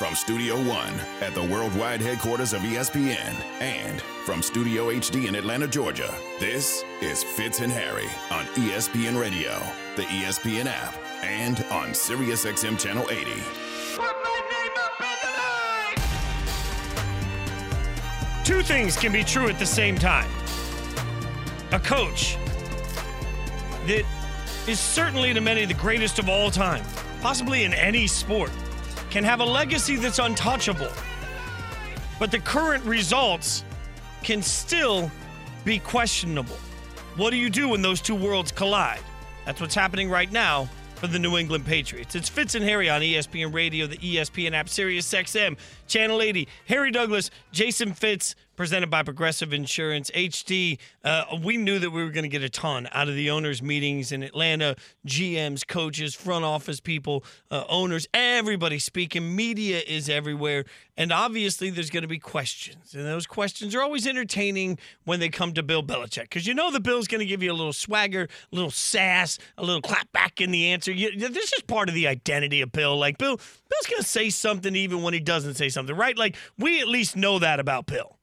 From 0.00 0.14
Studio 0.14 0.56
One 0.56 0.94
at 1.20 1.34
the 1.34 1.44
worldwide 1.44 2.00
headquarters 2.00 2.54
of 2.54 2.62
ESPN 2.62 3.34
and 3.60 4.00
from 4.24 4.40
Studio 4.40 4.90
HD 4.90 5.28
in 5.28 5.34
Atlanta, 5.34 5.68
Georgia, 5.68 6.10
this 6.38 6.86
is 7.02 7.22
Fitz 7.22 7.60
and 7.60 7.70
Harry 7.70 8.08
on 8.30 8.46
ESPN 8.54 9.20
Radio, 9.20 9.60
the 9.96 10.04
ESPN 10.04 10.64
app, 10.64 10.94
and 11.22 11.62
on 11.70 11.90
SiriusXM 11.90 12.78
Channel 12.78 13.10
80. 13.10 13.30
Two 18.42 18.62
things 18.62 18.96
can 18.96 19.12
be 19.12 19.22
true 19.22 19.50
at 19.50 19.58
the 19.58 19.66
same 19.66 19.98
time. 19.98 20.30
A 21.72 21.78
coach 21.78 22.38
that 23.86 24.06
is 24.66 24.80
certainly 24.80 25.34
to 25.34 25.42
many 25.42 25.66
the 25.66 25.74
greatest 25.74 26.18
of 26.18 26.30
all 26.30 26.50
time, 26.50 26.82
possibly 27.20 27.64
in 27.64 27.74
any 27.74 28.06
sport 28.06 28.50
can 29.10 29.24
have 29.24 29.40
a 29.40 29.44
legacy 29.44 29.96
that's 29.96 30.18
untouchable. 30.18 30.90
But 32.18 32.30
the 32.30 32.38
current 32.38 32.84
results 32.84 33.64
can 34.22 34.42
still 34.42 35.10
be 35.64 35.78
questionable. 35.78 36.56
What 37.16 37.30
do 37.30 37.36
you 37.36 37.50
do 37.50 37.68
when 37.68 37.82
those 37.82 38.00
two 38.00 38.14
worlds 38.14 38.52
collide? 38.52 39.00
That's 39.44 39.60
what's 39.60 39.74
happening 39.74 40.08
right 40.08 40.30
now 40.30 40.68
for 40.94 41.06
the 41.06 41.18
New 41.18 41.38
England 41.38 41.64
Patriots. 41.64 42.14
It's 42.14 42.28
Fitz 42.28 42.54
and 42.54 42.64
Harry 42.64 42.90
on 42.90 43.00
ESPN 43.00 43.54
Radio, 43.54 43.86
the 43.86 43.96
ESPN 43.96 44.52
app, 44.52 44.68
Sirius 44.68 45.10
XM, 45.10 45.56
Channel 45.88 46.20
80. 46.20 46.46
Harry 46.66 46.90
Douglas, 46.90 47.30
Jason 47.52 47.94
Fitz, 47.94 48.34
presented 48.60 48.90
by 48.90 49.02
Progressive 49.02 49.54
Insurance 49.54 50.10
HD. 50.10 50.78
Uh, 51.02 51.24
we 51.42 51.56
knew 51.56 51.78
that 51.78 51.88
we 51.92 52.04
were 52.04 52.10
going 52.10 52.24
to 52.24 52.28
get 52.28 52.42
a 52.42 52.50
ton 52.50 52.86
out 52.92 53.08
of 53.08 53.14
the 53.14 53.30
owners' 53.30 53.62
meetings 53.62 54.12
in 54.12 54.22
Atlanta, 54.22 54.76
GMs, 55.06 55.66
coaches, 55.66 56.14
front 56.14 56.44
office 56.44 56.78
people, 56.78 57.24
uh, 57.50 57.64
owners, 57.70 58.06
everybody 58.12 58.78
speaking. 58.78 59.34
Media 59.34 59.80
is 59.88 60.10
everywhere. 60.10 60.66
And 60.98 61.10
obviously, 61.10 61.70
there's 61.70 61.88
going 61.88 62.02
to 62.02 62.08
be 62.08 62.18
questions. 62.18 62.94
And 62.94 63.06
those 63.06 63.26
questions 63.26 63.74
are 63.74 63.80
always 63.80 64.06
entertaining 64.06 64.78
when 65.04 65.20
they 65.20 65.30
come 65.30 65.54
to 65.54 65.62
Bill 65.62 65.82
Belichick 65.82 66.24
because 66.24 66.46
you 66.46 66.52
know 66.52 66.70
the 66.70 66.80
Bill's 66.80 67.08
going 67.08 67.20
to 67.20 67.26
give 67.26 67.42
you 67.42 67.50
a 67.50 67.56
little 67.56 67.72
swagger, 67.72 68.24
a 68.24 68.54
little 68.54 68.70
sass, 68.70 69.38
a 69.56 69.64
little 69.64 69.80
clap 69.80 70.12
back 70.12 70.38
in 70.38 70.50
the 70.50 70.66
answer. 70.66 70.92
You, 70.92 71.30
this 71.30 71.54
is 71.54 71.62
part 71.62 71.88
of 71.88 71.94
the 71.94 72.06
identity 72.06 72.60
of 72.60 72.72
Bill. 72.72 72.98
Like, 72.98 73.16
Bill, 73.16 73.36
Bill's 73.36 73.86
going 73.88 74.02
to 74.02 74.06
say 74.06 74.28
something 74.28 74.76
even 74.76 75.00
when 75.00 75.14
he 75.14 75.20
doesn't 75.20 75.54
say 75.54 75.70
something, 75.70 75.96
right? 75.96 76.18
Like, 76.18 76.36
we 76.58 76.82
at 76.82 76.88
least 76.88 77.16
know 77.16 77.38
that 77.38 77.58
about 77.58 77.86
Bill. 77.86 78.18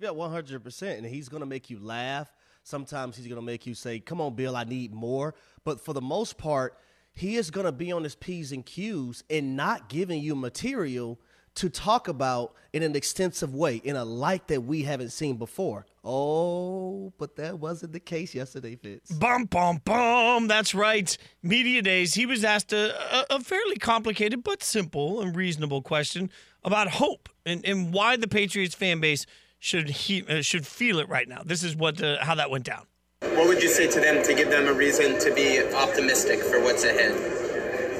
Yeah, 0.00 0.10
one 0.10 0.30
hundred 0.30 0.62
percent. 0.62 0.98
And 0.98 1.06
he's 1.06 1.28
gonna 1.28 1.46
make 1.46 1.70
you 1.70 1.78
laugh. 1.80 2.32
Sometimes 2.62 3.16
he's 3.16 3.26
gonna 3.26 3.42
make 3.42 3.66
you 3.66 3.74
say, 3.74 3.98
"Come 3.98 4.20
on, 4.20 4.34
Bill, 4.34 4.54
I 4.56 4.64
need 4.64 4.92
more." 4.92 5.34
But 5.64 5.80
for 5.80 5.92
the 5.92 6.00
most 6.00 6.38
part, 6.38 6.78
he 7.12 7.36
is 7.36 7.50
gonna 7.50 7.72
be 7.72 7.90
on 7.90 8.04
his 8.04 8.14
p's 8.14 8.52
and 8.52 8.64
q's 8.64 9.24
and 9.28 9.56
not 9.56 9.88
giving 9.88 10.20
you 10.22 10.36
material 10.36 11.20
to 11.56 11.68
talk 11.68 12.06
about 12.06 12.54
in 12.72 12.84
an 12.84 12.94
extensive 12.94 13.52
way, 13.52 13.76
in 13.76 13.96
a 13.96 14.04
light 14.04 14.46
that 14.46 14.60
we 14.60 14.84
haven't 14.84 15.10
seen 15.10 15.36
before. 15.36 15.86
Oh, 16.04 17.12
but 17.18 17.34
that 17.36 17.58
wasn't 17.58 17.92
the 17.92 17.98
case 17.98 18.32
yesterday, 18.32 18.76
Fitz. 18.76 19.10
Bum, 19.10 19.46
bum, 19.46 19.80
bum. 19.84 20.46
That's 20.46 20.72
right. 20.72 21.18
Media 21.42 21.82
Days, 21.82 22.14
he 22.14 22.26
was 22.26 22.44
asked 22.44 22.72
a, 22.72 22.94
a, 23.32 23.36
a 23.36 23.40
fairly 23.40 23.76
complicated 23.76 24.44
but 24.44 24.62
simple 24.62 25.20
and 25.20 25.34
reasonable 25.34 25.82
question 25.82 26.30
about 26.62 26.86
hope 26.86 27.28
and, 27.44 27.66
and 27.66 27.92
why 27.92 28.16
the 28.16 28.28
Patriots 28.28 28.76
fan 28.76 29.00
base– 29.00 29.26
should 29.58 29.88
he 29.90 30.24
uh, 30.26 30.42
should 30.42 30.66
feel 30.66 30.98
it 31.00 31.08
right 31.08 31.28
now. 31.28 31.42
This 31.44 31.62
is 31.62 31.74
what 31.76 32.02
uh, 32.02 32.18
how 32.24 32.34
that 32.36 32.50
went 32.50 32.64
down. 32.64 32.86
What 33.20 33.48
would 33.48 33.62
you 33.62 33.68
say 33.68 33.88
to 33.90 34.00
them 34.00 34.22
to 34.24 34.34
give 34.34 34.50
them 34.50 34.68
a 34.68 34.72
reason 34.72 35.18
to 35.20 35.34
be 35.34 35.60
optimistic 35.74 36.40
for 36.40 36.60
what's 36.60 36.84
ahead 36.84 37.12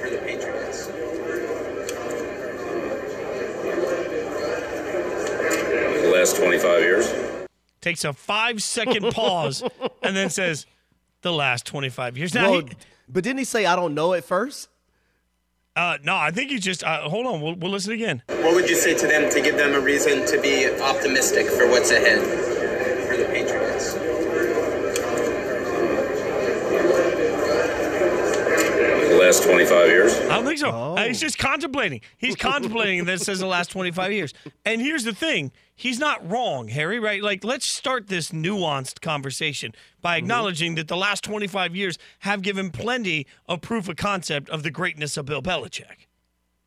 for 0.01 0.11
the 0.11 0.19
Patriots? 0.19 0.87
The 6.03 6.11
last 6.15 6.37
25 6.37 6.81
years. 6.81 7.13
Takes 7.81 8.05
a 8.05 8.13
five 8.13 8.63
second 8.63 9.11
pause 9.13 9.63
and 10.03 10.17
then 10.17 10.31
says, 10.31 10.67
"The 11.23 11.33
last 11.33 11.67
25 11.67 12.17
years." 12.17 12.35
Now, 12.35 12.51
Well, 12.51 12.61
he- 12.63 12.69
but 13.09 13.25
didn't 13.25 13.39
he 13.39 13.45
say 13.45 13.67
I 13.67 13.75
don't 13.77 13.95
know 13.95 14.13
at 14.15 14.25
first? 14.25 14.69
Uh, 15.79 15.99
no, 16.03 16.17
I 16.17 16.31
think 16.31 16.51
he 16.51 16.59
just 16.59 16.83
uh, 16.83 17.09
hold 17.09 17.27
on. 17.27 17.41
We'll, 17.41 17.55
we'll 17.55 17.71
listen 17.71 17.93
again. 17.93 18.23
What 18.27 18.55
would 18.55 18.69
you 18.69 18.75
say 18.75 18.95
to 18.99 19.07
them 19.07 19.31
to 19.31 19.41
give 19.41 19.57
them 19.57 19.75
a 19.75 19.81
reason 19.81 20.27
to 20.27 20.41
be 20.41 20.69
optimistic 20.81 21.47
for 21.47 21.69
what's 21.69 21.91
ahead 21.93 22.58
last 29.29 29.43
25 29.45 29.89
years. 29.89 30.19
I 30.21 30.37
don't 30.37 30.47
think 30.47 30.59
so. 30.59 30.71
Oh. 30.71 30.95
Uh, 30.97 31.05
he's 31.07 31.21
just 31.21 31.37
contemplating. 31.37 32.01
He's 32.17 32.35
contemplating, 32.51 33.01
that 33.01 33.05
then 33.07 33.19
says 33.19 33.41
the 33.41 33.47
last 33.47 33.71
25 33.71 34.11
years. 34.13 34.33
And 34.65 34.81
here's 34.81 35.05
the 35.05 35.13
thing 35.15 35.53
he's 35.77 35.99
not 35.99 36.29
wrong, 36.31 36.69
Harry, 36.69 36.99
right? 36.99 37.23
Like, 37.23 37.45
let's 37.45 37.67
start 37.67 38.09
this 38.09 38.31
nuanced 38.31 39.01
conversation 39.03 39.73
by 40.01 40.17
Mm-hmm. 40.17 40.25
acknowledging 40.25 40.75
that 40.77 40.89
the 40.89 40.97
last 40.97 41.23
25 41.25 41.77
years 41.77 41.99
have 42.21 42.41
given 42.41 42.71
plenty 42.71 43.27
of 43.47 43.61
proof 43.61 43.87
of 43.89 43.97
concept 43.97 44.49
of 44.49 44.63
the 44.63 44.71
greatness 44.71 45.17
of 45.19 45.27
Bill 45.27 45.43
Belichick. 45.43 46.07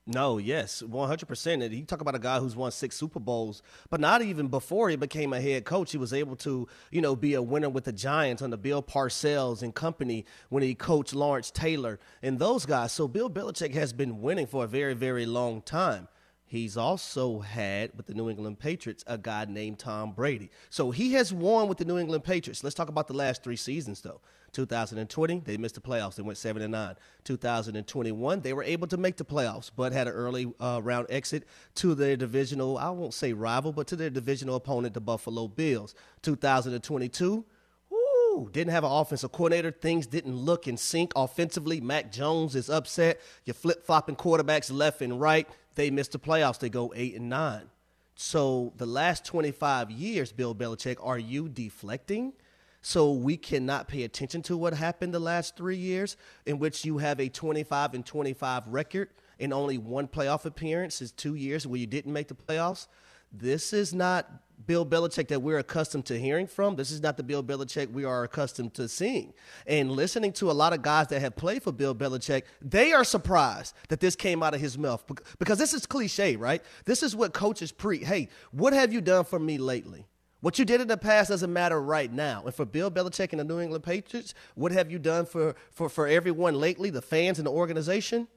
No, 0.07 0.39
yes, 0.39 0.81
one 0.81 1.07
hundred 1.07 1.27
percent. 1.27 1.61
And 1.61 1.73
you 1.73 1.85
talk 1.85 2.01
about 2.01 2.15
a 2.15 2.19
guy 2.19 2.39
who's 2.39 2.55
won 2.55 2.71
six 2.71 2.97
Super 2.97 3.19
Bowls, 3.19 3.61
but 3.91 3.99
not 3.99 4.23
even 4.23 4.47
before 4.47 4.89
he 4.89 4.95
became 4.95 5.31
a 5.31 5.39
head 5.39 5.63
coach, 5.63 5.91
he 5.91 5.97
was 5.99 6.11
able 6.11 6.35
to, 6.37 6.67
you 6.89 7.01
know, 7.01 7.15
be 7.15 7.35
a 7.35 7.41
winner 7.41 7.69
with 7.69 7.83
the 7.83 7.93
Giants 7.93 8.41
under 8.41 8.57
Bill 8.57 8.81
Parcells 8.81 9.61
and 9.61 9.75
company 9.75 10.25
when 10.49 10.63
he 10.63 10.73
coached 10.73 11.13
Lawrence 11.13 11.51
Taylor 11.51 11.99
and 12.23 12.39
those 12.39 12.65
guys. 12.65 12.91
So 12.91 13.07
Bill 13.07 13.29
Belichick 13.29 13.75
has 13.75 13.93
been 13.93 14.21
winning 14.21 14.47
for 14.47 14.63
a 14.63 14.67
very, 14.67 14.95
very 14.95 15.27
long 15.27 15.61
time. 15.61 16.07
He's 16.45 16.75
also 16.75 17.39
had 17.39 17.91
with 17.95 18.07
the 18.07 18.13
New 18.15 18.29
England 18.29 18.59
Patriots 18.59 19.05
a 19.07 19.17
guy 19.17 19.45
named 19.45 19.79
Tom 19.79 20.11
Brady. 20.11 20.49
So 20.69 20.91
he 20.91 21.13
has 21.13 21.31
won 21.31 21.69
with 21.69 21.77
the 21.77 21.85
New 21.85 21.97
England 21.99 22.23
Patriots. 22.25 22.63
Let's 22.63 22.75
talk 22.75 22.89
about 22.89 23.07
the 23.07 23.13
last 23.13 23.43
three 23.43 23.55
seasons, 23.55 24.01
though. 24.01 24.19
2020, 24.53 25.39
they 25.45 25.57
missed 25.57 25.75
the 25.75 25.81
playoffs. 25.81 26.15
They 26.15 26.23
went 26.23 26.37
seven 26.37 26.61
and 26.61 26.71
nine. 26.71 26.95
2021, 27.23 28.41
they 28.41 28.53
were 28.53 28.63
able 28.63 28.87
to 28.87 28.97
make 28.97 29.17
the 29.17 29.25
playoffs, 29.25 29.71
but 29.75 29.93
had 29.93 30.07
an 30.07 30.13
early 30.13 30.51
uh, 30.59 30.81
round 30.83 31.07
exit 31.09 31.47
to 31.75 31.95
their 31.95 32.15
divisional. 32.15 32.77
I 32.77 32.89
won't 32.89 33.13
say 33.13 33.33
rival, 33.33 33.71
but 33.71 33.87
to 33.87 33.95
their 33.95 34.09
divisional 34.09 34.55
opponent, 34.55 34.93
the 34.93 35.01
Buffalo 35.01 35.47
Bills. 35.47 35.95
2022. 36.21 37.45
Ooh, 37.93 38.49
didn't 38.51 38.71
have 38.71 38.83
an 38.83 38.91
offensive 38.91 39.31
coordinator. 39.31 39.71
Things 39.71 40.07
didn't 40.07 40.35
look 40.35 40.67
in 40.67 40.77
sync 40.77 41.11
offensively. 41.15 41.81
Mac 41.81 42.11
Jones 42.11 42.55
is 42.55 42.69
upset. 42.69 43.19
You're 43.45 43.53
flip 43.53 43.85
flopping 43.85 44.15
quarterbacks 44.15 44.71
left 44.71 45.01
and 45.01 45.19
right. 45.19 45.47
They 45.75 45.89
missed 45.89 46.13
the 46.13 46.19
playoffs. 46.19 46.59
They 46.59 46.69
go 46.69 46.93
eight 46.95 47.15
and 47.15 47.29
nine. 47.29 47.69
So 48.15 48.73
the 48.77 48.85
last 48.85 49.25
25 49.25 49.89
years, 49.89 50.31
Bill 50.31 50.53
Belichick, 50.53 50.97
are 51.01 51.17
you 51.17 51.49
deflecting? 51.49 52.33
So 52.81 53.11
we 53.11 53.37
cannot 53.37 53.87
pay 53.87 54.03
attention 54.03 54.41
to 54.43 54.57
what 54.57 54.73
happened 54.73 55.13
the 55.13 55.19
last 55.19 55.55
three 55.55 55.77
years, 55.77 56.17
in 56.45 56.57
which 56.59 56.83
you 56.83 56.97
have 56.97 57.19
a 57.19 57.29
25 57.29 57.93
and 57.93 58.05
25 58.05 58.67
record 58.67 59.09
and 59.41 59.51
only 59.51 59.77
one 59.77 60.07
playoff 60.07 60.45
appearance 60.45 61.01
is 61.01 61.11
two 61.11 61.33
years 61.33 61.65
where 61.65 61.79
you 61.79 61.87
didn't 61.87 62.13
make 62.13 62.27
the 62.27 62.35
playoffs. 62.35 62.87
This 63.33 63.73
is 63.73 63.93
not 63.93 64.29
Bill 64.67 64.85
Belichick 64.85 65.29
that 65.29 65.41
we're 65.41 65.57
accustomed 65.57 66.05
to 66.05 66.19
hearing 66.19 66.45
from. 66.45 66.75
This 66.75 66.91
is 66.91 67.01
not 67.01 67.17
the 67.17 67.23
Bill 67.23 67.43
Belichick 67.43 67.91
we 67.91 68.03
are 68.05 68.23
accustomed 68.23 68.75
to 68.75 68.87
seeing. 68.87 69.33
And 69.65 69.91
listening 69.91 70.33
to 70.33 70.51
a 70.51 70.53
lot 70.53 70.73
of 70.73 70.83
guys 70.83 71.07
that 71.07 71.21
have 71.21 71.35
played 71.35 71.63
for 71.63 71.71
Bill 71.71 71.95
Belichick, 71.95 72.43
they 72.61 72.93
are 72.93 73.03
surprised 73.03 73.73
that 73.89 73.99
this 73.99 74.15
came 74.15 74.43
out 74.43 74.53
of 74.53 74.61
his 74.61 74.77
mouth 74.77 75.03
because 75.39 75.57
this 75.57 75.73
is 75.73 75.87
cliche, 75.87 76.35
right? 76.35 76.61
This 76.85 77.01
is 77.01 77.15
what 77.15 77.33
coaches 77.33 77.71
preach. 77.71 78.05
Hey, 78.05 78.29
what 78.51 78.73
have 78.73 78.93
you 78.93 79.01
done 79.01 79.25
for 79.25 79.39
me 79.39 79.57
lately? 79.57 80.05
What 80.41 80.57
you 80.57 80.65
did 80.65 80.81
in 80.81 80.87
the 80.87 80.97
past 80.97 81.29
doesn't 81.29 81.53
matter 81.53 81.79
right 81.79 82.11
now. 82.11 82.43
And 82.45 82.53
for 82.53 82.65
Bill 82.65 82.89
Belichick 82.89 83.31
and 83.31 83.39
the 83.39 83.43
New 83.43 83.59
England 83.59 83.83
Patriots, 83.83 84.33
what 84.55 84.71
have 84.71 84.91
you 84.91 84.97
done 84.97 85.25
for, 85.25 85.55
for, 85.71 85.87
for 85.87 86.07
everyone 86.07 86.55
lately, 86.55 86.89
the 86.89 87.01
fans 87.01 87.37
and 87.37 87.45
the 87.45 87.51
organization? 87.51 88.27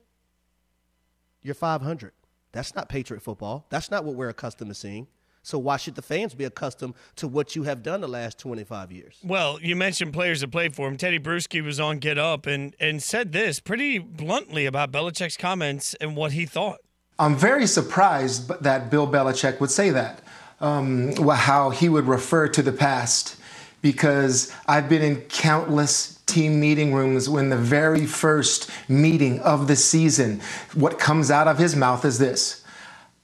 You're 1.42 1.54
500. 1.54 2.12
That's 2.52 2.74
not 2.74 2.88
Patriot 2.88 3.20
football. 3.20 3.66
That's 3.70 3.90
not 3.90 4.04
what 4.04 4.14
we're 4.14 4.28
accustomed 4.28 4.70
to 4.70 4.74
seeing. 4.74 5.06
So 5.42 5.58
why 5.58 5.76
should 5.76 5.94
the 5.94 6.02
fans 6.02 6.34
be 6.34 6.44
accustomed 6.44 6.94
to 7.16 7.28
what 7.28 7.54
you 7.54 7.64
have 7.64 7.82
done 7.82 8.00
the 8.00 8.08
last 8.08 8.38
25 8.38 8.92
years? 8.92 9.18
Well, 9.22 9.58
you 9.60 9.76
mentioned 9.76 10.14
players 10.14 10.40
that 10.40 10.50
played 10.50 10.74
for 10.74 10.88
him. 10.88 10.96
Teddy 10.96 11.18
Bruschi 11.18 11.62
was 11.62 11.78
on 11.78 11.98
Get 11.98 12.16
Up 12.16 12.46
and, 12.46 12.74
and 12.80 13.02
said 13.02 13.32
this 13.32 13.60
pretty 13.60 13.98
bluntly 13.98 14.64
about 14.64 14.90
Belichick's 14.90 15.36
comments 15.36 15.94
and 16.00 16.16
what 16.16 16.32
he 16.32 16.46
thought. 16.46 16.78
I'm 17.18 17.36
very 17.36 17.66
surprised 17.66 18.48
that 18.62 18.90
Bill 18.90 19.06
Belichick 19.06 19.60
would 19.60 19.70
say 19.70 19.90
that, 19.90 20.22
um, 20.60 21.14
how 21.30 21.70
he 21.70 21.88
would 21.88 22.06
refer 22.06 22.48
to 22.48 22.62
the 22.62 22.72
past, 22.72 23.36
because 23.82 24.52
I've 24.66 24.88
been 24.88 25.02
in 25.02 25.20
countless 25.22 26.14
team 26.26 26.58
meeting 26.58 26.94
rooms 26.94 27.28
when 27.28 27.50
the 27.50 27.56
very 27.56 28.06
first 28.06 28.70
meeting 28.88 29.40
of 29.40 29.68
the 29.68 29.76
season, 29.76 30.40
what 30.74 30.98
comes 30.98 31.30
out 31.30 31.48
of 31.48 31.58
his 31.58 31.76
mouth 31.76 32.04
is 32.04 32.18
this 32.18 32.64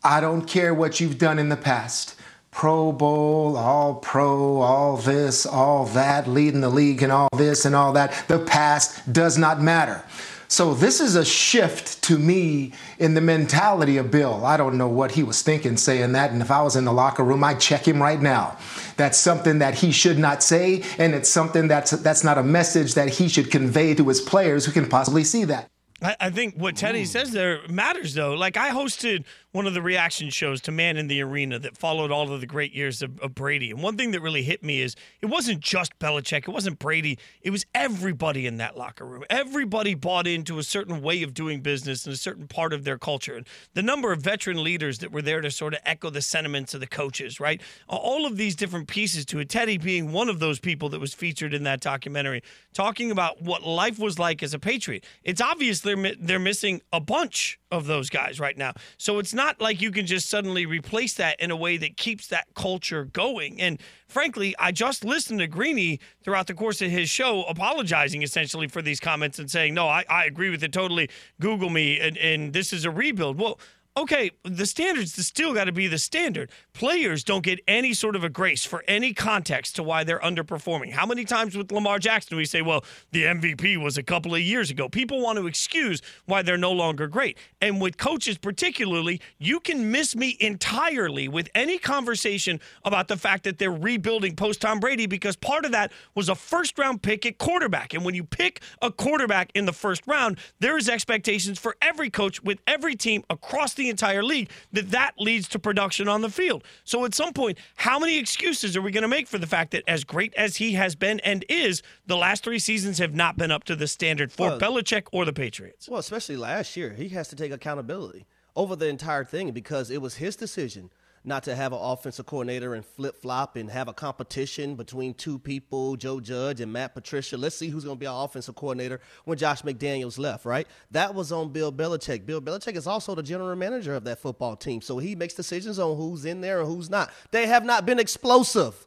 I 0.03 0.21
don't 0.21 0.47
care 0.47 0.75
what 0.75 1.01
you've 1.01 1.19
done 1.19 1.39
in 1.39 1.49
the 1.49 1.57
past. 1.57 2.15
Pro 2.51 2.91
Bowl, 2.91 3.57
all 3.57 3.95
pro, 3.95 4.61
all 4.61 4.97
this, 4.97 5.47
all 5.47 5.87
that, 5.87 6.27
leading 6.27 6.61
the 6.61 6.69
league 6.69 7.03
and 7.03 7.13
all 7.13 7.29
this 7.37 7.65
and 7.65 7.77
all 7.77 7.93
that. 7.93 8.25
The 8.27 8.41
past 8.41 9.13
does 9.13 9.39
not 9.39 9.61
matter. 9.61 10.03
So 10.51 10.75
this 10.75 11.01
is 11.01 11.15
a 11.15 11.25
shift 11.25 12.03
to 12.03 12.19
me 12.19 12.73
in 12.99 13.15
the 13.15 13.21
mentality 13.21 13.99
of 13.99 14.11
Bill. 14.11 14.45
I 14.45 14.57
don't 14.57 14.77
know 14.77 14.89
what 14.89 15.13
he 15.13 15.23
was 15.23 15.43
thinking 15.43 15.77
saying 15.77 16.11
that, 16.13 16.33
and 16.33 16.43
if 16.43 16.51
I 16.51 16.61
was 16.61 16.75
in 16.75 16.85
the 16.85 16.93
locker 16.93 17.23
room, 17.23 17.45
I'd 17.45 17.61
check 17.61 17.87
him 17.87 18.03
right 18.03 18.21
now. 18.21 18.59
That's 18.97 19.17
something 19.17 19.61
that 19.61 19.75
he 19.75 19.93
should 19.93 20.19
not 20.19 20.43
say, 20.43 20.83
and 20.99 21.15
it's 21.15 21.29
something 21.29 21.69
that's 21.69 21.93
that's 21.93 22.25
not 22.25 22.37
a 22.37 22.43
message 22.43 22.95
that 22.95 23.11
he 23.11 23.29
should 23.29 23.53
convey 23.53 23.95
to 23.95 24.09
his 24.09 24.21
players 24.21 24.67
who 24.67 24.73
can 24.73 24.89
possibly 24.89 25.23
see 25.23 25.45
that. 25.45 25.71
I, 26.03 26.17
I 26.19 26.31
think 26.31 26.57
what 26.57 26.75
Teddy 26.75 27.05
says 27.05 27.31
there 27.31 27.61
matters, 27.69 28.15
though. 28.15 28.35
Like 28.35 28.57
I 28.57 28.71
hosted 28.71 29.27
one 29.53 29.67
of 29.67 29.75
the 29.75 29.83
reaction 29.83 30.31
shows 30.31 30.61
to 30.61 30.71
Man 30.71 30.97
in 30.97 31.09
the 31.09 31.21
Arena 31.21 31.59
that 31.59 31.77
followed 31.77 32.13
all 32.13 32.33
of 32.33 32.41
the 32.41 32.47
great 32.47 32.73
years 32.73 33.03
of, 33.03 33.19
of, 33.21 33.35
Brady. 33.35 33.71
And 33.71 33.83
one 33.83 33.97
thing 33.97 34.13
that 34.13 34.21
really 34.21 34.43
hit 34.43 34.63
me 34.63 34.81
is 34.81 34.95
it 35.21 35.27
wasn't 35.27 35.61
just 35.61 35.99
Belichick, 35.99 36.47
it 36.47 36.51
wasn't 36.51 36.79
Brady, 36.79 37.19
it 37.43 37.51
was 37.51 37.67
everybody 37.75 38.47
in 38.47 38.59
that 38.59 38.77
locker 38.77 39.05
room. 39.05 39.25
Everybody 39.29 39.95
bought 39.95 40.27
into 40.27 40.59
a 40.59 40.63
certain 40.63 41.03
way 41.03 41.23
of 41.23 41.35
doing 41.35 41.63
business 41.63 42.07
and 42.07 42.15
a 42.15 42.19
certain 42.19 42.47
part 42.47 42.73
of 42.73 42.85
their 42.85 42.99
culture. 42.99 43.35
And 43.35 43.47
the 43.75 43.83
number 43.83 44.13
of 44.13 44.21
veteran 44.21 44.63
leaders 44.63 44.99
that 44.99 45.11
were 45.11 45.23
there 45.23 45.41
to 45.41 45.51
sort 45.51 45.75
of 45.75 45.81
echo 45.85 46.11
the 46.11 46.23
sentiments 46.23 46.75
of 46.75 46.81
the 46.81 46.87
coaches, 46.87 47.41
right? 47.41 47.61
All 47.89 48.27
of 48.27 48.37
these 48.37 48.55
different 48.55 48.87
pieces 48.87 49.25
to 49.27 49.41
it. 49.41 49.49
Teddy 49.49 49.79
being 49.79 50.13
one 50.13 50.29
of 50.29 50.39
those 50.39 50.61
people 50.61 50.89
that 50.91 51.01
was 51.01 51.15
featured 51.15 51.55
in 51.55 51.65
that 51.65 51.81
documentary, 51.81 52.43
talking 52.73 53.11
about 53.11 53.43
what 53.43 53.63
life 53.63 53.99
was 53.99 54.19
like 54.19 54.43
as 54.43 54.55
a 54.55 54.59
Patriot. 54.59 55.05
It's 55.25 55.41
obvious 55.41 55.81
they're, 55.81 56.15
they're 56.21 56.39
missing 56.39 56.83
a 56.93 57.01
bunch 57.01 57.59
of 57.71 57.87
those 57.87 58.11
guys 58.11 58.41
right 58.41 58.57
now. 58.57 58.73
So 58.97 59.19
it's 59.19 59.33
not 59.33 59.40
like 59.61 59.81
you 59.81 59.91
can 59.91 60.07
just 60.07 60.29
suddenly 60.29 60.67
replace 60.67 61.15
that 61.15 61.39
in 61.41 61.51
a 61.51 61.57
way 61.57 61.77
that 61.77 61.97
keeps 61.97 62.27
that 62.29 62.47
culture 62.55 63.05
going. 63.05 63.61
And 63.61 63.81
frankly, 64.09 64.55
I 64.59 64.73
just 64.73 65.05
listened 65.05 65.41
to 65.41 65.47
Greeny 65.47 66.01
throughout 66.25 66.47
the 66.47 66.55
course 66.55 66.83
of 66.83 66.91
his 66.91 67.09
show 67.09 67.45
apologizing 67.45 68.23
essentially 68.23 68.69
for 68.69 68.83
these 68.83 69.01
comments 69.01 69.39
and 69.39 69.51
saying, 69.51 69.75
no, 69.75 69.89
I, 69.89 70.05
I 70.09 70.25
agree 70.27 70.51
with 70.51 70.63
it 70.63 70.73
totally. 70.73 71.09
Google 71.41 71.71
me 71.71 71.99
and, 72.01 72.17
and 72.19 72.53
this 72.53 72.73
is 72.73 72.85
a 72.85 72.91
rebuild. 72.91 73.39
Well, 73.39 73.59
okay, 74.01 74.31
the 74.45 74.67
standards 74.67 75.15
still 75.27 75.53
got 75.53 75.65
to 75.65 75.73
be 75.73 75.87
the 75.87 75.99
standard. 75.99 76.51
Players 76.73 77.23
don't 77.23 77.45
get 77.45 77.61
any 77.69 77.93
sort 77.93 78.17
of 78.17 78.25
a 78.25 78.29
grace 78.31 78.65
for 78.65 78.83
any 78.89 79.13
context 79.13 79.77
to 79.77 79.83
why 79.83 80.05
they're 80.05 80.21
underperforming. 80.21 80.93
How 80.93 81.05
many 81.05 81.25
times 81.25 81.57
with 81.57 81.71
Lamar 81.71 81.99
Jackson 81.99 82.37
we 82.37 82.47
say, 82.47 82.63
well, 82.63 82.85
the 83.13 83.25
MVP 83.25 83.83
was 83.83 83.99
a 83.99 84.03
couple 84.03 84.35
of 84.35 84.41
years 84.41 84.71
ago? 84.71 84.89
People 84.89 85.21
want 85.21 85.39
to 85.39 85.47
excuse 85.47 86.01
why 86.25 86.41
they're 86.43 86.57
no 86.57 86.73
longer 86.73 87.07
great. 87.07 87.37
And 87.61 87.81
with 87.81 87.99
coaches, 87.99 88.39
particularly, 88.39 89.21
you 89.39 89.61
can 89.61 89.91
miss 89.91 90.17
me 90.17 90.37
entirely 90.41 91.29
with 91.29 91.49
any 91.55 91.79
conversation 91.79 92.61
about 92.85 93.09
the 93.09 93.17
fact 93.17 93.45
that 93.45 93.59
they're 93.59 93.71
rebuilding 93.71 94.35
post 94.35 94.63
Tom 94.63 94.81
Brady 94.81 95.07
because 95.07 95.37
part 95.37 95.67
of 95.67 95.73
that 95.73 95.93
was 96.15 96.29
a 96.29 96.35
first 96.35 96.79
round 96.79 97.03
pick 97.03 97.27
at 97.27 97.37
quarterback. 97.37 97.93
And 97.93 98.05
when 98.05 98.15
you 98.15 98.25
pick 98.25 98.61
a 98.81 98.91
quarterback 98.91 99.51
in 99.55 99.67
the 99.67 99.73
first 99.73 100.07
round, 100.07 100.39
there 100.59 100.79
is 100.79 100.89
expectations 100.89 101.59
for 101.59 101.77
every 101.83 102.09
coach 102.09 102.43
with 102.43 102.59
every 102.67 102.97
team 102.97 103.25
across 103.29 103.75
the 103.75 103.90
entire 103.91 104.23
league 104.23 104.51
that 104.73 104.91
that 104.91 105.13
leads 105.19 105.49
to 105.49 105.59
production 105.59 106.09
on 106.09 106.23
the 106.23 106.31
field. 106.31 106.65
So 106.85 107.05
at 107.05 107.15
some 107.15 107.33
point, 107.33 107.59
how 107.77 107.99
many 107.99 108.19
excuses 108.19 108.77
are 108.77 108.83
we 108.83 108.91
going 108.91 109.03
to 109.03 109.09
make 109.09 109.29
for 109.29 109.39
the 109.39 109.47
fact 109.47 109.73
that 109.73 109.85
as 109.87 110.05
great 110.05 110.33
as 110.35 110.57
he 110.57 110.73
has 110.73 110.95
been 110.95 111.21
and 111.21 111.45
is, 111.49 111.83
the 112.07 112.17
last 112.17 112.45
three 112.45 112.59
seasons 112.59 112.99
have 112.99 113.15
not 113.15 113.37
been 113.37 113.51
up 113.51 113.65
to 113.65 113.77
the 113.77 113.87
standard 113.87 114.33
for 114.33 114.49
well, 114.49 114.59
Belichick 114.59 115.09
or 115.13 115.25
the 115.25 115.33
Patriots? 115.33 115.89
Well, 115.89 116.01
especially 116.01 116.37
last 116.37 116.77
year, 116.77 116.95
he 116.95 117.09
has 117.11 117.29
to 117.29 117.37
take 117.37 117.53
accountability 117.53 118.27
over 118.57 118.77
the 118.77 118.89
entire 118.89 119.25
thing 119.25 119.51
because 119.53 119.91
it 119.91 120.03
was 120.03 120.17
his 120.17 120.37
decision 120.37 120.91
not 121.23 121.43
to 121.45 121.55
have 121.55 121.73
an 121.73 121.79
offensive 121.81 122.25
coordinator 122.25 122.75
and 122.75 122.85
flip 122.85 123.15
flop 123.17 123.57
and 123.57 123.71
have 123.71 123.89
a 123.89 123.93
competition 123.93 124.75
between 124.75 125.13
two 125.13 125.39
people, 125.39 125.97
Joe 125.97 126.19
Judge 126.19 126.61
and 126.61 126.73
Matt 126.73 126.95
Patricia. 126.95 127.37
Let's 127.37 127.57
see 127.57 127.69
who's 127.69 127.85
going 127.85 127.97
to 127.97 128.01
be 128.01 128.07
our 128.07 128.25
offensive 128.25 128.55
coordinator 128.55 129.01
when 129.25 129.37
Josh 129.37 129.63
McDaniels 129.63 130.19
left, 130.19 130.45
right? 130.47 130.67
That 130.91 131.15
was 131.15 131.31
on 131.31 131.51
Bill 131.51 131.73
Belichick. 131.73 132.25
Bill 132.25 132.41
Belichick 132.41 132.77
is 132.77 132.87
also 132.87 133.15
the 133.15 133.23
general 133.23 133.55
manager 133.55 133.95
of 133.95 134.05
that 134.05 134.19
football 134.19 134.57
team, 134.57 134.81
so 134.81 134.99
he 134.99 135.15
makes 135.15 135.35
decisions 135.35 135.79
on 135.79 135.97
who's 135.97 136.25
in 136.25 136.41
there 136.41 136.61
and 136.61 136.69
who's 136.69 136.89
not. 136.89 137.11
They 137.31 137.47
have 137.47 137.65
not 137.65 137.85
been 137.85 137.99
explosive 137.99 138.87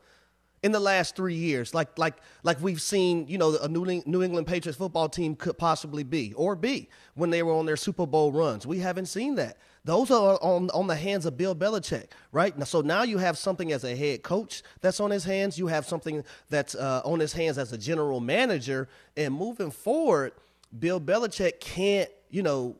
in 0.64 0.72
the 0.72 0.80
last 0.80 1.16
three 1.16 1.36
years, 1.36 1.74
like 1.74 2.00
like 2.00 2.16
like 2.42 2.60
we've 2.62 2.82
seen, 2.82 3.28
you 3.28 3.38
know, 3.38 3.58
a 3.58 3.68
New, 3.68 4.02
New 4.06 4.24
England 4.24 4.48
Patriots 4.48 4.78
football 4.78 5.10
team 5.10 5.36
could 5.36 5.58
possibly 5.58 6.04
be 6.04 6.34
or 6.34 6.56
be 6.56 6.90
when 7.16 7.30
they 7.30 7.44
were 7.44 7.54
on 7.54 7.66
their 7.66 7.76
Super 7.76 8.08
Bowl 8.08 8.32
runs. 8.32 8.66
We 8.66 8.80
haven't 8.80 9.08
seen 9.08 9.36
that. 9.36 9.58
Those 9.86 10.12
are 10.12 10.40
on, 10.42 10.70
on 10.70 10.88
the 10.88 10.96
hands 10.96 11.26
of 11.26 11.38
Bill 11.38 11.54
Belichick, 11.54 12.08
right? 12.32 12.54
So 12.66 12.80
now 12.82 13.04
you 13.04 13.18
have 13.18 13.38
something 13.38 13.74
as 13.74 13.84
a 13.84 13.96
head 13.96 14.24
coach 14.24 14.64
that's 14.80 15.02
on 15.02 15.12
his 15.12 15.26
hands. 15.26 15.58
You 15.58 15.68
have 15.68 15.86
something 15.86 16.24
that's 16.50 16.74
uh, 16.74 17.02
on 17.04 17.20
his 17.20 17.34
hands 17.34 17.58
as 17.58 17.74
a 17.74 17.78
general 17.78 18.22
manager. 18.22 18.88
And 19.18 19.34
moving 19.34 19.72
forward, 19.72 20.32
Bill 20.78 21.02
Belichick 21.02 21.60
can't, 21.60 22.10
you 22.30 22.44
know, 22.44 22.78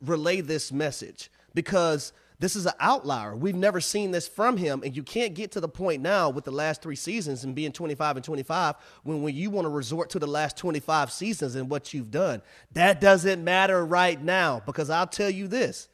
relay 0.00 0.40
this 0.40 0.72
message 0.72 1.30
because 1.54 2.12
this 2.40 2.56
is 2.56 2.66
an 2.66 2.72
outlier. 2.80 3.36
We've 3.36 3.54
never 3.54 3.80
seen 3.80 4.10
this 4.10 4.26
from 4.26 4.56
him, 4.56 4.82
and 4.82 4.96
you 4.96 5.02
can't 5.02 5.34
get 5.34 5.52
to 5.52 5.60
the 5.60 5.68
point 5.68 6.02
now 6.02 6.30
with 6.30 6.44
the 6.44 6.50
last 6.50 6.82
three 6.82 6.96
seasons 6.96 7.44
and 7.44 7.54
being 7.54 7.70
25 7.70 8.16
and 8.16 8.24
25 8.24 8.76
when, 9.04 9.22
when 9.22 9.34
you 9.34 9.50
want 9.50 9.66
to 9.66 9.68
resort 9.68 10.10
to 10.10 10.18
the 10.18 10.26
last 10.26 10.56
25 10.56 11.12
seasons 11.12 11.54
and 11.54 11.70
what 11.70 11.92
you've 11.92 12.10
done. 12.10 12.40
That 12.72 13.00
doesn't 13.00 13.44
matter 13.44 13.84
right 13.84 14.20
now 14.20 14.62
because 14.64 14.88
I'll 14.90 15.06
tell 15.06 15.30
you 15.30 15.46
this 15.46 15.89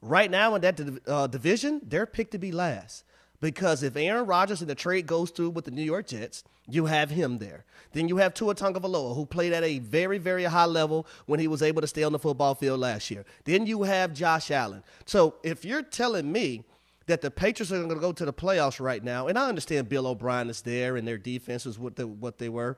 Right 0.00 0.30
now 0.30 0.54
in 0.54 0.60
that 0.62 0.80
uh, 1.06 1.26
division, 1.26 1.80
they're 1.84 2.06
picked 2.06 2.32
to 2.32 2.38
be 2.38 2.52
last 2.52 3.04
because 3.40 3.82
if 3.82 3.96
Aaron 3.96 4.26
Rodgers 4.26 4.60
and 4.60 4.70
the 4.70 4.74
trade 4.74 5.06
goes 5.06 5.30
through 5.30 5.50
with 5.50 5.64
the 5.64 5.70
New 5.70 5.82
York 5.82 6.06
Jets, 6.06 6.44
you 6.68 6.86
have 6.86 7.10
him 7.10 7.38
there. 7.38 7.64
Then 7.92 8.08
you 8.08 8.18
have 8.18 8.34
Tua 8.34 8.54
Tagovailoa, 8.54 9.14
who 9.14 9.24
played 9.24 9.52
at 9.52 9.64
a 9.64 9.78
very, 9.78 10.18
very 10.18 10.44
high 10.44 10.66
level 10.66 11.06
when 11.26 11.40
he 11.40 11.48
was 11.48 11.62
able 11.62 11.80
to 11.80 11.86
stay 11.86 12.02
on 12.02 12.12
the 12.12 12.18
football 12.18 12.54
field 12.54 12.80
last 12.80 13.10
year. 13.10 13.24
Then 13.44 13.66
you 13.66 13.84
have 13.84 14.12
Josh 14.12 14.50
Allen. 14.50 14.82
So 15.06 15.36
if 15.42 15.64
you're 15.64 15.82
telling 15.82 16.30
me 16.30 16.64
that 17.06 17.22
the 17.22 17.30
Patriots 17.30 17.72
are 17.72 17.78
going 17.78 17.88
to 17.88 17.94
go 17.96 18.12
to 18.12 18.24
the 18.24 18.32
playoffs 18.32 18.80
right 18.80 19.02
now, 19.02 19.28
and 19.28 19.38
I 19.38 19.48
understand 19.48 19.88
Bill 19.88 20.06
O'Brien 20.06 20.50
is 20.50 20.60
there 20.60 20.96
and 20.96 21.08
their 21.08 21.16
defense 21.16 21.64
is 21.64 21.78
what, 21.78 21.98
what 21.98 22.38
they 22.38 22.50
were, 22.50 22.76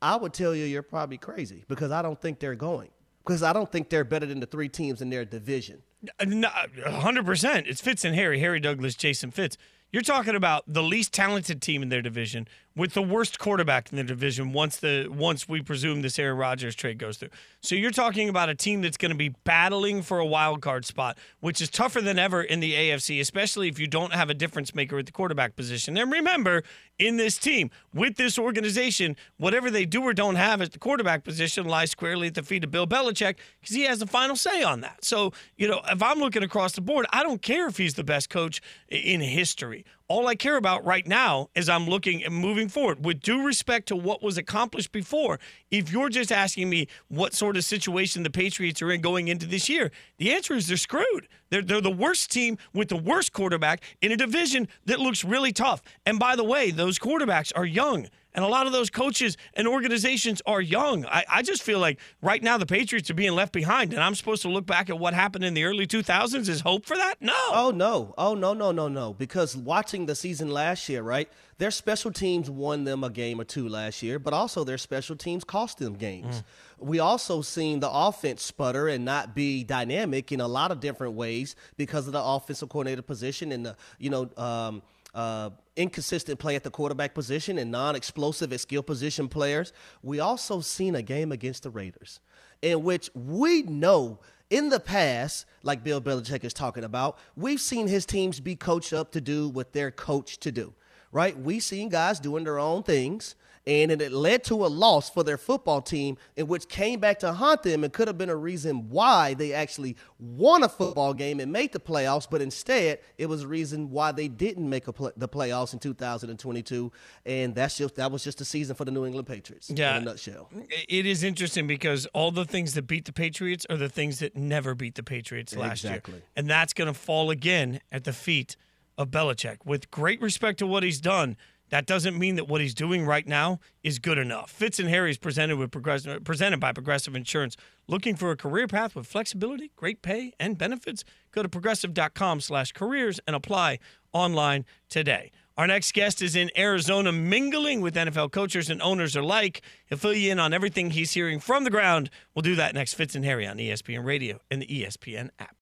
I 0.00 0.16
would 0.16 0.32
tell 0.32 0.54
you 0.54 0.64
you're 0.64 0.82
probably 0.82 1.18
crazy 1.18 1.64
because 1.66 1.90
I 1.90 2.02
don't 2.02 2.20
think 2.20 2.38
they're 2.38 2.54
going. 2.54 2.90
Because 3.24 3.42
I 3.42 3.54
don't 3.54 3.70
think 3.72 3.88
they're 3.88 4.04
better 4.04 4.26
than 4.26 4.38
the 4.38 4.46
three 4.46 4.68
teams 4.68 5.00
in 5.00 5.08
their 5.08 5.24
division. 5.24 5.82
Uh, 6.18 6.90
hundred 6.90 7.26
percent. 7.26 7.66
It's 7.66 7.80
Fitz 7.80 8.04
and 8.04 8.14
Harry, 8.14 8.40
Harry 8.40 8.60
Douglas, 8.60 8.94
Jason 8.94 9.30
Fitz. 9.30 9.56
You're 9.92 10.02
talking 10.02 10.34
about 10.34 10.64
the 10.66 10.82
least 10.82 11.12
talented 11.12 11.62
team 11.62 11.82
in 11.82 11.88
their 11.88 12.02
division 12.02 12.48
with 12.76 12.94
the 12.94 13.02
worst 13.02 13.38
quarterback 13.38 13.92
in 13.92 13.96
the 13.96 14.04
division 14.04 14.52
once 14.52 14.76
the 14.76 15.06
once 15.08 15.48
we 15.48 15.62
presume 15.62 16.02
this 16.02 16.18
Aaron 16.18 16.36
Rodgers 16.36 16.74
trade 16.74 16.98
goes 16.98 17.16
through. 17.16 17.28
So 17.60 17.74
you're 17.74 17.90
talking 17.90 18.28
about 18.28 18.48
a 18.48 18.54
team 18.54 18.82
that's 18.82 18.96
going 18.96 19.12
to 19.12 19.16
be 19.16 19.30
battling 19.44 20.02
for 20.02 20.18
a 20.18 20.26
wild 20.26 20.60
card 20.60 20.84
spot, 20.84 21.16
which 21.40 21.60
is 21.60 21.70
tougher 21.70 22.00
than 22.00 22.18
ever 22.18 22.42
in 22.42 22.60
the 22.60 22.74
AFC, 22.74 23.20
especially 23.20 23.68
if 23.68 23.78
you 23.78 23.86
don't 23.86 24.12
have 24.12 24.28
a 24.28 24.34
difference 24.34 24.74
maker 24.74 24.98
at 24.98 25.06
the 25.06 25.12
quarterback 25.12 25.54
position. 25.56 25.96
And 25.96 26.10
remember, 26.10 26.64
in 26.98 27.16
this 27.16 27.38
team, 27.38 27.70
with 27.92 28.16
this 28.16 28.38
organization, 28.38 29.16
whatever 29.36 29.70
they 29.70 29.84
do 29.84 30.02
or 30.02 30.12
don't 30.12 30.36
have 30.36 30.60
at 30.60 30.72
the 30.72 30.78
quarterback 30.78 31.24
position 31.24 31.66
lies 31.66 31.90
squarely 31.90 32.28
at 32.28 32.34
the 32.34 32.42
feet 32.42 32.64
of 32.64 32.70
Bill 32.70 32.86
Belichick 32.86 33.36
because 33.60 33.74
he 33.74 33.82
has 33.82 33.98
the 34.00 34.06
final 34.06 34.36
say 34.36 34.62
on 34.62 34.80
that. 34.80 35.04
So, 35.04 35.32
you 35.56 35.68
know, 35.68 35.80
if 35.90 36.02
I'm 36.02 36.18
looking 36.18 36.42
across 36.42 36.72
the 36.72 36.80
board, 36.80 37.06
I 37.12 37.22
don't 37.22 37.42
care 37.42 37.66
if 37.68 37.76
he's 37.76 37.94
the 37.94 38.04
best 38.04 38.30
coach 38.30 38.60
in 38.88 39.20
history. 39.20 39.84
All 40.06 40.26
I 40.26 40.34
care 40.34 40.56
about 40.58 40.84
right 40.84 41.06
now 41.06 41.48
is 41.54 41.66
I'm 41.66 41.86
looking 41.86 42.22
and 42.22 42.34
moving 42.34 42.68
forward 42.68 43.06
with 43.06 43.20
due 43.20 43.42
respect 43.42 43.88
to 43.88 43.96
what 43.96 44.22
was 44.22 44.36
accomplished 44.36 44.92
before. 44.92 45.40
If 45.70 45.90
you're 45.90 46.10
just 46.10 46.30
asking 46.30 46.68
me 46.68 46.88
what 47.08 47.32
sort 47.32 47.56
of 47.56 47.64
situation 47.64 48.22
the 48.22 48.28
Patriots 48.28 48.82
are 48.82 48.92
in 48.92 49.00
going 49.00 49.28
into 49.28 49.46
this 49.46 49.66
year, 49.70 49.90
the 50.18 50.34
answer 50.34 50.52
is 50.52 50.68
they're 50.68 50.76
screwed. 50.76 51.26
They're, 51.48 51.62
they're 51.62 51.80
the 51.80 51.90
worst 51.90 52.30
team 52.30 52.58
with 52.74 52.90
the 52.90 52.98
worst 52.98 53.32
quarterback 53.32 53.82
in 54.02 54.12
a 54.12 54.16
division 54.16 54.68
that 54.84 55.00
looks 55.00 55.24
really 55.24 55.52
tough. 55.52 55.80
And 56.04 56.18
by 56.18 56.36
the 56.36 56.44
way, 56.44 56.70
those 56.70 56.98
quarterbacks 56.98 57.50
are 57.56 57.64
young. 57.64 58.08
And 58.34 58.44
a 58.44 58.48
lot 58.48 58.66
of 58.66 58.72
those 58.72 58.90
coaches 58.90 59.36
and 59.54 59.68
organizations 59.68 60.42
are 60.44 60.60
young. 60.60 61.06
I, 61.06 61.24
I 61.28 61.42
just 61.42 61.62
feel 61.62 61.78
like 61.78 62.00
right 62.20 62.42
now 62.42 62.58
the 62.58 62.66
Patriots 62.66 63.08
are 63.10 63.14
being 63.14 63.32
left 63.32 63.52
behind, 63.52 63.92
and 63.92 64.02
I'm 64.02 64.14
supposed 64.14 64.42
to 64.42 64.48
look 64.48 64.66
back 64.66 64.90
at 64.90 64.98
what 64.98 65.14
happened 65.14 65.44
in 65.44 65.54
the 65.54 65.64
early 65.64 65.86
2000s 65.86 66.48
as 66.48 66.60
hope 66.60 66.84
for 66.84 66.96
that? 66.96 67.14
No. 67.20 67.32
Oh, 67.52 67.72
no. 67.74 68.14
Oh, 68.18 68.34
no, 68.34 68.52
no, 68.52 68.72
no, 68.72 68.88
no. 68.88 69.14
Because 69.14 69.56
watching 69.56 70.06
the 70.06 70.14
season 70.14 70.50
last 70.50 70.88
year, 70.88 71.02
right? 71.02 71.28
Their 71.58 71.70
special 71.70 72.10
teams 72.10 72.50
won 72.50 72.82
them 72.82 73.04
a 73.04 73.10
game 73.10 73.40
or 73.40 73.44
two 73.44 73.68
last 73.68 74.02
year, 74.02 74.18
but 74.18 74.34
also 74.34 74.64
their 74.64 74.78
special 74.78 75.14
teams 75.14 75.44
cost 75.44 75.78
them 75.78 75.94
games. 75.94 76.42
Mm. 76.80 76.86
We 76.86 76.98
also 76.98 77.42
seen 77.42 77.78
the 77.78 77.90
offense 77.90 78.42
sputter 78.42 78.88
and 78.88 79.04
not 79.04 79.34
be 79.34 79.62
dynamic 79.62 80.32
in 80.32 80.40
a 80.40 80.48
lot 80.48 80.72
of 80.72 80.80
different 80.80 81.14
ways 81.14 81.54
because 81.76 82.08
of 82.08 82.12
the 82.12 82.22
offensive 82.22 82.68
coordinator 82.68 83.02
position 83.02 83.52
and 83.52 83.66
the, 83.66 83.76
you 83.98 84.10
know, 84.10 84.28
um, 84.36 84.82
uh, 85.14 85.50
inconsistent 85.76 86.38
play 86.38 86.56
at 86.56 86.62
the 86.62 86.70
quarterback 86.70 87.14
position 87.14 87.58
and 87.58 87.70
non-explosive 87.70 88.52
at 88.52 88.60
skill 88.60 88.82
position 88.82 89.28
players. 89.28 89.72
We 90.02 90.20
also 90.20 90.60
seen 90.60 90.94
a 90.94 91.02
game 91.02 91.32
against 91.32 91.62
the 91.64 91.70
Raiders 91.70 92.20
in 92.62 92.82
which 92.82 93.10
we 93.14 93.62
know 93.62 94.20
in 94.50 94.68
the 94.68 94.80
past, 94.80 95.46
like 95.62 95.82
Bill 95.82 96.00
Belichick 96.00 96.44
is 96.44 96.54
talking 96.54 96.84
about, 96.84 97.18
we've 97.36 97.60
seen 97.60 97.88
his 97.88 98.06
teams 98.06 98.40
be 98.40 98.56
coached 98.56 98.92
up 98.92 99.10
to 99.12 99.20
do 99.20 99.48
what 99.48 99.72
they're 99.72 99.90
coached 99.90 100.42
to 100.42 100.52
do, 100.52 100.74
right? 101.12 101.38
We've 101.38 101.62
seen 101.62 101.88
guys 101.88 102.20
doing 102.20 102.44
their 102.44 102.58
own 102.58 102.82
things 102.82 103.34
and 103.66 103.90
it 103.90 104.12
led 104.12 104.44
to 104.44 104.66
a 104.66 104.68
loss 104.68 105.08
for 105.08 105.22
their 105.22 105.38
football 105.38 105.80
team, 105.80 106.18
in 106.36 106.46
which 106.46 106.68
came 106.68 107.00
back 107.00 107.18
to 107.20 107.32
haunt 107.32 107.62
them 107.62 107.82
and 107.82 107.92
could 107.92 108.08
have 108.08 108.18
been 108.18 108.28
a 108.28 108.36
reason 108.36 108.90
why 108.90 109.32
they 109.34 109.54
actually 109.54 109.96
won 110.18 110.62
a 110.62 110.68
football 110.68 111.14
game 111.14 111.40
and 111.40 111.50
made 111.50 111.72
the 111.72 111.80
playoffs. 111.80 112.26
But 112.30 112.42
instead, 112.42 112.98
it 113.16 113.26
was 113.26 113.42
a 113.42 113.48
reason 113.48 113.90
why 113.90 114.12
they 114.12 114.28
didn't 114.28 114.68
make 114.68 114.84
play, 114.84 115.12
the 115.16 115.28
playoffs 115.28 115.72
in 115.72 115.78
2022, 115.78 116.92
and 117.24 117.54
that's 117.54 117.78
just 117.78 117.94
that 117.96 118.12
was 118.12 118.22
just 118.22 118.40
a 118.40 118.44
season 118.44 118.76
for 118.76 118.84
the 118.84 118.90
New 118.90 119.06
England 119.06 119.26
Patriots. 119.26 119.70
Yeah, 119.74 119.96
in 119.96 120.02
a 120.02 120.06
nutshell. 120.06 120.50
It 120.88 121.06
is 121.06 121.22
interesting 121.24 121.66
because 121.66 122.06
all 122.12 122.30
the 122.30 122.44
things 122.44 122.74
that 122.74 122.82
beat 122.86 123.06
the 123.06 123.12
Patriots 123.12 123.66
are 123.70 123.76
the 123.76 123.88
things 123.88 124.18
that 124.18 124.36
never 124.36 124.74
beat 124.74 124.94
the 124.94 125.02
Patriots 125.02 125.56
last 125.56 125.84
Exactly. 125.84 126.14
year, 126.14 126.22
and 126.36 126.48
that's 126.50 126.72
going 126.74 126.88
to 126.92 126.94
fall 126.98 127.30
again 127.30 127.80
at 127.90 128.04
the 128.04 128.12
feet 128.12 128.56
of 128.96 129.10
Belichick. 129.10 129.58
With 129.64 129.90
great 129.90 130.20
respect 130.20 130.58
to 130.60 130.66
what 130.66 130.82
he's 130.82 131.00
done, 131.00 131.36
that 131.70 131.86
doesn't 131.86 132.18
mean 132.18 132.36
that 132.36 132.48
what 132.48 132.60
he's 132.60 132.74
doing 132.74 133.04
right 133.04 133.26
now 133.26 133.60
is 133.82 133.98
good 133.98 134.18
enough. 134.18 134.50
Fitz 134.50 134.78
and 134.78 134.88
Harry 134.88 135.10
is 135.10 135.18
presented 135.18 135.56
with 135.56 135.70
progressive, 135.70 136.24
presented 136.24 136.60
by 136.60 136.72
Progressive 136.72 137.14
Insurance. 137.14 137.56
Looking 137.86 138.16
for 138.16 138.30
a 138.30 138.36
career 138.36 138.66
path 138.66 138.94
with 138.94 139.06
flexibility, 139.06 139.70
great 139.76 140.02
pay, 140.02 140.32
and 140.38 140.56
benefits? 140.56 141.04
Go 141.32 141.42
to 141.42 141.48
progressive.com/careers 141.48 143.20
and 143.26 143.36
apply 143.36 143.78
online 144.12 144.64
today. 144.88 145.30
Our 145.56 145.68
next 145.68 145.92
guest 145.94 146.20
is 146.20 146.34
in 146.34 146.50
Arizona, 146.56 147.12
mingling 147.12 147.80
with 147.80 147.94
NFL 147.94 148.30
coaches 148.32 148.68
and 148.68 148.82
owners 148.82 149.14
alike. 149.14 149.62
He'll 149.86 149.98
fill 149.98 150.14
you 150.14 150.32
in 150.32 150.40
on 150.40 150.52
everything 150.52 150.90
he's 150.90 151.12
hearing 151.12 151.38
from 151.38 151.62
the 151.62 151.70
ground. 151.70 152.10
We'll 152.34 152.42
do 152.42 152.56
that 152.56 152.74
next. 152.74 152.94
Fitz 152.94 153.14
and 153.14 153.24
Harry 153.24 153.46
on 153.46 153.58
ESPN 153.58 154.04
Radio 154.04 154.40
and 154.50 154.60
the 154.62 154.66
ESPN 154.66 155.30
app. 155.38 155.54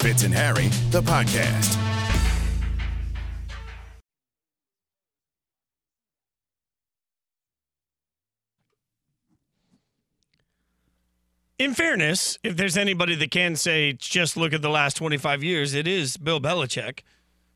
Fitz 0.00 0.24
and 0.24 0.34
Harry, 0.34 0.68
the 0.90 1.00
podcast. 1.00 1.93
In 11.56 11.72
fairness, 11.72 12.36
if 12.42 12.56
there's 12.56 12.76
anybody 12.76 13.14
that 13.14 13.30
can 13.30 13.54
say 13.54 13.92
just 13.92 14.36
look 14.36 14.52
at 14.52 14.60
the 14.60 14.68
last 14.68 14.96
25 14.96 15.44
years, 15.44 15.72
it 15.72 15.86
is 15.86 16.16
Bill 16.16 16.40
Belichick. 16.40 17.02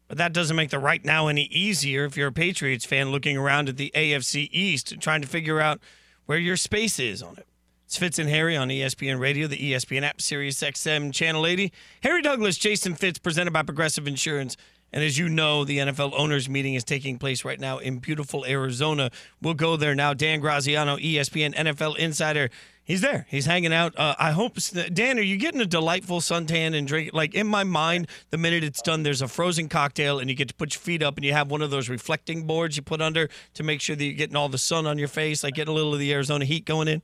But 0.07 0.19
that 0.19 0.33
doesn't 0.33 0.55
make 0.55 0.71
the 0.71 0.78
right 0.78 1.05
now 1.05 1.26
any 1.26 1.47
easier 1.47 2.05
if 2.05 2.17
you're 2.17 2.28
a 2.28 2.33
Patriots 2.33 2.85
fan 2.85 3.11
looking 3.11 3.37
around 3.37 3.69
at 3.69 3.76
the 3.76 3.90
AFC 3.97 4.49
East 4.52 4.93
and 4.93 5.02
trying 5.02 5.21
to 5.23 5.26
figure 5.26 5.61
out 5.61 5.81
where 6.26 6.38
your 6.38 6.57
space 6.57 7.00
is 7.00 7.25
on 7.25 7.38
it. 7.38 7.49
It's 7.87 7.97
Fitz 7.97 8.21
and 8.21 8.28
Harry 8.28 8.57
on 8.57 8.69
ESPN 8.69 9.19
Radio, 9.19 9.49
the 9.49 9.73
ESPN 9.73 10.02
app, 10.02 10.21
Sirius 10.21 10.62
XM, 10.62 11.12
Channel 11.12 11.45
80. 11.45 11.73
Harry 12.05 12.23
Douglas, 12.23 12.57
Jason 12.57 12.95
Fitz, 12.95 13.19
presented 13.19 13.52
by 13.52 13.64
Progressive 13.64 14.07
Insurance. 14.07 14.57
And 14.92 15.04
as 15.04 15.18
you 15.18 15.28
know, 15.28 15.64
the 15.64 15.78
NFL 15.78 16.12
owners 16.16 16.49
meeting 16.49 16.75
is 16.75 16.85
taking 16.85 17.18
place 17.18 17.45
right 17.45 17.61
now 17.61 17.78
in 17.78 17.99
beautiful 17.99 18.45
Arizona. 18.47 19.11
We'll 19.42 19.54
go 19.54 19.76
there 19.76 19.95
now. 19.95 20.14
Dan 20.14 20.40
Graziano, 20.40 20.97
ESPN 20.97 21.54
NFL 21.54 21.97
insider. 21.99 22.50
He's 22.85 23.02
there. 23.02 23.26
He's 23.28 23.45
hanging 23.45 23.75
out. 23.75 23.99
Uh, 23.99 24.14
I 24.18 24.33
hope, 24.33 24.57
Dan, 24.95 25.18
are 25.18 25.23
you 25.23 25.37
getting 25.37 25.61
a 25.61 25.66
delightful 25.66 26.21
suntan 26.21 26.75
and 26.75 26.88
drink? 26.88 27.11
Like 27.12 27.35
in 27.35 27.47
my 27.47 27.62
mind, 27.62 28.09
the 28.30 28.38
minute 28.38 28.64
it's 28.64 28.80
done, 28.80 29.02
there's 29.02 29.21
a 29.21 29.28
frozen 29.28 29.68
cocktail, 29.68 30.18
and 30.18 30.30
you 30.30 30.35
get 30.35 30.49
to 30.49 30.54
put 30.54 30.75
your 30.75 30.80
feet 30.80 31.02
up, 31.02 31.18
and 31.18 31.25
you 31.26 31.35
have 31.35 31.50
one 31.50 31.61
of 31.61 31.71
those 31.71 31.90
reflecting 31.90 32.47
boards 32.47 32.76
you 32.76 32.83
put 32.83 33.02
under 33.02 33.28
to 33.54 33.62
make 33.62 33.83
sure 33.83 33.95
that 33.95 34.02
you're 34.02 34.14
getting 34.14 34.37
all 34.37 34.49
the 34.49 34.57
sun 34.57 34.87
on 34.87 34.97
your 34.97 35.09
face, 35.09 35.45
like 35.45 35.52
getting 35.52 35.71
a 35.71 35.75
little 35.75 35.92
of 35.92 35.99
the 36.00 36.11
Arizona 36.14 36.47
heat 36.47 36.64
going 36.64 36.88
in. 36.88 37.02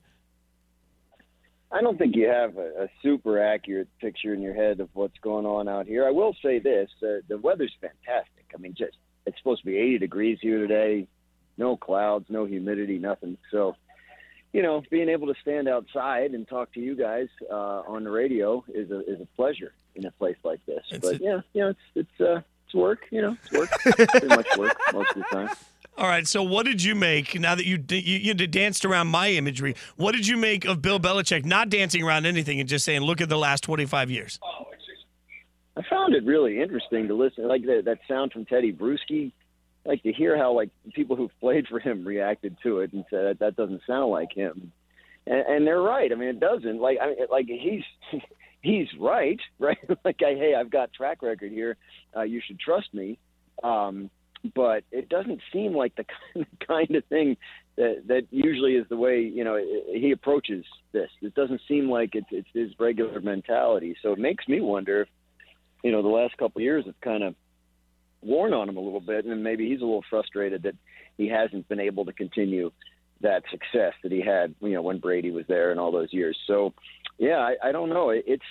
I 1.75 1.81
don't 1.81 1.97
think 1.97 2.15
you 2.15 2.29
have 2.29 2.57
a, 2.57 2.83
a 2.83 2.87
super 3.03 3.37
accurate 3.37 3.89
picture 3.99 4.33
in 4.33 4.41
your 4.41 4.53
head 4.53 4.79
of 4.79 4.87
what's 4.93 5.17
going 5.19 5.45
on 5.45 5.67
out 5.67 5.87
here. 5.87 6.07
I 6.07 6.11
will 6.11 6.33
say 6.41 6.59
this: 6.59 6.89
uh, 7.03 7.19
the 7.27 7.37
weather's 7.37 7.73
fantastic. 7.81 8.45
I 8.53 8.57
mean, 8.57 8.75
just 8.77 8.95
it's 9.25 9.37
supposed 9.39 9.61
to 9.63 9.65
be 9.65 9.75
80 9.77 9.97
degrees 9.97 10.37
here 10.41 10.59
today, 10.59 11.07
no 11.57 11.75
clouds, 11.75 12.27
no 12.29 12.45
humidity, 12.45 12.97
nothing. 12.97 13.37
So, 13.51 13.75
you 14.53 14.61
know, 14.61 14.83
being 14.89 15.09
able 15.09 15.27
to 15.27 15.35
stand 15.41 15.67
outside 15.67 16.31
and 16.31 16.47
talk 16.47 16.71
to 16.75 16.79
you 16.79 16.95
guys 16.95 17.27
uh, 17.51 17.81
on 17.85 18.05
the 18.05 18.11
radio 18.11 18.63
is 18.73 18.89
a 18.89 18.99
is 19.01 19.19
a 19.19 19.27
pleasure 19.35 19.73
in 19.95 20.05
a 20.05 20.11
place 20.11 20.37
like 20.45 20.65
this. 20.65 20.83
It's 20.91 21.05
but 21.05 21.19
a- 21.19 21.23
yeah, 21.23 21.41
you 21.51 21.61
know, 21.61 21.69
it's 21.69 21.79
it's 21.93 22.21
uh, 22.21 22.39
it's 22.65 22.73
work. 22.73 23.01
You 23.11 23.21
know, 23.21 23.37
it's 23.43 23.51
work. 23.51 23.69
Pretty 24.09 24.27
much 24.27 24.47
work 24.57 24.77
most 24.93 25.09
of 25.09 25.15
the 25.17 25.23
time. 25.29 25.49
All 25.97 26.07
right. 26.07 26.27
So, 26.27 26.43
what 26.43 26.65
did 26.65 26.83
you 26.83 26.93
make 26.93 27.39
now 27.39 27.55
that 27.55 27.65
you 27.65 27.83
you, 27.89 28.19
you 28.19 28.33
danced 28.33 28.83
around 28.83 29.07
my 29.07 29.29
imagery? 29.29 29.75
What 29.95 30.13
did 30.13 30.27
you 30.27 30.35
make 30.35 30.65
of 30.65 30.81
Bill 30.81 30.99
Belichick 30.99 31.45
not 31.45 31.69
dancing 31.69 32.03
around 32.03 32.25
anything 32.25 32.59
and 32.59 32.67
just 32.67 32.83
saying, 32.83 33.01
"Look 33.01 33.21
at 33.21 33.29
the 33.29 33.37
last 33.37 33.63
25 33.63 34.11
years"? 34.11 34.39
I 35.77 35.81
found 35.89 36.15
it 36.15 36.25
really 36.25 36.61
interesting 36.61 37.07
to 37.07 37.13
listen, 37.13 37.47
like 37.47 37.65
that, 37.65 37.83
that 37.85 37.99
sound 38.07 38.31
from 38.31 38.45
Teddy 38.45 38.73
Bruschi. 38.73 39.31
Like 39.85 40.01
to 40.03 40.11
hear 40.11 40.37
how 40.37 40.53
like 40.53 40.69
people 40.93 41.15
who've 41.15 41.37
played 41.39 41.67
for 41.67 41.79
him 41.79 42.05
reacted 42.05 42.57
to 42.63 42.79
it 42.79 42.91
and 42.91 43.05
said 43.09 43.25
that, 43.25 43.39
that 43.39 43.55
doesn't 43.55 43.81
sound 43.85 44.09
like 44.09 44.33
him, 44.33 44.71
and, 45.27 45.45
and 45.47 45.67
they're 45.67 45.81
right. 45.81 46.11
I 46.11 46.15
mean, 46.15 46.29
it 46.29 46.39
doesn't. 46.39 46.81
Like 46.81 46.97
I 47.01 47.07
mean, 47.07 47.17
like 47.29 47.45
he's 47.45 47.83
he's 48.61 48.87
right, 48.99 49.39
right? 49.59 49.77
like 50.03 50.21
I, 50.21 50.33
hey, 50.33 50.55
I've 50.59 50.71
got 50.71 50.91
track 50.91 51.21
record 51.21 51.51
here. 51.51 51.77
Uh, 52.15 52.23
you 52.23 52.41
should 52.45 52.59
trust 52.59 52.93
me. 52.93 53.17
Um, 53.63 54.09
but 54.53 54.83
it 54.91 55.09
doesn't 55.09 55.41
seem 55.51 55.73
like 55.75 55.95
the 55.95 56.05
kind 56.67 56.95
of 56.95 57.03
thing 57.05 57.37
that 57.77 58.03
that 58.07 58.27
usually 58.31 58.75
is 58.75 58.85
the 58.89 58.97
way 58.97 59.21
you 59.21 59.43
know 59.43 59.57
he 59.91 60.11
approaches 60.11 60.65
this. 60.91 61.09
It 61.21 61.35
doesn't 61.35 61.61
seem 61.67 61.89
like 61.89 62.11
it's 62.13 62.27
it's 62.31 62.47
his 62.53 62.71
regular 62.79 63.19
mentality. 63.21 63.95
So 64.01 64.11
it 64.13 64.19
makes 64.19 64.47
me 64.47 64.61
wonder 64.61 65.01
if 65.03 65.07
you 65.83 65.91
know 65.91 66.01
the 66.01 66.07
last 66.09 66.37
couple 66.37 66.59
of 66.59 66.63
years 66.63 66.85
have 66.85 66.99
kind 67.01 67.23
of 67.23 67.35
worn 68.21 68.53
on 68.53 68.69
him 68.69 68.77
a 68.77 68.81
little 68.81 68.99
bit, 69.01 69.25
and 69.25 69.43
maybe 69.43 69.69
he's 69.69 69.81
a 69.81 69.85
little 69.85 70.03
frustrated 70.09 70.63
that 70.63 70.75
he 71.17 71.27
hasn't 71.29 71.67
been 71.67 71.79
able 71.79 72.05
to 72.05 72.13
continue 72.13 72.71
that 73.21 73.43
success 73.49 73.93
that 74.03 74.11
he 74.11 74.21
had, 74.21 74.53
you 74.61 74.71
know, 74.73 74.81
when 74.81 74.99
Brady 74.99 75.31
was 75.31 75.45
there 75.47 75.71
and 75.71 75.79
all 75.79 75.91
those 75.91 76.11
years. 76.11 76.37
So, 76.47 76.73
yeah, 77.17 77.37
I, 77.37 77.69
I 77.69 77.71
don't 77.71 77.89
know. 77.89 78.09
It- 78.09 78.25
It's 78.27 78.43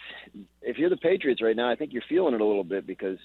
if 0.63 0.79
you're 0.79 0.91
the 0.91 0.97
Patriots 0.97 1.43
right 1.43 1.57
now, 1.57 1.71
I 1.71 1.75
think 1.77 1.93
you're 1.93 2.03
feeling 2.09 2.35
it 2.35 2.41
a 2.41 2.45
little 2.47 2.65
bit 2.65 2.87
because 2.87 3.19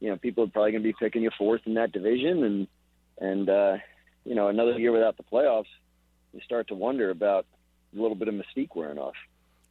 you 0.00 0.08
know 0.10 0.16
people 0.16 0.44
are 0.44 0.48
probably 0.48 0.72
going 0.72 0.82
to 0.82 0.88
be 0.88 0.94
picking 0.98 1.22
you 1.22 1.30
fourth 1.36 1.62
in 1.66 1.74
that 1.74 1.92
division, 1.92 2.42
and 2.44 2.68
and 3.18 3.48
uh, 3.48 3.76
you 4.24 4.34
know 4.34 4.48
another 4.48 4.78
year 4.78 4.92
without 4.92 5.16
the 5.16 5.22
playoffs, 5.22 5.66
you 6.32 6.40
start 6.44 6.68
to 6.68 6.74
wonder 6.74 7.10
about 7.10 7.46
a 7.96 8.00
little 8.00 8.14
bit 8.16 8.28
of 8.28 8.34
mystique 8.34 8.70
wearing 8.74 8.98
off. 8.98 9.14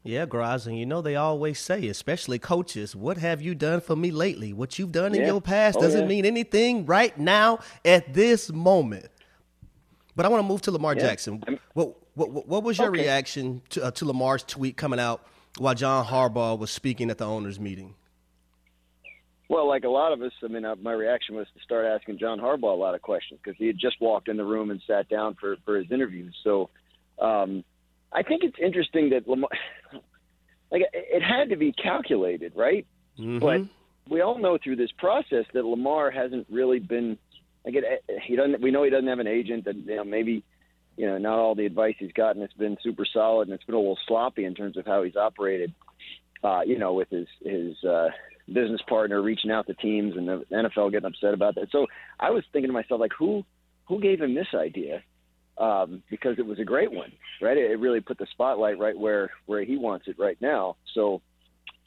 Yeah, 0.04 0.26
Graz, 0.26 0.66
and 0.66 0.80
you 0.80 0.86
know 0.86 1.02
they 1.02 1.18
always 1.18 1.60
say, 1.60 1.88
especially 1.90 2.40
coaches, 2.40 2.96
what 2.96 3.18
have 3.18 3.42
you 3.42 3.54
done 3.54 3.82
for 3.82 3.98
me 3.98 4.12
lately? 4.12 4.54
What 4.54 4.80
you've 4.80 4.94
done 4.94 5.14
in 5.14 5.22
Yeah. 5.22 5.28
your 5.28 5.42
past 5.42 5.78
Oh, 5.78 5.82
doesn't 5.82 6.04
yeah. 6.04 6.08
mean 6.08 6.26
anything 6.26 6.86
right 6.86 7.18
now 7.18 7.60
at 7.84 8.14
this 8.14 8.50
moment. 8.52 9.08
But 10.16 10.26
I 10.26 10.30
want 10.30 10.42
to 10.44 10.48
move 10.48 10.62
to 10.64 10.72
Lamar 10.72 10.94
Yeah. 10.96 11.02
Jackson. 11.02 11.44
What, 11.74 11.96
what 12.16 12.48
what 12.48 12.64
was 12.64 12.78
your 12.78 12.90
Okay. 12.90 13.02
reaction 13.04 13.62
to, 13.72 13.84
uh, 13.86 13.92
to 13.92 14.06
Lamar's 14.06 14.44
tweet 14.44 14.78
coming 14.78 15.00
out 15.02 15.22
while 15.58 15.76
John 15.76 16.06
Harbaugh 16.06 16.58
was 16.58 16.72
speaking 16.72 17.10
at 17.10 17.18
the 17.18 17.26
owners' 17.26 17.60
meeting? 17.60 17.96
Well, 19.50 19.68
like 19.68 19.84
a 19.84 19.90
lot 19.90 20.14
of 20.14 20.22
us, 20.22 20.32
I 20.44 20.48
mean, 20.48 20.64
uh, 20.64 20.76
my 20.76 20.94
reaction 20.94 21.36
was 21.36 21.48
to 21.58 21.64
start 21.64 21.86
asking 21.86 22.20
John 22.20 22.40
Harbaugh 22.40 22.72
a 22.72 22.80
lot 22.80 22.94
of 22.94 23.02
questions 23.02 23.40
because 23.44 23.58
he 23.58 23.66
had 23.68 23.80
just 23.80 24.00
walked 24.00 24.28
in 24.30 24.38
the 24.38 24.46
room 24.46 24.70
and 24.70 24.80
sat 24.86 25.10
down 25.10 25.36
for 25.40 25.58
for 25.66 25.78
his 25.78 25.92
interviews. 25.92 26.36
So, 26.44 26.70
um, 27.20 27.64
I 28.14 28.22
think 28.24 28.44
it's 28.44 28.58
interesting 28.64 29.10
that 29.10 29.28
Lamar, 29.28 29.50
like, 30.72 30.84
it- 30.94 31.24
had 31.24 31.50
to 31.50 31.56
be 31.56 31.72
calculated, 31.74 32.54
right? 32.56 32.86
But 33.40 33.62
we 34.08 34.22
all 34.22 34.38
know 34.40 34.58
through 34.64 34.78
this 34.78 34.92
process 34.98 35.46
that 35.54 35.66
Lamar 35.66 36.12
hasn't 36.12 36.48
really 36.50 36.80
been. 36.80 37.18
Like, 37.66 37.76
it, 37.76 38.04
he 38.26 38.36
doesn't. 38.36 38.62
We 38.62 38.72
know 38.72 38.84
he 38.84 38.90
doesn't 38.90 39.08
have 39.08 39.20
an 39.20 39.28
agent, 39.28 39.66
and 39.68 39.86
you 39.86 39.96
know 39.96 40.04
maybe. 40.04 40.44
You 40.96 41.06
know, 41.08 41.18
not 41.18 41.40
all 41.40 41.56
the 41.56 41.66
advice 41.66 41.96
he's 41.98 42.12
gotten 42.12 42.42
has 42.42 42.52
been 42.58 42.76
super 42.84 43.06
solid, 43.06 43.48
and 43.48 43.56
it's 43.56 43.64
been 43.64 43.76
a 43.76 43.80
little 43.80 43.98
sloppy 44.06 44.44
in 44.44 44.54
terms 44.54 44.76
of 44.76 44.86
how 44.86 45.02
he's 45.04 45.16
operated. 45.16 45.74
Uh, 46.44 46.60
you 46.66 46.78
know, 46.78 46.94
with 46.94 47.10
his 47.10 47.28
his 47.44 47.82
uh, 47.86 48.10
business 48.54 48.82
partner 48.88 49.22
reaching 49.22 49.52
out 49.52 49.68
to 49.68 49.74
teams 49.74 50.16
and 50.18 50.28
the 50.28 50.46
NFL 50.52 50.92
getting 50.92 51.08
upset 51.08 51.34
about 51.34 51.56
that. 51.56 51.72
So 51.72 51.88
I 52.20 52.32
was 52.32 52.44
thinking 52.52 52.70
to 52.70 52.74
myself, 52.74 53.00
like, 53.00 53.14
who 53.18 53.44
who 53.88 54.00
gave 54.00 54.22
him 54.22 54.36
this 54.36 54.48
idea? 54.54 55.04
Um, 55.58 56.04
because 56.10 56.40
it 56.40 56.46
was 56.46 56.58
a 56.60 56.64
great 56.64 56.92
one, 56.92 57.12
right? 57.42 57.58
It, 57.58 57.72
it 57.72 57.80
really 57.80 58.00
put 58.00 58.18
the 58.18 58.28
spotlight 58.32 58.80
right 58.80 58.98
where 58.98 59.32
where 59.46 59.64
he 59.64 59.78
wants 59.78 60.08
it 60.08 60.18
right 60.18 60.38
now. 60.40 60.78
So 60.94 61.22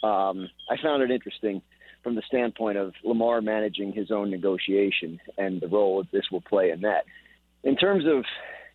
um, 0.02 0.48
I 0.70 0.76
found 0.82 1.02
it 1.02 1.10
interesting 1.10 1.62
from 2.02 2.14
the 2.16 2.22
standpoint 2.26 2.78
of 2.78 2.92
Lamar 3.04 3.40
managing 3.40 3.92
his 3.92 4.10
own 4.10 4.30
negotiation 4.30 5.20
and 5.38 5.60
the 5.60 5.68
role 5.68 6.02
that 6.02 6.10
this 6.10 6.30
will 6.30 6.40
play 6.40 6.70
in 6.70 6.80
that. 6.82 7.04
In 7.64 7.76
terms 7.76 8.04
of 8.06 8.24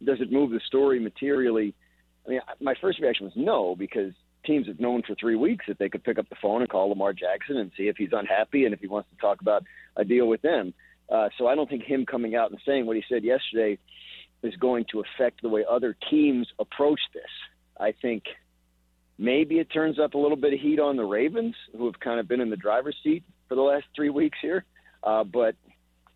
does 0.04 0.22
it 0.22 0.32
move 0.32 0.52
the 0.52 0.62
story 0.66 1.00
materially? 1.00 1.74
I 2.26 2.30
mean, 2.30 2.40
my 2.62 2.76
first 2.80 3.00
reaction 3.00 3.26
was 3.26 3.34
no, 3.36 3.76
because 3.76 4.14
teams 4.48 4.68
have 4.68 4.80
known 4.80 5.04
for 5.06 5.14
three 5.16 5.36
weeks 5.36 5.66
that 5.68 5.78
they 5.78 5.90
could 5.90 6.04
pick 6.04 6.18
up 6.18 6.28
the 6.30 6.36
phone 6.42 6.62
and 6.62 6.70
call 6.70 6.90
Lamar 6.90 7.14
Jackson 7.14 7.58
and 7.58 7.72
see 7.78 7.88
if 7.88 7.98
he's 7.98 8.14
unhappy 8.14 8.66
and 8.66 8.74
if 8.74 8.80
he 8.80 8.88
wants 8.88 9.10
to 9.10 9.18
talk 9.18 9.42
about 9.42 9.64
a 9.96 10.06
deal 10.06 10.28
with 10.28 10.42
them. 10.42 10.74
Uh, 11.10 11.30
so 11.38 11.48
I 11.48 11.56
don't 11.56 11.70
think 11.70 11.84
him 11.84 12.06
coming 12.06 12.36
out 12.36 12.52
and 12.52 12.60
saying 12.66 12.86
what 12.86 12.96
he 12.96 13.04
said 13.08 13.24
yesterday 13.24 13.78
is 14.44 14.56
going 14.56 14.86
to 14.92 15.02
affect 15.02 15.42
the 15.42 15.50
way 15.50 15.66
other 15.70 15.96
teams 16.10 16.48
approach 16.60 17.00
this. 17.14 17.24
I 17.80 17.94
think 18.02 18.24
maybe 19.18 19.60
it 19.60 19.72
turns 19.72 20.00
up 20.00 20.14
a 20.14 20.18
little 20.18 20.38
bit 20.38 20.54
of 20.54 20.60
heat 20.60 20.80
on 20.80 20.96
the 20.96 21.06
Ravens, 21.06 21.56
who 21.76 21.86
have 21.86 22.00
kind 22.00 22.20
of 22.20 22.28
been 22.28 22.42
in 22.42 22.50
the 22.50 22.58
driver's 22.58 22.98
seat 23.04 23.24
for 23.48 23.56
the 23.56 23.62
last 23.62 23.86
three 23.96 24.10
weeks 24.10 24.38
here. 24.42 24.64
Uh, 25.04 25.24
but 25.24 25.56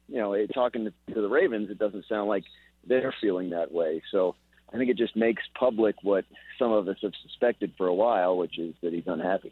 you 0.07 0.17
know, 0.17 0.35
talking 0.53 0.85
to, 0.85 1.13
to 1.13 1.21
the 1.21 1.29
Ravens, 1.29 1.69
it 1.69 1.79
doesn't 1.79 2.05
sound 2.07 2.27
like 2.27 2.43
they're 2.85 3.13
feeling 3.21 3.51
that 3.51 3.71
way. 3.71 4.01
So 4.11 4.35
I 4.74 4.78
think 4.78 4.90
it 4.90 4.98
just 4.98 5.16
makes 5.16 5.44
public 5.58 5.96
what 6.01 6.25
some 6.58 6.72
of 6.72 6.88
us 6.88 6.98
have 7.01 7.12
suspected 7.24 7.74
for 7.78 7.88
a 7.88 7.94
while, 7.94 8.38
which 8.38 8.58
is 8.58 8.74
that 8.82 8.94
he's 8.94 9.08
unhappy. 9.08 9.51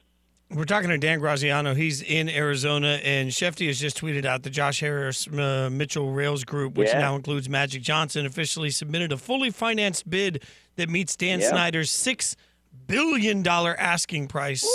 We're 0.51 0.63
talking 0.65 0.89
to 0.89 0.97
Dan 0.97 1.19
Graziano. 1.19 1.75
He's 1.75 2.01
in 2.01 2.27
Arizona, 2.27 2.99
and 3.03 3.29
Schefty 3.29 3.67
has 3.67 3.79
just 3.79 4.01
tweeted 4.01 4.25
out 4.25 4.41
the 4.41 4.49
Josh 4.49 4.79
Harris 4.79 5.27
uh, 5.27 5.69
Mitchell 5.71 6.11
Rales 6.11 6.43
Group, 6.43 6.75
which 6.75 6.87
Yeah. 6.89 6.99
now 6.99 7.15
includes 7.15 7.47
Magic 7.47 7.83
Johnson, 7.83 8.25
officially 8.25 8.71
submitted 8.71 9.11
a 9.11 9.17
fully 9.17 9.51
financed 9.51 10.09
bid 10.09 10.43
that 10.77 10.89
meets 10.89 11.15
Dan 11.15 11.39
Yeah. 11.39 11.49
Snyder's 11.49 11.91
six 11.91 12.35
billion 12.87 13.43
dollar 13.43 13.75
asking 13.79 14.27
price. 14.27 14.67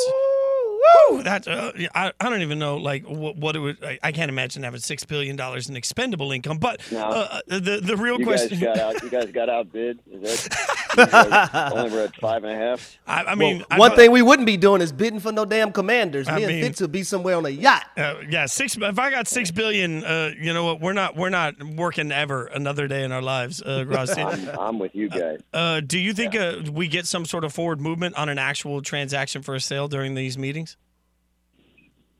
Woo! 1.10 1.22
That 1.22 1.46
uh, 1.48 1.72
I, 1.94 2.12
I 2.20 2.28
don't 2.30 2.42
even 2.42 2.58
know 2.58 2.76
like 2.76 3.04
what, 3.04 3.36
what 3.36 3.56
it 3.56 3.60
would. 3.60 3.82
I, 3.84 3.98
I 4.02 4.12
can't 4.12 4.28
imagine 4.28 4.62
having 4.62 4.80
six 4.80 5.04
billion 5.04 5.36
dollars 5.36 5.68
in 5.68 5.76
expendable 5.76 6.32
income. 6.32 6.58
But 6.58 6.80
No. 6.92 7.00
uh, 7.04 7.40
the 7.46 7.80
the 7.82 7.96
real 7.96 8.18
You 8.18 8.26
guys 8.26 8.46
question. 8.48 8.60
got 8.60 8.78
out. 8.78 9.02
You 9.02 9.10
guys 9.10 9.30
got 9.32 9.48
outbid. 9.48 10.00
Is 10.10 10.48
that 10.48 11.70
only 11.74 11.90
we're 11.90 12.04
at 12.04 12.16
five 12.16 12.44
and 12.44 12.52
a 12.52 12.56
half? 12.56 12.98
I, 13.06 13.20
I 13.22 13.24
Well, 13.24 13.36
mean, 13.36 13.64
I 13.70 13.78
one 13.78 13.92
thing 13.96 14.10
we 14.12 14.22
wouldn't 14.22 14.46
be 14.46 14.56
doing 14.56 14.80
is 14.80 14.92
bidding 14.92 15.20
for 15.20 15.32
no 15.32 15.44
damn 15.44 15.72
commanders. 15.72 16.28
I 16.28 16.36
Me 16.36 16.44
and 16.44 16.52
mean- 16.54 16.64
Fitz 16.64 16.80
would 16.80 16.92
be 16.92 17.02
somewhere 17.02 17.36
on 17.36 17.46
a 17.46 17.50
yacht. 17.50 17.84
Uh, 17.96 18.14
yeah, 18.28 18.46
six. 18.46 18.76
If 18.76 18.98
I 18.98 19.10
got 19.10 19.26
six 19.28 19.50
billion, 19.50 20.04
uh, 20.04 20.30
you 20.38 20.52
know 20.52 20.64
what? 20.64 20.80
We're 20.80 20.92
not. 20.92 21.16
We're 21.16 21.30
not 21.30 21.54
working 21.62 22.12
ever 22.12 22.46
another 22.46 22.86
day 22.88 23.04
in 23.04 23.12
our 23.12 23.22
lives, 23.22 23.62
uh, 23.62 23.84
Grossi. 23.88 24.20
I'm, 24.22 24.48
I'm 24.58 24.78
with 24.78 24.94
you 24.94 25.08
guys. 25.08 25.40
Uh, 25.52 25.80
do 25.80 25.98
you 25.98 26.12
think 26.12 26.34
uh, 26.36 26.56
we 26.72 26.88
get 26.88 27.06
some 27.06 27.24
sort 27.24 27.44
of 27.44 27.52
forward 27.52 27.80
movement 27.80 28.16
on 28.16 28.28
an 28.28 28.38
actual 28.38 28.82
transaction 28.82 29.42
for 29.42 29.54
a 29.54 29.60
sale 29.60 29.88
during 29.88 30.14
these 30.14 30.36
meetings? 30.38 30.76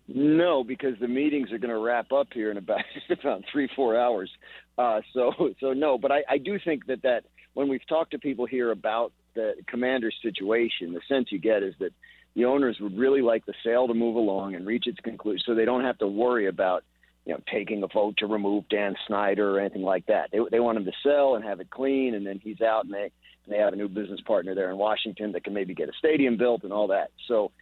No, 0.07 0.63
because 0.63 0.95
the 1.01 1.09
meetings 1.09 1.51
are 1.51 1.59
going 1.59 1.75
to 1.75 1.79
wrap 1.79 2.13
up 2.13 2.29
here 2.33 2.51
in 2.51 2.59
about 2.59 2.83
about 3.11 3.43
three 3.51 3.69
four 3.75 3.99
hours. 3.99 4.31
Uh, 4.77 5.01
so 5.13 5.33
so 5.61 5.73
no, 5.73 5.99
but 5.99 6.13
I, 6.13 6.23
I 6.29 6.39
do 6.39 6.59
think 6.63 6.87
that 6.87 7.03
that 7.03 7.25
when 7.55 7.69
we've 7.69 7.87
talked 7.89 8.11
to 8.11 8.19
people 8.19 8.47
here 8.47 8.71
about 8.71 9.13
the 9.35 9.55
commander's 9.67 10.15
situation, 10.23 10.93
the 10.93 11.01
sense 11.09 11.33
you 11.33 11.39
get 11.39 11.63
is 11.63 11.75
that 11.81 11.93
the 12.35 12.45
owners 12.45 12.79
would 12.81 12.99
really 12.99 13.23
like 13.23 13.47
the 13.47 13.55
sale 13.65 13.87
to 13.89 13.95
move 13.95 14.17
along 14.17 14.55
and 14.55 14.67
reach 14.67 14.87
its 14.87 14.99
conclusion, 15.01 15.43
so 15.47 15.55
they 15.55 15.65
don't 15.65 15.85
have 15.85 15.99
to 15.99 16.07
worry 16.07 16.49
about 16.49 16.85
you 17.25 17.33
know 17.33 17.41
taking 17.51 17.83
a 17.83 17.87
vote 17.87 18.17
to 18.19 18.27
remove 18.27 18.69
Dan 18.69 18.97
Snyder 19.07 19.57
or 19.57 19.61
anything 19.61 19.83
like 19.83 20.05
that. 20.07 20.31
They 20.33 20.39
they 20.51 20.61
want 20.61 20.77
him 20.77 20.85
to 20.85 20.93
sell 21.03 21.37
and 21.37 21.45
have 21.45 21.61
it 21.61 21.71
clean, 21.71 22.15
and 22.15 22.27
then 22.27 22.41
he's 22.43 22.61
out, 22.61 22.85
and 22.85 22.93
they 22.93 23.11
and 23.47 23.55
they 23.55 23.59
have 23.59 23.73
a 23.73 23.77
new 23.77 23.89
business 23.89 24.21
partner 24.27 24.55
there 24.55 24.71
in 24.71 24.77
Washington 24.77 25.33
that 25.33 25.45
can 25.45 25.55
maybe 25.55 25.75
get 25.75 25.89
a 25.89 25.93
stadium 25.99 26.37
built 26.37 26.63
and 26.63 26.75
all 26.75 26.89
that. 26.89 27.11
So. 27.27 27.53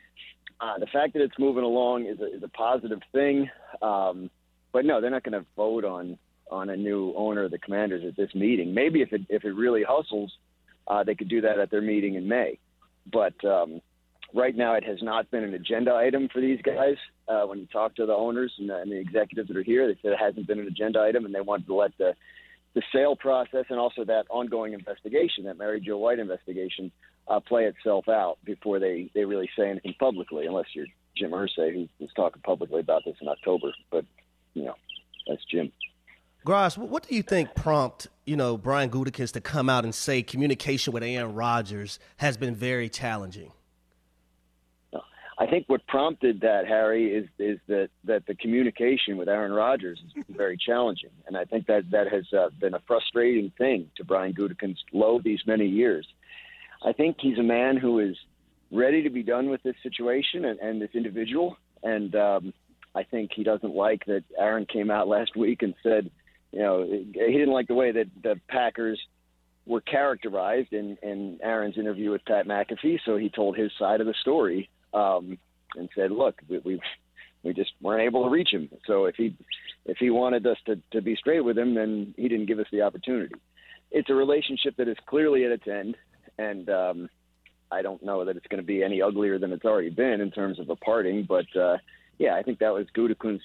Uh, 0.62 0.78
the 0.78 0.86
fact 0.86 1.12
that 1.14 1.22
it's 1.22 1.38
moving 1.40 1.64
along 1.64 2.06
is 2.06 2.20
a, 2.20 2.36
is 2.36 2.42
a 2.44 2.48
positive 2.48 3.00
thing, 3.10 3.50
um, 3.82 4.30
but 4.72 4.84
no, 4.84 5.00
they're 5.00 5.10
not 5.10 5.24
going 5.24 5.38
to 5.38 5.44
vote 5.56 5.84
on 5.84 6.16
on 6.52 6.68
a 6.68 6.76
new 6.76 7.12
owner 7.16 7.44
of 7.44 7.50
the 7.50 7.58
Commanders 7.58 8.04
at 8.06 8.14
this 8.16 8.32
meeting. 8.34 8.72
Maybe 8.72 9.02
if 9.02 9.12
it 9.12 9.22
if 9.28 9.44
it 9.44 9.52
really 9.52 9.82
hustles, 9.82 10.32
uh, 10.86 11.02
they 11.02 11.16
could 11.16 11.28
do 11.28 11.40
that 11.40 11.58
at 11.58 11.70
their 11.72 11.82
meeting 11.82 12.14
in 12.14 12.28
May. 12.28 12.58
But 13.12 13.44
um, 13.44 13.80
right 14.32 14.56
now, 14.56 14.74
it 14.74 14.84
has 14.84 15.02
not 15.02 15.28
been 15.32 15.42
an 15.42 15.54
agenda 15.54 15.94
item 15.94 16.28
for 16.32 16.40
these 16.40 16.62
guys. 16.62 16.96
Uh, 17.26 17.42
when 17.42 17.58
you 17.58 17.66
talk 17.66 17.96
to 17.96 18.06
the 18.06 18.12
owners 18.12 18.52
and 18.58 18.70
the, 18.70 18.76
and 18.76 18.92
the 18.92 19.00
executives 19.00 19.48
that 19.48 19.56
are 19.56 19.64
here, 19.64 19.88
they 19.88 19.98
said 20.00 20.12
it 20.12 20.18
hasn't 20.18 20.46
been 20.46 20.60
an 20.60 20.68
agenda 20.68 21.00
item, 21.00 21.24
and 21.24 21.34
they 21.34 21.40
wanted 21.40 21.66
to 21.66 21.74
let 21.74 21.90
the 21.98 22.14
the 22.74 22.82
sale 22.94 23.16
process 23.16 23.64
and 23.68 23.80
also 23.80 24.04
that 24.04 24.26
ongoing 24.30 24.74
investigation, 24.74 25.44
that 25.44 25.58
Mary 25.58 25.80
Jo 25.80 25.98
White 25.98 26.20
investigation, 26.20 26.92
uh, 27.28 27.40
play 27.40 27.64
itself 27.64 28.08
out 28.08 28.38
before 28.44 28.78
they, 28.78 29.10
they 29.14 29.24
really 29.24 29.48
say 29.56 29.70
anything 29.70 29.94
publicly, 29.98 30.46
unless 30.46 30.66
you're 30.74 30.86
Jim 31.16 31.30
Irsay, 31.30 31.74
who 31.74 31.88
was 31.98 32.10
talking 32.14 32.42
publicly 32.42 32.80
about 32.80 33.02
this 33.04 33.16
in 33.20 33.28
October. 33.28 33.72
But, 33.90 34.04
you 34.54 34.64
know, 34.64 34.74
that's 35.26 35.44
Jim. 35.44 35.72
Graz, 36.44 36.76
what 36.76 37.06
do 37.08 37.14
you 37.14 37.22
think 37.22 37.54
prompt, 37.54 38.08
you 38.26 38.36
know, 38.36 38.56
Brian 38.56 38.90
Gutekunst 38.90 39.32
to 39.32 39.40
come 39.40 39.68
out 39.68 39.84
and 39.84 39.94
say 39.94 40.22
communication 40.22 40.92
with 40.92 41.04
Aaron 41.04 41.34
Rodgers 41.34 42.00
has 42.16 42.36
been 42.36 42.54
very 42.54 42.88
challenging? 42.88 43.52
I 45.38 45.46
think 45.46 45.64
what 45.66 45.84
prompted 45.88 46.42
that, 46.42 46.68
Harry, 46.68 47.12
is 47.12 47.26
is 47.38 47.58
that 47.66 47.88
that 48.04 48.26
the 48.26 48.34
communication 48.36 49.16
with 49.16 49.28
Aaron 49.28 49.50
Rodgers 49.50 50.00
is 50.14 50.24
very 50.28 50.56
challenging, 50.56 51.10
and 51.26 51.36
I 51.36 51.44
think 51.46 51.66
that 51.66 51.90
that 51.90 52.12
has 52.12 52.32
uh, 52.32 52.50
been 52.60 52.74
a 52.74 52.80
frustrating 52.86 53.50
thing 53.58 53.90
to 53.96 54.04
Brian 54.04 54.34
Gutekunst 54.34 54.84
low 54.92 55.20
these 55.20 55.40
many 55.44 55.66
years. 55.66 56.06
I 56.84 56.92
think 56.92 57.16
he's 57.20 57.38
a 57.38 57.42
man 57.42 57.76
who 57.76 57.98
is 58.00 58.16
ready 58.70 59.02
to 59.02 59.10
be 59.10 59.22
done 59.22 59.50
with 59.50 59.62
this 59.62 59.76
situation 59.82 60.44
and, 60.44 60.58
and 60.60 60.80
this 60.80 60.90
individual, 60.94 61.56
and 61.82 62.14
um, 62.14 62.54
I 62.94 63.04
think 63.04 63.30
he 63.34 63.44
doesn't 63.44 63.74
like 63.74 64.04
that 64.06 64.24
Aaron 64.38 64.66
came 64.66 64.90
out 64.90 65.08
last 65.08 65.36
week 65.36 65.62
and 65.62 65.74
said, 65.82 66.10
you 66.52 66.60
know, 66.60 66.84
he 66.84 67.32
didn't 67.32 67.52
like 67.52 67.68
the 67.68 67.74
way 67.74 67.92
that 67.92 68.06
the 68.22 68.38
Packers 68.48 69.00
were 69.66 69.80
characterized 69.80 70.72
in, 70.72 70.98
in 71.02 71.38
Aaron's 71.42 71.78
interview 71.78 72.10
with 72.10 72.24
Pat 72.24 72.46
McAfee, 72.46 72.98
so 73.04 73.16
he 73.16 73.30
told 73.30 73.56
his 73.56 73.70
side 73.78 74.00
of 74.00 74.06
the 74.06 74.14
story 74.20 74.68
um, 74.92 75.38
and 75.76 75.88
said, 75.94 76.10
"Look, 76.10 76.40
we, 76.48 76.58
we 76.58 76.80
we 77.42 77.52
just 77.52 77.72
weren't 77.80 78.02
able 78.02 78.24
to 78.24 78.30
reach 78.30 78.50
him. 78.50 78.68
So 78.86 79.06
if 79.06 79.16
he 79.16 79.36
if 79.86 79.98
he 79.98 80.10
wanted 80.10 80.46
us 80.46 80.58
to 80.66 80.80
to 80.92 81.00
be 81.00 81.16
straight 81.16 81.40
with 81.40 81.56
him, 81.56 81.74
then 81.74 82.14
he 82.16 82.28
didn't 82.28 82.46
give 82.46 82.58
us 82.58 82.66
the 82.72 82.82
opportunity. 82.82 83.34
It's 83.90 84.10
a 84.10 84.14
relationship 84.14 84.76
that 84.76 84.88
is 84.88 84.96
clearly 85.06 85.44
at 85.44 85.52
its 85.52 85.66
end, 85.66 85.96
and 86.38 86.68
um, 86.68 87.08
I 87.70 87.82
don't 87.82 88.02
know 88.02 88.24
that 88.24 88.36
it's 88.36 88.46
going 88.46 88.62
to 88.62 88.66
be 88.66 88.82
any 88.82 89.00
uglier 89.00 89.38
than 89.38 89.52
it's 89.52 89.64
already 89.64 89.90
been 89.90 90.20
in 90.20 90.30
terms 90.30 90.58
of 90.58 90.68
a 90.70 90.76
parting. 90.76 91.24
But 91.28 91.46
uh, 91.56 91.78
yeah, 92.18 92.34
I 92.34 92.42
think 92.42 92.58
that 92.58 92.72
was 92.72 92.86
Gutekunst 92.96 93.40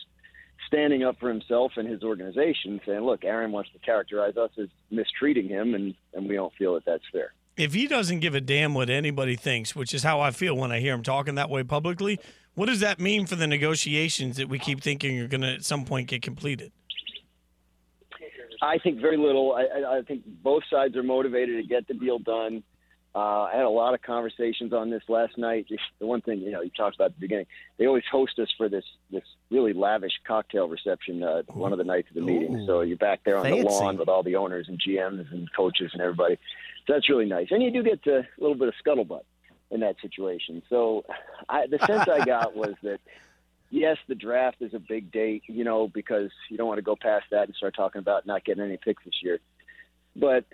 standing 0.67 1.03
up 1.03 1.19
for 1.19 1.29
himself 1.29 1.73
and 1.77 1.87
his 1.87 2.03
organization, 2.03 2.81
saying, 2.85 3.01
"Look, 3.01 3.23
Aaron 3.23 3.51
wants 3.51 3.71
to 3.71 3.79
characterize 3.79 4.37
us 4.37 4.51
as 4.61 4.67
mistreating 4.91 5.47
him, 5.47 5.73
and 5.73 5.95
and 6.13 6.27
we 6.27 6.35
don't 6.35 6.53
feel 6.55 6.73
that 6.75 6.85
that's 6.85 7.03
fair." 7.11 7.33
If 7.55 7.73
he 7.73 7.87
doesn't 7.87 8.19
give 8.19 8.35
a 8.35 8.41
damn 8.41 8.75
what 8.75 8.89
anybody 8.89 9.35
thinks, 9.35 9.75
which 9.75 9.93
is 9.93 10.03
how 10.03 10.19
I 10.19 10.29
feel 10.29 10.55
when 10.55 10.71
I 10.71 10.79
hear 10.79 10.93
him 10.93 11.01
talking 11.01 11.35
that 11.35 11.49
way 11.49 11.63
publicly, 11.63 12.19
what 12.53 12.67
does 12.67 12.81
that 12.81 12.99
mean 12.99 13.25
for 13.25 13.35
the 13.35 13.47
negotiations 13.47 14.37
that 14.37 14.47
we 14.47 14.59
keep 14.59 14.81
thinking 14.81 15.19
are 15.19 15.27
going 15.27 15.41
to 15.41 15.53
at 15.53 15.65
some 15.65 15.83
point 15.83 16.07
get 16.07 16.21
completed? 16.21 16.71
I 18.61 18.77
think 18.79 18.99
very 18.99 19.17
little. 19.17 19.53
I, 19.53 19.63
I, 19.63 19.97
I 19.97 20.01
think 20.01 20.23
both 20.25 20.63
sides 20.69 20.95
are 20.95 21.03
motivated 21.03 21.61
to 21.61 21.67
get 21.67 21.87
the 21.87 21.93
deal 21.93 22.19
done. 22.19 22.63
Uh, 23.15 23.43
I 23.43 23.55
had 23.55 23.65
a 23.65 23.69
lot 23.69 23.93
of 23.93 24.01
conversations 24.01 24.73
on 24.73 24.89
this 24.89 25.01
last 25.07 25.37
night. 25.37 25.67
The 25.99 26.05
one 26.05 26.21
thing 26.21 26.39
you 26.39 26.51
know 26.51 26.61
you 26.61 26.69
talked 26.69 26.95
about 26.95 27.05
at 27.05 27.15
the 27.15 27.21
beginning, 27.21 27.47
they 27.77 27.87
always 27.87 28.03
host 28.11 28.37
us 28.39 28.49
for 28.57 28.69
this 28.69 28.85
this 29.11 29.23
really 29.49 29.73
lavish 29.73 30.13
cocktail 30.25 30.67
reception 30.67 31.23
uh, 31.23 31.41
one 31.47 31.71
of 31.71 31.77
the 31.77 31.83
nights 31.83 32.09
of 32.09 32.15
the 32.15 32.21
meeting. 32.21 32.63
So 32.67 32.81
you're 32.81 32.97
back 32.97 33.21
there 33.23 33.37
on 33.37 33.45
Fancy. 33.45 33.63
the 33.63 33.69
lawn 33.69 33.97
with 33.97 34.09
all 34.09 34.23
the 34.23 34.35
owners 34.35 34.67
and 34.67 34.79
GMs 34.79 35.31
and 35.31 35.51
coaches 35.53 35.91
and 35.93 36.01
everybody. 36.01 36.37
So 36.85 36.93
that's 36.93 37.09
really 37.09 37.25
nice, 37.25 37.47
and 37.51 37.63
you 37.63 37.71
do 37.71 37.81
get 37.81 38.05
a 38.07 38.27
little 38.37 38.55
bit 38.55 38.67
of 38.67 38.73
scuttlebutt 38.85 39.23
in 39.71 39.79
that 39.81 39.95
situation. 40.01 40.61
So 40.69 41.03
I, 41.49 41.67
the 41.67 41.79
sense 41.85 42.07
I 42.07 42.23
got 42.23 42.55
was 42.55 42.75
that 42.83 42.99
yes, 43.69 43.97
the 44.07 44.15
draft 44.15 44.57
is 44.61 44.73
a 44.73 44.79
big 44.79 45.11
date, 45.11 45.43
you 45.47 45.63
know, 45.63 45.87
because 45.87 46.31
you 46.49 46.57
don't 46.57 46.67
want 46.67 46.77
to 46.77 46.83
go 46.83 46.95
past 46.95 47.25
that 47.31 47.47
and 47.47 47.55
start 47.55 47.75
talking 47.75 47.99
about 47.99 48.25
not 48.25 48.45
getting 48.45 48.63
any 48.63 48.77
picks 48.77 49.03
this 49.03 49.21
year. 49.21 49.39
But 50.19 50.45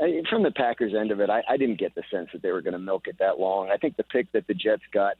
I, 0.00 0.22
from 0.30 0.42
the 0.42 0.50
Packers' 0.50 0.94
end 0.94 1.10
of 1.10 1.20
it, 1.20 1.30
I, 1.30 1.42
I 1.48 1.56
didn't 1.56 1.78
get 1.78 1.94
the 1.94 2.02
sense 2.10 2.28
that 2.32 2.42
they 2.42 2.52
were 2.52 2.62
going 2.62 2.72
to 2.72 2.78
milk 2.78 3.08
it 3.08 3.18
that 3.18 3.38
long. 3.38 3.70
I 3.70 3.76
think 3.76 3.96
the 3.96 4.04
pick 4.04 4.30
that 4.32 4.46
the 4.46 4.54
Jets 4.54 4.82
got 4.92 5.14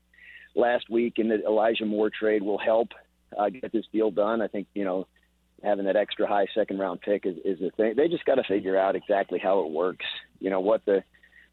last 0.54 0.88
week 0.88 1.18
in 1.18 1.28
the 1.28 1.44
Elijah 1.44 1.86
Moore 1.86 2.10
trade 2.10 2.42
will 2.42 2.58
help 2.58 2.90
uh, 3.36 3.48
get 3.48 3.72
this 3.72 3.86
deal 3.92 4.10
done. 4.10 4.40
I 4.40 4.48
think 4.48 4.68
you 4.74 4.84
know 4.84 5.06
having 5.62 5.84
that 5.84 5.96
extra 5.96 6.26
high 6.26 6.46
second 6.54 6.78
round 6.78 7.00
pick 7.00 7.26
is, 7.26 7.36
is 7.44 7.60
a 7.60 7.70
thing. 7.70 7.94
They 7.96 8.08
just 8.08 8.24
got 8.24 8.36
to 8.36 8.44
figure 8.44 8.78
out 8.78 8.96
exactly 8.96 9.38
how 9.38 9.60
it 9.60 9.70
works. 9.70 10.06
You 10.38 10.50
know 10.50 10.60
what 10.60 10.84
the 10.84 11.02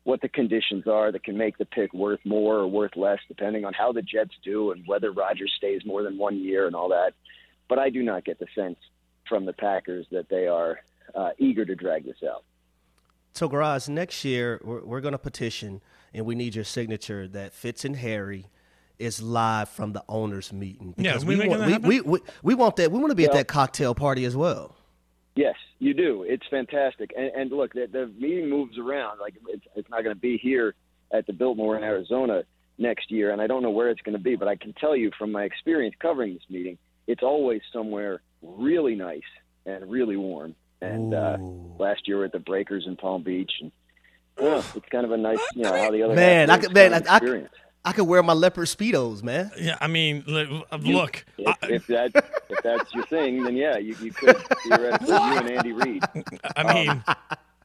what 0.04 0.22
the 0.22 0.30
conditions 0.30 0.88
are 0.88 1.12
that 1.12 1.24
can 1.24 1.38
make 1.38 1.58
the 1.58 1.66
pick 1.66 1.94
worth 1.94 2.22
more 2.24 2.56
or 2.56 2.68
worth 2.68 2.96
less, 2.96 3.20
depending 3.28 3.66
on 3.66 3.74
how 3.74 3.92
the 3.92 4.02
Jets 4.02 4.36
do 4.44 4.72
and 4.72 4.88
whether 4.88 5.12
Rodgers 5.12 5.54
stays 5.58 5.86
more 5.86 6.02
than 6.02 6.18
one 6.18 6.40
year 6.40 6.66
and 6.66 6.76
all 6.76 6.90
that. 6.90 7.14
But 7.68 7.80
I 7.80 7.90
do 7.90 8.02
not 8.02 8.24
get 8.24 8.40
the 8.40 8.48
sense 8.56 8.78
from 9.28 9.46
the 9.46 9.52
Packers 9.52 10.06
that 10.12 10.30
they 10.30 10.48
are 10.48 10.80
uh, 11.16 11.30
eager 11.38 11.66
to 11.66 11.76
drag 11.76 12.06
this 12.06 12.18
out. 12.28 12.44
So, 13.34 13.48
Garage, 13.48 13.88
next 13.88 14.26
year 14.26 14.60
we're, 14.64 14.84
we're 14.84 15.02
going 15.02 15.12
to 15.12 15.20
petition, 15.20 15.82
and 16.14 16.26
we 16.26 16.36
need 16.36 16.56
your 16.56 16.64
signature 16.64 17.28
that 17.28 17.54
Fitz 17.54 17.86
and 17.86 17.96
Harry 17.96 18.48
is 19.00 19.22
live 19.22 19.70
from 19.70 19.94
the 19.94 20.04
owners' 20.10 20.52
meeting. 20.52 20.96
Yeah, 20.98 21.12
Because 21.14 21.26
we 21.26 21.48
want, 21.48 21.60
that 21.60 21.82
we, 21.84 22.02
we, 22.02 22.02
we, 22.02 22.20
we 22.42 22.56
want 22.56 22.78
that. 22.78 22.92
We 22.92 23.00
want 23.00 23.12
to 23.12 23.16
be 23.16 23.26
at 23.26 23.34
that 23.34 23.48
cocktail 23.48 23.94
party 23.94 24.26
as 24.26 24.36
well. 24.36 24.76
Yes, 25.36 25.56
you 25.78 25.94
do. 25.94 26.24
It's 26.24 26.46
fantastic. 26.50 27.14
And, 27.16 27.28
and 27.28 27.52
look, 27.52 27.74
the, 27.74 27.88
the 27.92 28.12
meeting 28.18 28.50
moves 28.50 28.78
around. 28.80 29.20
Like 29.20 29.36
it's, 29.50 29.66
it's 29.76 29.90
not 29.90 30.04
going 30.04 30.16
to 30.16 30.20
be 30.20 30.38
here 30.38 30.74
at 31.12 31.28
the 31.28 31.34
Biltmore 31.34 31.78
in 31.78 31.84
Arizona 31.84 32.44
next 32.80 33.12
year, 33.12 33.32
and 33.32 33.42
I 33.42 33.48
don't 33.48 33.62
know 33.62 33.70
where 33.70 33.90
it's 33.90 34.02
going 34.02 34.18
to 34.18 34.24
be. 34.24 34.36
But 34.36 34.48
I 34.48 34.56
can 34.56 34.74
tell 34.74 34.96
you 34.96 35.12
from 35.18 35.32
my 35.32 35.44
experience 35.44 35.96
covering 36.00 36.34
this 36.34 36.44
meeting, 36.50 36.80
it's 37.06 37.22
always 37.22 37.62
somewhere 37.72 38.22
really 38.42 38.96
nice 38.96 39.22
and 39.66 39.90
really 39.90 40.18
warm. 40.18 40.56
And 40.82 41.14
uh, 41.14 41.38
last 41.80 42.08
year 42.08 42.18
we 42.18 42.20
were 42.20 42.26
at 42.26 42.32
the 42.32 42.40
Breakers 42.40 42.86
in 42.88 42.96
Palm 42.98 43.24
Beach, 43.24 43.52
and 43.62 43.72
uh, 44.42 44.62
it's 44.76 44.88
kind 44.90 45.06
of 45.06 45.12
a 45.12 45.18
nice, 45.18 45.40
you 45.56 45.64
know, 45.64 45.74
how 45.76 45.90
the 45.92 46.04
other 46.04 46.14
Man, 46.16 46.50
I 46.50 46.58
could- 46.60 46.74
man, 46.74 46.94
I- 46.94 46.98
I- 46.98 47.18
experience. 47.18 47.50
I 47.86 47.94
could 47.94 48.04
wear 48.06 48.22
my 48.22 48.34
leopard 48.34 48.68
speedos, 48.68 49.24
man. 49.24 49.50
Yeah, 49.58 49.78
I 49.80 49.88
mean, 49.88 50.24
li- 50.28 50.64
uh, 50.72 50.78
look, 50.78 51.24
If, 51.38 51.48
I, 51.48 51.56
if 51.70 51.88
that 51.88 52.12
if 52.50 52.62
that's 52.62 52.94
your 52.94 53.06
thing, 53.06 53.44
then 53.44 53.56
yeah, 53.56 53.78
you, 53.78 53.96
you 54.02 54.12
could 54.12 54.36
theoretically 54.64 55.08
you 55.08 55.38
and 55.38 55.50
Andy 55.50 55.72
Reid. 55.72 56.04
I 56.58 56.74
mean, 56.74 57.04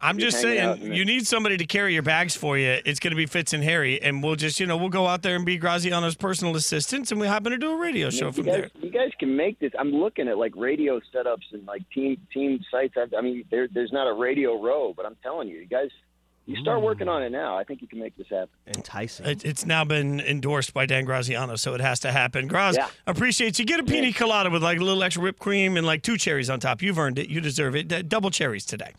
I'm 0.02 0.18
just 0.18 0.42
hanging 0.42 0.58
out 0.58 0.78
saying, 0.78 0.92
you 0.92 1.04
need 1.04 1.26
somebody 1.26 1.56
to 1.56 1.64
carry 1.64 1.94
your 1.94 2.02
bags 2.02 2.36
for 2.36 2.58
you. 2.58 2.80
It's 2.84 2.98
going 2.98 3.12
to 3.12 3.16
be 3.16 3.26
Fitz 3.26 3.52
and 3.52 3.62
Harry, 3.62 4.02
and 4.02 4.22
we'll 4.22 4.36
just, 4.36 4.58
you 4.58 4.66
know, 4.66 4.76
we'll 4.76 4.88
go 4.88 5.06
out 5.06 5.22
there 5.22 5.36
and 5.36 5.46
be 5.46 5.58
Graziano's 5.58 6.16
personal 6.16 6.56
assistants, 6.56 7.12
and 7.12 7.20
we 7.20 7.26
happen 7.26 7.52
to 7.52 7.58
do 7.58 7.72
a 7.72 7.76
radio 7.76 8.10
show 8.10 8.26
you 8.26 8.32
from 8.32 8.44
guys, 8.46 8.54
there. 8.54 8.70
you 8.80 8.90
guys 8.90 9.10
can 9.18 9.36
make 9.36 9.58
this. 9.60 9.72
I'm 9.78 9.92
looking 9.92 10.28
at 10.28 10.36
like 10.36 10.54
radio 10.56 11.00
setups 11.14 11.52
and 11.52 11.64
like 11.66 11.88
team 11.90 12.20
team 12.32 12.60
sites. 12.70 12.94
I, 12.96 13.16
I 13.16 13.20
mean, 13.20 13.44
there, 13.50 13.68
there's 13.72 13.92
not 13.92 14.08
a 14.08 14.12
radio 14.12 14.60
row, 14.60 14.92
but 14.96 15.06
I'm 15.06 15.16
telling 15.22 15.48
you, 15.48 15.58
you 15.58 15.66
guys, 15.66 15.90
you 16.46 16.56
start 16.56 16.80
mm. 16.80 16.84
working 16.84 17.06
on 17.08 17.22
it 17.22 17.30
now. 17.30 17.56
I 17.56 17.62
think 17.62 17.80
you 17.80 17.86
can 17.86 18.00
make 18.00 18.16
this 18.16 18.26
happen. 18.28 18.48
Enticing. 18.66 19.26
It, 19.26 19.44
it's 19.44 19.64
now 19.64 19.84
been 19.84 20.18
endorsed 20.20 20.74
by 20.74 20.86
Dan 20.86 21.04
Graziano, 21.04 21.54
so 21.54 21.74
it 21.74 21.80
has 21.80 22.00
to 22.00 22.10
happen. 22.10 22.48
Graz, 22.48 22.76
Yeah. 22.76 22.88
appreciate 23.06 23.60
you. 23.60 23.64
Get 23.64 23.78
a 23.78 23.84
pina 23.84 24.12
colada 24.12 24.50
with 24.50 24.62
like 24.62 24.80
a 24.80 24.82
little 24.82 25.04
extra 25.04 25.22
whipped 25.22 25.38
cream 25.38 25.76
and 25.76 25.86
like 25.86 26.02
two 26.02 26.16
cherries 26.16 26.50
on 26.50 26.58
top. 26.58 26.82
You've 26.82 26.98
earned 26.98 27.20
it. 27.20 27.28
You 27.28 27.40
deserve 27.40 27.76
it. 27.76 27.86
D- 27.86 28.02
double 28.02 28.32
cherries 28.32 28.66
today. 28.66 28.92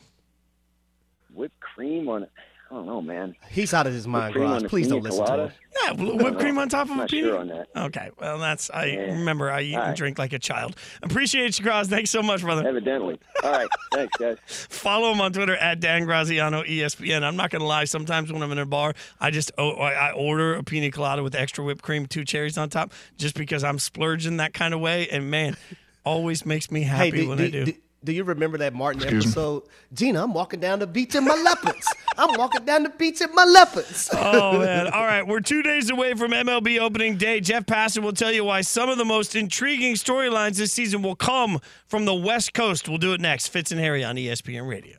Whipped 1.77 1.89
cream 1.89 2.07
on 2.09 2.23
it. 2.23 2.31
I 2.71 2.75
don't 2.75 2.87
know, 2.87 3.01
man. 3.03 3.35
He's 3.51 3.71
out 3.71 3.85
of 3.85 3.93
his 3.93 4.07
mind, 4.07 4.33
cream 4.33 4.47
on 4.47 4.65
a 4.65 4.67
Please 4.69 4.87
pina 4.87 4.95
don't 4.95 5.03
listen 5.03 5.19
to 5.19 5.25
colada? 5.31 5.47
him. 5.49 5.99
Yeah, 5.99 6.13
whipped 6.23 6.39
cream 6.39 6.57
on 6.57 6.69
top 6.69 6.85
of 6.85 6.91
I'm 6.91 6.97
a 6.97 7.01
not 7.01 7.09
pina. 7.11 7.27
sure 7.27 7.37
on 7.37 7.47
that. 7.49 7.67
Okay, 7.75 8.09
well 8.19 8.39
that's 8.39 8.71
I 8.71 8.85
Yeah. 8.85 8.99
remember 9.11 9.51
I 9.51 9.61
eat 9.61 9.75
All 9.75 9.81
and 9.81 9.89
right. 9.89 9.97
drink 9.97 10.17
like 10.17 10.33
a 10.33 10.39
child. 10.39 10.75
Appreciate 11.03 11.59
you, 11.59 11.63
Graz. 11.65 11.87
Thanks 11.87 12.09
so 12.09 12.23
much, 12.23 12.41
brother. 12.41 12.67
Evidently. 12.67 13.19
All 13.43 13.51
right. 13.51 13.67
Thanks, 13.93 14.17
guys. 14.17 14.37
Follow 14.47 15.11
him 15.11 15.21
on 15.21 15.33
Twitter 15.33 15.55
at 15.55 15.81
Dan 15.81 16.05
Graziano 16.05 16.63
ESPN. 16.63 17.21
I'm 17.21 17.35
not 17.35 17.51
gonna 17.51 17.65
lie. 17.65 17.83
Sometimes 17.83 18.31
when 18.33 18.41
I'm 18.41 18.51
in 18.51 18.57
a 18.57 18.65
bar, 18.65 18.95
I 19.19 19.29
just 19.29 19.51
oh, 19.59 19.73
I 19.73 19.91
I 20.09 20.11
order 20.13 20.55
a 20.55 20.63
pina 20.63 20.89
colada 20.89 21.21
with 21.21 21.35
extra 21.35 21.63
whipped 21.63 21.83
cream, 21.83 22.07
two 22.07 22.23
cherries 22.25 22.57
on 22.57 22.69
top, 22.69 22.91
just 23.17 23.35
because 23.35 23.63
I'm 23.63 23.77
splurging 23.77 24.37
that 24.37 24.55
kind 24.55 24.73
of 24.73 24.79
way. 24.79 25.09
And 25.09 25.29
man, 25.29 25.57
always 26.05 26.43
makes 26.43 26.71
me 26.71 26.81
happy 26.83 27.11
Hey, 27.11 27.17
do, 27.23 27.29
when 27.29 27.37
do, 27.37 27.43
I 27.43 27.49
do. 27.51 27.65
do- 27.65 27.73
do 28.03 28.11
you 28.11 28.23
remember 28.23 28.57
that 28.57 28.73
Martin 28.73 29.03
episode? 29.03 29.63
Gina, 29.93 30.23
I'm 30.23 30.33
walking 30.33 30.59
down 30.59 30.79
the 30.79 30.87
beach 30.87 31.15
in 31.15 31.23
my 31.23 31.35
leopards. 31.35 31.87
I'm 32.17 32.37
walking 32.37 32.65
down 32.65 32.83
the 32.83 32.89
beach 32.89 33.21
in 33.21 33.33
my 33.33 33.45
leopards. 33.45 34.09
Oh 34.35 34.59
man! 34.59 34.87
All 34.87 35.05
right, 35.05 35.25
we're 35.25 35.41
two 35.41 35.61
days 35.61 35.89
away 35.89 36.13
from 36.13 36.31
MLB 36.31 36.79
opening 36.79 37.17
day. 37.17 37.39
Jeff 37.39 37.65
Passan 37.65 38.03
will 38.03 38.13
tell 38.13 38.31
you 38.31 38.43
why 38.43 38.61
some 38.61 38.89
of 38.89 38.97
the 38.97 39.05
most 39.05 39.35
intriguing 39.35 39.93
storylines 39.95 40.57
this 40.57 40.71
season 40.73 41.01
will 41.01 41.15
come 41.15 41.59
from 41.85 42.05
the 42.05 42.13
West 42.15 42.53
Coast. 42.53 42.87
We'll 42.87 42.97
do 42.97 43.13
it 43.13 43.21
next. 43.21 43.47
Fitz 43.49 43.71
and 43.71 43.79
Harry 43.79 44.03
on 44.03 44.15
ESPN 44.15 44.67
Radio. 44.67 44.97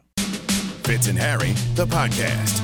Fitz 0.84 1.08
and 1.08 1.18
Harry, 1.18 1.52
the 1.74 1.86
podcast. 1.86 2.60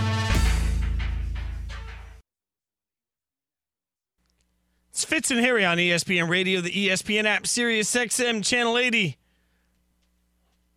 It's 4.90 5.04
Fitz 5.04 5.30
and 5.30 5.40
Harry 5.40 5.64
on 5.64 5.78
ESPN 5.78 6.28
Radio, 6.28 6.60
the 6.60 6.70
ESPN 6.70 7.24
app, 7.24 7.46
Sirius 7.46 7.94
XM 7.94 8.44
Channel 8.44 8.76
80. 8.76 9.16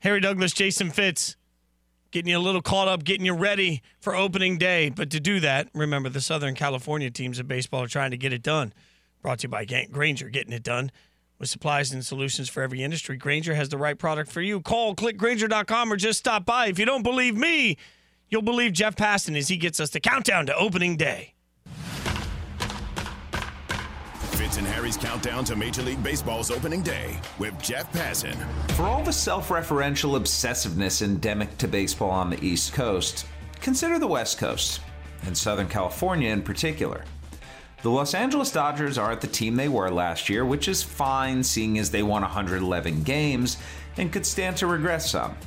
Harry 0.03 0.19
Douglas, 0.19 0.51
Jason 0.51 0.91
Fitz, 0.91 1.37
getting 2.11 2.29
you 2.29 2.37
a 2.37 2.39
little 2.39 2.61
caught 2.61 2.89
up, 2.89 3.05
getting 3.05 3.25
you 3.25 3.33
ready 3.33 3.81
for 4.01 4.13
opening 4.13 4.57
day. 4.57 4.89
But 4.89 5.09
to 5.11 5.19
do 5.21 5.39
that, 5.39 5.69
remember 5.73 6.09
the 6.09 6.19
Southern 6.19 6.55
California 6.55 7.09
teams 7.09 7.39
of 7.39 7.47
baseball 7.47 7.83
are 7.83 7.87
trying 7.87 8.11
to 8.11 8.17
get 8.17 8.33
it 8.33 8.43
done. 8.43 8.73
Brought 9.21 9.39
to 9.39 9.43
you 9.43 9.49
by 9.49 9.63
Grainger, 9.63 10.27
getting 10.27 10.51
it 10.51 10.61
done. 10.61 10.91
With 11.39 11.47
supplies 11.47 11.93
and 11.93 12.05
solutions 12.05 12.49
for 12.49 12.61
every 12.61 12.83
industry, 12.83 13.15
Grainger 13.15 13.55
has 13.55 13.69
the 13.69 13.77
right 13.77 13.97
product 13.97 14.29
for 14.29 14.41
you. 14.41 14.59
Call 14.59 14.93
clickgranger.com 14.93 15.93
or 15.93 15.95
just 15.95 16.19
stop 16.19 16.45
by. 16.45 16.67
If 16.67 16.79
you 16.79 16.85
don't 16.85 17.03
believe 17.03 17.37
me, 17.37 17.77
you'll 18.27 18.41
believe 18.41 18.73
Jeff 18.73 18.97
Passan 18.97 19.37
as 19.37 19.47
he 19.47 19.55
gets 19.55 19.79
us 19.79 19.91
the 19.91 20.01
countdown 20.01 20.47
to 20.47 20.55
opening 20.57 20.97
day. 20.97 21.32
Fitz 24.43 24.57
and 24.57 24.67
Harry's 24.67 24.97
countdown 24.97 25.45
to 25.45 25.55
Major 25.55 25.81
League 25.83 26.03
Baseball's 26.03 26.51
opening 26.51 26.81
day 26.81 27.17
with 27.39 27.57
Jeff 27.61 27.89
Passan. 27.93 28.35
For 28.71 28.83
all 28.83 29.01
the 29.01 29.13
self 29.13 29.47
referential 29.47 30.19
obsessiveness 30.19 31.01
endemic 31.01 31.57
to 31.59 31.67
baseball 31.69 32.11
on 32.11 32.29
the 32.29 32.45
East 32.45 32.73
Coast, 32.73 33.25
consider 33.61 33.99
the 33.99 34.07
West 34.07 34.39
Coast, 34.39 34.81
and 35.25 35.37
Southern 35.37 35.69
California 35.69 36.29
in 36.29 36.41
particular. 36.41 37.05
The 37.83 37.89
Los 37.89 38.13
Angeles 38.13 38.51
Dodgers 38.51 38.97
aren't 38.97 39.21
the 39.21 39.27
team 39.27 39.55
they 39.55 39.69
were 39.69 39.89
last 39.89 40.27
year, 40.27 40.43
which 40.43 40.67
is 40.67 40.83
fine 40.83 41.41
seeing 41.41 41.79
as 41.79 41.89
they 41.89 42.03
won 42.03 42.21
111 42.23 43.03
games 43.03 43.55
and 43.95 44.11
could 44.11 44.25
stand 44.25 44.57
to 44.57 44.67
regress 44.67 45.09
some. 45.09 45.37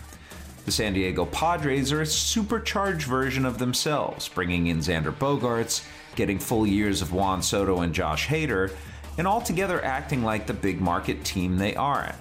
The 0.65 0.73
San 0.73 0.95
Diego 0.95 1.27
Padres 1.27 1.93
are 1.93 2.01
a 2.01 2.07
supercharged 2.07 3.07
version 3.07 3.45
of 3.45 3.59
themselves, 3.59 4.27
bringing 4.27 4.69
in 4.69 4.79
Xander 4.79 5.13
Bogaerts, 5.13 5.85
getting 6.17 6.39
full 6.39 6.67
years 6.67 7.03
of 7.03 7.13
Juan 7.13 7.43
Soto 7.43 7.81
and 7.81 7.95
Josh 7.95 8.27
Hader, 8.27 8.73
and 9.19 9.27
altogether 9.27 9.85
acting 9.85 10.25
like 10.25 10.47
the 10.47 10.55
big 10.55 10.81
market 10.81 11.25
team 11.25 11.57
they 11.57 11.77
are. 11.77 12.15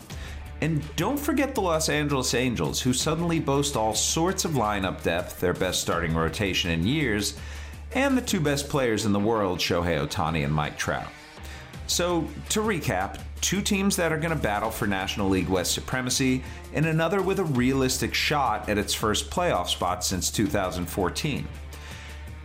And 0.61 0.83
don't 0.95 1.19
forget 1.19 1.53
the 1.53 1.61
Los 1.61 1.89
Angeles 1.89 2.33
Angels, 2.33 2.81
who 2.81 2.93
suddenly 2.93 3.39
boast 3.39 3.75
all 3.75 3.93
sorts 3.93 4.45
of 4.45 4.51
lineup 4.51 5.03
depth, 5.03 5.39
their 5.39 5.53
best 5.53 5.81
starting 5.81 6.13
rotation 6.13 6.71
in 6.71 6.87
years, 6.87 7.37
and 7.93 8.17
the 8.17 8.21
two 8.21 8.39
best 8.39 8.69
players 8.69 9.05
in 9.05 9.13
the 9.13 9.19
world, 9.19 9.59
Shohei 9.59 10.05
Ohtani 10.05 10.43
and 10.43 10.53
Mike 10.53 10.77
Trout. 10.77 11.07
So, 11.87 12.27
to 12.49 12.61
recap, 12.61 13.19
two 13.41 13.61
teams 13.61 13.95
that 13.97 14.11
are 14.11 14.17
going 14.17 14.35
to 14.35 14.41
battle 14.41 14.71
for 14.71 14.87
National 14.87 15.29
League 15.29 15.49
West 15.49 15.73
supremacy, 15.73 16.43
and 16.73 16.85
another 16.85 17.21
with 17.21 17.39
a 17.39 17.43
realistic 17.43 18.13
shot 18.13 18.67
at 18.67 18.77
its 18.77 18.93
first 18.93 19.29
playoff 19.29 19.67
spot 19.67 20.03
since 20.03 20.31
2014. 20.31 21.47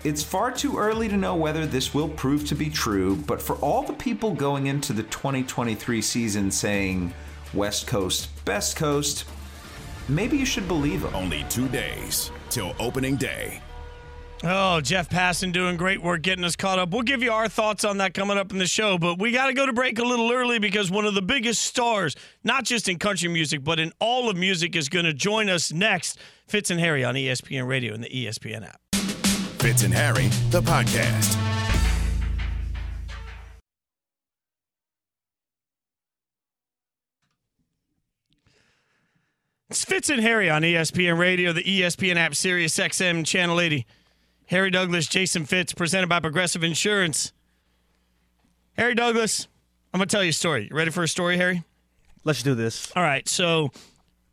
It's 0.02 0.22
far 0.22 0.50
too 0.50 0.78
early 0.78 1.08
to 1.08 1.16
know 1.18 1.36
whether 1.36 1.66
this 1.66 1.92
will 1.92 2.08
prove 2.08 2.46
to 2.48 2.54
be 2.54 2.70
true, 2.70 3.16
but 3.16 3.40
for 3.40 3.56
all 3.56 3.82
the 3.82 3.92
people 3.92 4.32
going 4.32 4.66
into 4.66 4.94
the 4.94 5.02
2023 5.02 6.00
season 6.00 6.50
saying 6.50 7.12
West 7.52 7.86
Coast, 7.86 8.30
best 8.46 8.76
coast, 8.76 9.26
maybe 10.08 10.38
you 10.38 10.46
should 10.46 10.66
believe 10.66 11.02
them. 11.02 11.14
Only 11.14 11.44
two 11.50 11.68
days 11.68 12.30
till 12.48 12.74
opening 12.78 13.16
day. 13.16 13.60
Oh, 14.42 14.80
Jeff 14.80 15.10
Passan 15.10 15.52
doing 15.52 15.76
great 15.76 16.02
work 16.02 16.22
getting 16.22 16.44
us 16.44 16.56
caught 16.56 16.78
up. 16.78 16.92
We'll 16.92 17.02
give 17.02 17.22
you 17.22 17.30
our 17.30 17.46
thoughts 17.46 17.84
on 17.84 17.98
that 17.98 18.14
coming 18.14 18.38
up 18.38 18.52
in 18.52 18.58
the 18.58 18.66
show, 18.66 18.96
but 18.96 19.18
we 19.18 19.32
got 19.32 19.48
to 19.48 19.52
go 19.52 19.66
to 19.66 19.72
break 19.74 19.98
a 19.98 20.02
little 20.02 20.32
early 20.32 20.58
because 20.58 20.90
one 20.90 21.04
of 21.04 21.12
the 21.12 21.20
biggest 21.20 21.60
stars, 21.62 22.16
not 22.42 22.64
just 22.64 22.88
in 22.88 22.98
country 22.98 23.28
music, 23.28 23.62
but 23.62 23.78
in 23.78 23.92
all 23.98 24.30
of 24.30 24.36
music, 24.38 24.76
is 24.76 24.88
going 24.88 25.04
to 25.04 25.12
join 25.12 25.50
us 25.50 25.74
next. 25.74 26.18
Fitz 26.46 26.70
and 26.70 26.80
Harry 26.80 27.04
on 27.04 27.16
ESPN 27.16 27.68
Radio 27.68 27.92
and 27.92 28.02
the 28.02 28.08
ESPN 28.08 28.66
app. 28.66 28.89
Fitz 29.60 29.82
and 29.82 29.92
Harry, 29.92 30.28
the 30.48 30.62
podcast. 30.62 31.36
It's 39.68 39.84
Fitz 39.84 40.08
and 40.08 40.22
Harry 40.22 40.48
on 40.48 40.62
ESPN 40.62 41.18
Radio, 41.18 41.52
the 41.52 41.62
ESPN 41.62 42.16
app, 42.16 42.34
Sirius 42.34 42.74
XM 42.78 43.26
Channel 43.26 43.60
80. 43.60 43.86
Harry 44.46 44.70
Douglas, 44.70 45.06
Jason 45.06 45.44
Fitz, 45.44 45.74
presented 45.74 46.08
by 46.08 46.20
Progressive 46.20 46.64
Insurance. 46.64 47.34
Harry 48.78 48.94
Douglas, 48.94 49.46
I'm 49.92 49.98
going 49.98 50.08
to 50.08 50.16
tell 50.16 50.24
you 50.24 50.30
a 50.30 50.32
story. 50.32 50.68
You 50.70 50.74
ready 50.74 50.90
for 50.90 51.02
a 51.02 51.08
story, 51.08 51.36
Harry? 51.36 51.64
Let's 52.24 52.42
do 52.42 52.54
this. 52.54 52.90
All 52.96 53.02
right. 53.02 53.28
So, 53.28 53.72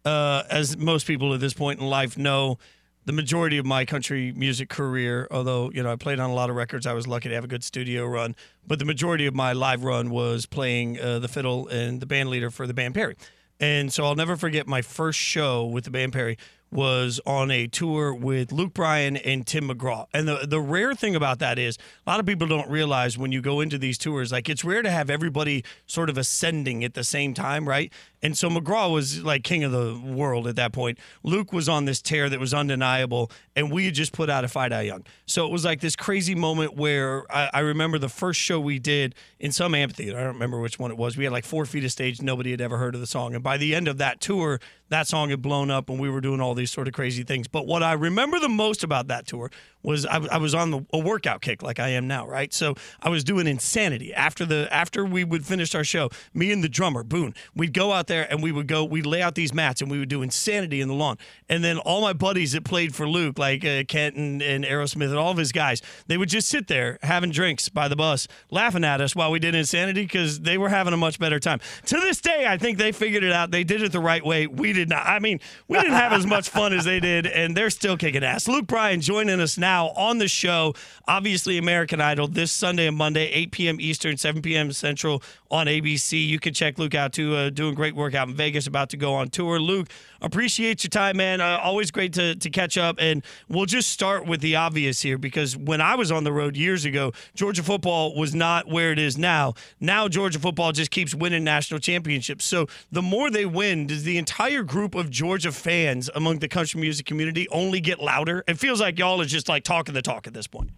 uh, 0.06 0.44
as 0.50 0.78
most 0.78 1.06
people 1.06 1.34
at 1.34 1.42
this 1.42 1.54
point 1.54 1.82
in 1.82 1.86
life 1.86 2.18
know, 2.18 2.60
the 3.08 3.14
majority 3.14 3.58
of 3.58 3.66
my 3.66 3.86
country 3.86 4.34
music 4.36 4.68
career, 4.68 5.30
although, 5.32 5.72
you 5.72 5.82
know, 5.82 5.90
I 5.90 5.96
played 5.96 6.20
on 6.20 6.30
a 6.30 6.34
lot 6.34 6.50
of 6.50 6.58
records, 6.58 6.86
I 6.86 6.92
was 6.92 7.08
lucky 7.08 7.30
to 7.30 7.36
have 7.36 7.46
a 7.46 7.48
good 7.48 7.64
studio 7.64 8.06
run, 8.06 8.36
but 8.68 8.80
the 8.80 8.86
majority 8.86 9.26
of 9.26 9.34
my 9.34 9.54
live 9.54 9.86
run 9.86 10.10
was 10.10 10.46
playing 10.46 11.00
uh, 11.00 11.20
the 11.20 11.30
fiddle 11.30 11.70
and 11.70 12.02
the 12.02 12.06
band 12.06 12.28
leader 12.30 12.52
for 12.52 12.68
the 12.68 12.74
band 12.74 12.96
Perry. 12.96 13.16
And 13.62 13.94
so 13.94 14.04
I'll 14.04 14.16
never 14.16 14.36
forget 14.36 14.68
my 14.68 14.82
first 14.82 15.18
show 15.18 15.66
with 15.66 15.86
the 15.86 15.90
band 15.90 16.12
Perry 16.12 16.38
was 16.72 17.20
on 17.26 17.50
a 17.50 17.68
tour 17.68 18.14
with 18.14 18.52
Luke 18.52 18.74
Bryan 18.74 19.18
and 19.18 19.48
Tim 19.48 19.70
McGraw. 19.70 20.08
And 20.14 20.28
the 20.28 20.46
the 20.48 20.60
rare 20.60 20.94
thing 20.94 21.16
about 21.16 21.40
that 21.40 21.58
is 21.58 21.78
a 22.06 22.10
lot 22.10 22.20
of 22.20 22.26
people 22.26 22.48
don't 22.48 22.70
realize 22.70 23.18
when 23.18 23.32
you 23.32 23.42
go 23.42 23.62
into 23.62 23.78
these 23.78 23.98
tours, 23.98 24.32
like 24.32 24.50
it's 24.50 24.64
rare 24.64 24.82
to 24.82 24.92
have 24.92 25.10
everybody 25.10 25.64
sort 25.86 26.10
of 26.10 26.18
ascending 26.18 26.84
at 26.84 26.94
the 26.94 27.04
same 27.04 27.34
time, 27.34 27.68
right? 27.68 27.92
And 28.24 28.38
so 28.38 28.50
McGraw 28.50 28.92
was 28.92 29.24
like 29.24 29.44
king 29.44 29.64
of 29.64 29.72
the 29.72 30.02
world 30.04 30.48
at 30.48 30.56
that 30.56 30.74
point. 30.74 30.98
Luke 31.24 31.54
was 31.54 31.70
on 31.70 31.86
this 31.86 32.02
tear 32.02 32.30
that 32.30 32.40
was 32.40 32.54
undeniable, 32.54 33.32
and 33.56 33.72
we 33.72 33.86
had 33.86 33.94
just 33.94 34.12
put 34.12 34.30
out 34.30 34.44
If 34.44 34.58
I 34.58 34.70
Die 34.70 34.82
Young. 34.82 35.06
So 35.26 35.46
it 35.46 35.52
was 35.52 35.64
like 35.64 35.82
this 35.82 35.96
crazy 35.96 36.34
moment 36.34 36.76
where 36.76 37.24
I, 37.32 37.50
I 37.54 37.60
remember 37.60 38.00
the 38.00 38.10
first 38.10 38.40
show 38.40 38.60
we 38.60 38.80
did 38.80 39.14
in 39.40 39.52
some 39.52 39.76
amphitheater. 39.76 40.18
I 40.18 40.24
don't 40.24 40.34
remember 40.34 40.60
which 40.60 40.80
one 40.80 40.90
it 40.90 40.98
was. 40.98 41.16
We 41.16 41.26
had 41.26 41.34
like 41.34 41.46
four 41.46 41.66
feet 41.66 41.84
of 41.84 41.92
stage. 41.92 42.22
Nobody 42.22 42.52
had 42.52 42.62
ever 42.62 42.78
heard 42.78 42.96
of 42.96 43.02
the 43.02 43.08
song. 43.08 43.36
And 43.36 43.44
by 43.44 43.58
the 43.58 43.76
end 43.76 43.88
of 43.88 44.00
that 44.00 44.20
tour, 44.20 44.60
that 44.90 45.08
song 45.08 45.30
had 45.30 45.42
blown 45.42 45.70
up, 45.70 45.90
and 45.90 46.00
we 46.00 46.10
were 46.10 46.22
doing 46.22 46.42
all 46.42 46.56
these 46.58 46.72
sort 46.72 46.88
of 46.88 46.94
crazy 46.94 47.24
things. 47.24 47.48
But 47.48 47.66
what 47.66 47.84
I 47.84 47.94
remember 47.94 48.40
the 48.40 48.50
most 48.50 48.84
about 48.84 49.08
that 49.08 49.26
tour 49.26 49.50
was 49.88 50.06
I, 50.06 50.18
I 50.18 50.38
was 50.38 50.54
on 50.54 50.72
the, 50.72 50.86
a 50.92 51.00
workout 51.00 51.42
kick 51.42 51.64
like 51.64 51.80
I 51.80 51.90
am 51.90 52.08
now, 52.08 52.28
right? 52.28 52.54
So 52.54 52.76
I 53.02 53.08
was 53.08 53.24
doing 53.24 53.48
insanity 53.48 54.14
after 54.14 54.46
the 54.46 54.68
after 54.70 55.06
we 55.06 55.24
would 55.24 55.46
finish 55.46 55.74
our 55.74 55.86
show. 55.86 56.10
Me 56.34 56.52
and 56.52 56.62
the 56.62 56.68
drummer 56.68 57.04
Boone, 57.04 57.34
we'd 57.56 57.74
go 57.74 57.94
out 57.94 58.08
there 58.08 58.30
and 58.30 58.44
we 58.44 58.52
would 58.52 58.68
go, 58.68 58.84
we'd 58.84 59.06
lay 59.06 59.22
out 59.22 59.36
these 59.36 59.54
mats 59.54 59.82
and 59.82 59.90
we 59.90 59.98
would 59.98 60.10
do 60.10 60.22
insanity 60.22 60.82
in 60.82 60.90
the 60.90 60.94
lawn. 60.94 61.18
And 61.48 61.64
then 61.64 61.78
all 61.78 62.02
my 62.02 62.12
buddies 62.12 62.52
that 62.52 62.66
played 62.66 62.94
for 62.94 63.08
Luke, 63.08 63.40
like 63.40 63.64
uh, 63.64 63.84
Kent 63.88 64.18
and, 64.18 64.42
and 64.42 64.66
Aerosmith 64.66 65.08
and 65.08 65.18
all 65.18 65.32
of 65.32 65.38
his 65.38 65.54
guys, 65.54 65.82
they 66.08 66.18
would 66.18 66.30
just 66.30 66.50
sit 66.50 66.68
there 66.68 67.00
having 67.02 67.32
drinks 67.32 67.70
by 67.70 67.88
the 67.88 67.96
bus, 67.96 68.28
laughing 68.52 68.84
at 68.84 69.00
us 69.00 69.16
while 69.16 69.32
we 69.32 69.40
did 69.40 69.56
insanity 69.56 70.02
because 70.02 70.42
they 70.42 70.58
were 70.58 70.70
having 70.70 70.94
a 70.94 70.98
much 70.98 71.18
better 71.18 71.40
time. 71.40 71.62
To 71.86 71.96
this 71.96 72.20
day, 72.20 72.46
I 72.46 72.58
think 72.58 72.78
they 72.78 72.92
figured 72.92 73.24
it 73.24 73.32
out. 73.32 73.52
They 73.52 73.64
did 73.64 73.82
it 73.82 73.94
the 73.94 74.02
right 74.02 74.26
way. 74.26 74.48
We 74.48 74.74
did 74.74 74.90
not. 74.90 75.06
I 75.06 75.20
mean, 75.20 75.40
we 75.70 75.78
didn't 75.78 75.94
have 75.94 76.12
as 76.12 76.26
much 76.26 76.50
fun 76.50 76.74
as 76.74 76.84
they 76.84 77.00
did, 77.00 77.26
and 77.26 77.56
they're 77.56 77.70
still 77.70 77.96
kicking 77.96 78.26
ass. 78.26 78.50
Luke 78.50 78.68
Bryan 78.68 79.00
joining 79.00 79.40
us 79.40 79.58
now 79.58 79.77
on 79.86 80.18
the 80.18 80.28
show. 80.28 80.74
Obviously, 81.08 81.58
American 81.58 82.02
Idol 82.02 82.28
this 82.28 82.52
Sunday 82.52 82.88
and 82.88 82.98
Monday, 82.98 83.28
8 83.28 83.52
p.m. 83.52 83.78
Eastern, 83.80 84.18
7 84.18 84.42
p.m. 84.42 84.72
Central 84.72 85.22
on 85.50 85.68
ABC. 85.68 86.28
You 86.28 86.40
can 86.40 86.54
check 86.54 86.78
Luke 86.78 86.96
out 86.96 87.14
too. 87.14 87.36
Uh, 87.36 87.50
doing 87.50 87.76
great 87.76 87.96
work 87.96 88.16
out 88.16 88.28
in 88.28 88.36
Vegas, 88.36 88.68
about 88.68 88.90
to 88.90 88.98
go 88.98 89.14
on 89.14 89.30
tour. 89.30 89.60
Luke, 89.60 89.90
appreciate 90.22 90.84
your 90.84 90.90
time, 90.90 91.18
man. 91.18 91.42
Uh, 91.42 91.60
always 91.62 91.92
great 91.92 92.14
to, 92.14 92.36
to 92.36 92.50
catch 92.50 92.78
up. 92.78 92.98
And 93.00 93.24
we'll 93.48 93.66
just 93.66 93.90
start 93.90 94.26
with 94.26 94.42
the 94.42 94.56
obvious 94.56 95.02
here 95.02 95.18
because 95.18 95.56
when 95.56 95.82
I 95.82 95.96
was 95.96 96.12
on 96.12 96.24
the 96.24 96.32
road 96.32 96.58
years 96.58 96.86
ago, 96.86 97.14
Georgia 97.36 97.64
football 97.64 98.16
was 98.16 98.36
not 98.36 98.68
where 98.68 98.92
it 98.92 99.00
is 99.00 99.18
now. 99.18 99.54
Now, 99.80 100.08
Georgia 100.08 100.40
football 100.40 100.72
just 100.72 100.92
keeps 100.92 101.14
winning 101.14 101.44
national 101.44 101.80
championships. 101.80 102.46
So 102.46 102.68
the 102.92 103.02
more 103.02 103.30
they 103.30 103.46
win, 103.46 103.88
does 103.88 104.04
the 104.04 104.18
entire 104.18 104.64
group 104.64 104.96
of 104.96 105.10
Georgia 105.10 105.52
fans 105.52 106.10
among 106.16 106.40
the 106.40 106.48
country 106.48 106.80
music 106.82 107.06
community 107.06 107.48
only 107.50 107.80
get 107.80 108.00
louder? 108.00 108.44
It 108.48 108.60
feels 108.60 108.82
like 108.82 109.00
y'all 109.00 109.22
are 109.22 109.26
just 109.26 109.50
like 109.50 109.57
talking 109.60 109.94
the 109.94 110.02
talk 110.02 110.28
at 110.28 110.34
this 110.34 110.48
point. 110.48 110.72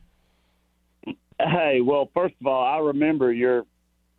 Hey, 1.39 1.81
well, 1.81 2.09
first 2.13 2.35
of 2.41 2.47
all, 2.47 2.63
I 2.63 2.79
remember 2.79 3.31
your 3.31 3.65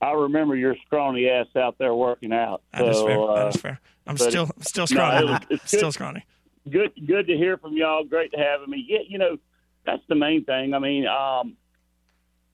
I 0.01 0.13
remember 0.13 0.57
your 0.57 0.75
scrawny 0.87 1.29
ass 1.29 1.47
out 1.57 1.77
there 1.79 1.95
working 1.95 2.33
out. 2.33 2.63
That 2.73 2.89
is 2.89 3.03
fair. 3.03 3.19
That 3.19 3.55
is 3.55 3.61
fair. 3.61 3.81
I'm 4.07 4.17
still 4.17 4.51
still 4.61 4.87
scrawny. 4.87 5.27
No, 5.27 5.35
it's, 5.35 5.47
it's 5.51 5.69
still 5.69 5.89
good, 5.89 5.95
scrawny. 5.95 6.27
Good, 6.69 6.93
good 7.07 7.27
to 7.27 7.37
hear 7.37 7.59
from 7.59 7.77
y'all. 7.77 8.05
Great 8.05 8.33
to 8.33 8.39
have 8.39 8.67
me. 8.67 8.85
Yeah, 8.89 9.01
you 9.07 9.19
know, 9.19 9.37
that's 9.85 10.03
the 10.09 10.15
main 10.15 10.45
thing. 10.45 10.73
I 10.73 10.79
mean, 10.79 11.07
um, 11.07 11.57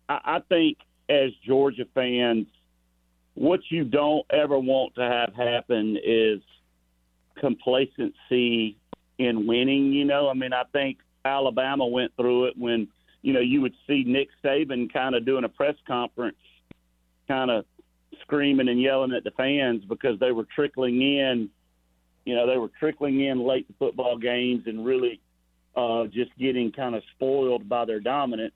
I, 0.08 0.20
I 0.24 0.40
think 0.48 0.78
as 1.08 1.30
Georgia 1.46 1.86
fans, 1.94 2.46
what 3.34 3.60
you 3.68 3.84
don't 3.84 4.26
ever 4.30 4.58
want 4.58 4.96
to 4.96 5.02
have 5.02 5.34
happen 5.34 5.96
is 6.04 6.40
complacency 7.38 8.76
in 9.18 9.46
winning. 9.46 9.92
You 9.92 10.04
know, 10.04 10.28
I 10.28 10.34
mean, 10.34 10.52
I 10.52 10.64
think 10.72 10.98
Alabama 11.26 11.86
went 11.86 12.14
through 12.16 12.46
it 12.46 12.54
when 12.56 12.88
you 13.22 13.32
know 13.32 13.40
you 13.40 13.60
would 13.60 13.74
see 13.86 14.04
Nick 14.06 14.28
Saban 14.44 14.92
kind 14.92 15.14
of 15.14 15.26
doing 15.26 15.44
a 15.44 15.48
press 15.48 15.76
conference 15.86 16.36
kind 17.28 17.50
of 17.50 17.64
screaming 18.22 18.68
and 18.68 18.80
yelling 18.80 19.12
at 19.12 19.24
the 19.24 19.30
fans 19.32 19.84
because 19.88 20.18
they 20.20 20.32
were 20.32 20.46
trickling 20.54 21.00
in. 21.02 21.48
You 22.24 22.34
know, 22.34 22.46
they 22.46 22.56
were 22.56 22.70
trickling 22.78 23.20
in 23.20 23.46
late 23.46 23.68
to 23.68 23.74
football 23.78 24.18
games 24.18 24.64
and 24.66 24.84
really 24.84 25.20
uh, 25.76 26.06
just 26.06 26.36
getting 26.38 26.72
kind 26.72 26.94
of 26.94 27.02
spoiled 27.14 27.68
by 27.68 27.84
their 27.84 28.00
dominance. 28.00 28.54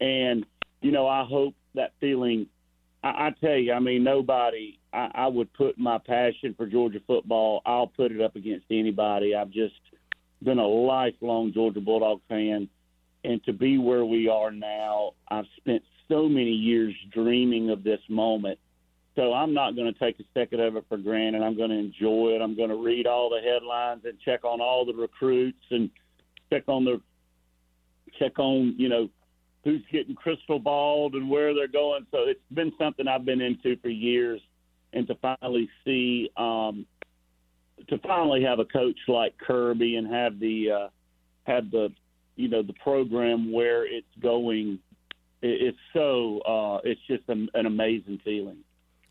And 0.00 0.44
you 0.80 0.90
know, 0.90 1.06
I 1.06 1.24
hope 1.24 1.54
that 1.74 1.92
feeling. 2.00 2.46
I, 3.04 3.08
I 3.08 3.30
tell 3.40 3.56
you, 3.56 3.72
I 3.72 3.78
mean, 3.78 4.04
nobody. 4.04 4.78
I, 4.92 5.10
I 5.14 5.26
would 5.26 5.52
put 5.54 5.78
my 5.78 5.98
passion 5.98 6.54
for 6.56 6.66
Georgia 6.66 7.00
football. 7.06 7.62
I'll 7.64 7.86
put 7.86 8.12
it 8.12 8.20
up 8.20 8.36
against 8.36 8.66
anybody. 8.70 9.34
I've 9.34 9.50
just 9.50 9.74
been 10.44 10.58
a 10.58 10.66
lifelong 10.66 11.52
Georgia 11.52 11.80
Bulldog 11.80 12.20
fan, 12.28 12.68
and 13.24 13.42
to 13.44 13.52
be 13.52 13.78
where 13.78 14.04
we 14.04 14.28
are 14.28 14.50
now, 14.50 15.12
I've 15.28 15.46
spent 15.56 15.82
so 16.08 16.28
many 16.28 16.50
years 16.50 16.94
dreaming 17.12 17.70
of 17.70 17.84
this 17.84 18.00
moment. 18.08 18.58
So 19.14 19.32
I'm 19.32 19.52
not 19.52 19.76
going 19.76 19.92
to 19.92 19.98
take 19.98 20.18
a 20.20 20.24
second 20.32 20.60
of 20.60 20.76
it 20.76 20.84
for 20.88 20.96
granted. 20.96 21.42
I'm 21.42 21.56
going 21.56 21.70
to 21.70 21.76
enjoy 21.76 22.30
it. 22.34 22.40
I'm 22.40 22.56
going 22.56 22.70
to 22.70 22.76
read 22.76 23.06
all 23.06 23.28
the 23.28 23.40
headlines 23.40 24.02
and 24.04 24.18
check 24.20 24.44
on 24.44 24.60
all 24.60 24.86
the 24.86 24.94
recruits 24.94 25.64
and 25.70 25.90
check 26.50 26.64
on 26.66 26.84
the 26.84 27.00
check 28.18 28.38
on 28.38 28.74
you 28.78 28.88
know 28.88 29.08
who's 29.64 29.82
getting 29.92 30.14
crystal 30.14 30.58
balled 30.58 31.14
and 31.14 31.30
where 31.30 31.54
they're 31.54 31.68
going. 31.68 32.06
So 32.10 32.18
it's 32.26 32.40
been 32.52 32.72
something 32.78 33.06
I've 33.06 33.24
been 33.24 33.40
into 33.40 33.76
for 33.76 33.90
years, 33.90 34.40
and 34.92 35.06
to 35.06 35.14
finally 35.16 35.68
see 35.84 36.30
um, 36.36 36.86
to 37.88 37.98
finally 37.98 38.42
have 38.44 38.58
a 38.58 38.64
coach 38.64 38.98
like 39.08 39.36
Kirby 39.38 39.96
and 39.96 40.06
have 40.06 40.38
the 40.38 40.70
uh, 40.70 40.88
have 41.44 41.70
the 41.70 41.92
you 42.36 42.48
know 42.48 42.62
the 42.62 42.74
program 42.74 43.52
where 43.52 43.86
it's 43.86 44.06
going 44.20 44.78
it's 45.42 45.78
so 45.92 46.40
uh, 46.40 46.80
it's 46.84 47.00
just 47.08 47.24
an 47.28 47.48
amazing 47.54 48.20
feeling. 48.24 48.58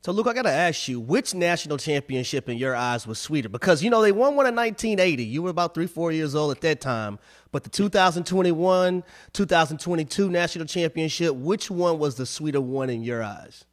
So, 0.04 0.12
Luke, 0.12 0.26
I 0.26 0.34
got 0.34 0.44
to 0.44 0.52
ask 0.52 0.88
you, 0.88 1.00
which 1.00 1.36
national 1.36 1.78
championship 1.78 2.50
in 2.50 2.58
your 2.58 2.76
eyes 2.76 3.06
was 3.06 3.20
sweeter? 3.20 3.50
Because, 3.50 3.84
you 3.84 3.92
know, 3.92 4.02
they 4.02 4.12
won 4.12 4.36
one 4.36 4.48
in 4.48 4.56
1980. 4.56 5.24
You 5.24 5.44
were 5.44 5.52
about 5.52 5.76
three, 5.76 5.86
four 5.86 6.12
years 6.12 6.34
old 6.34 6.50
at 6.50 6.62
that 6.62 6.82
time. 6.82 7.20
But 7.52 7.64
the 7.64 7.70
2021, 7.70 9.04
2022 9.34 10.30
national 10.32 10.66
championship, 10.66 11.36
which 11.36 11.70
one 11.70 12.00
was 12.00 12.16
the 12.16 12.26
sweeter 12.26 12.62
one 12.62 12.90
in 12.90 13.04
your 13.04 13.22
eyes? 13.22 13.66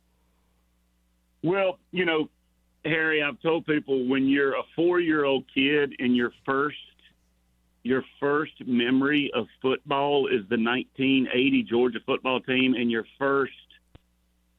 Well, 1.42 1.78
you 1.92 2.04
know, 2.04 2.28
Harry, 2.88 3.22
I've 3.22 3.40
told 3.40 3.66
people 3.66 4.06
when 4.06 4.26
you're 4.26 4.54
a 4.54 4.62
four 4.74 5.00
year 5.00 5.24
old 5.24 5.44
kid 5.54 5.94
and 5.98 6.16
your 6.16 6.32
first 6.44 6.76
your 7.82 8.04
first 8.20 8.52
memory 8.66 9.30
of 9.34 9.46
football 9.62 10.26
is 10.26 10.42
the 10.48 10.58
1980 10.58 11.62
Georgia 11.62 12.00
football 12.04 12.40
team, 12.40 12.74
and 12.74 12.90
your 12.90 13.06
first, 13.18 13.52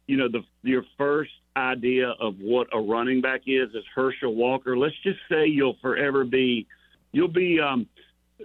you 0.07 0.17
know, 0.17 0.27
the 0.27 0.41
your 0.63 0.83
first 0.97 1.31
idea 1.55 2.09
of 2.19 2.35
what 2.39 2.67
a 2.73 2.79
running 2.79 3.21
back 3.21 3.41
is 3.45 3.69
is 3.75 3.83
Herschel 3.93 4.33
Walker. 4.33 4.77
Let's 4.77 4.95
just 5.03 5.19
say 5.29 5.45
you'll 5.45 5.77
forever 5.81 6.23
be, 6.23 6.65
you'll 7.11 7.27
be, 7.27 7.59
um, 7.59 7.87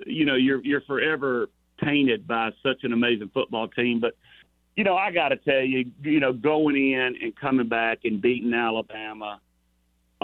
you 0.07 0.25
know, 0.25 0.35
you're 0.35 0.63
you're 0.65 0.83
forever 0.83 1.49
tainted 1.83 2.27
by 2.27 2.51
such 2.63 2.85
an 2.85 2.93
amazing 2.93 3.31
football 3.33 3.69
team. 3.69 4.01
But 4.01 4.17
you 4.77 4.85
know, 4.85 4.97
I 4.97 5.13
got 5.13 5.29
to 5.29 5.37
tell 5.37 5.63
you, 5.63 5.91
you 6.03 6.21
know, 6.21 6.33
going 6.33 6.77
in 6.77 7.17
and 7.23 7.35
coming 7.37 7.69
back 7.69 8.01
and 8.05 8.21
beating 8.21 8.53
Alabama, 8.53 9.41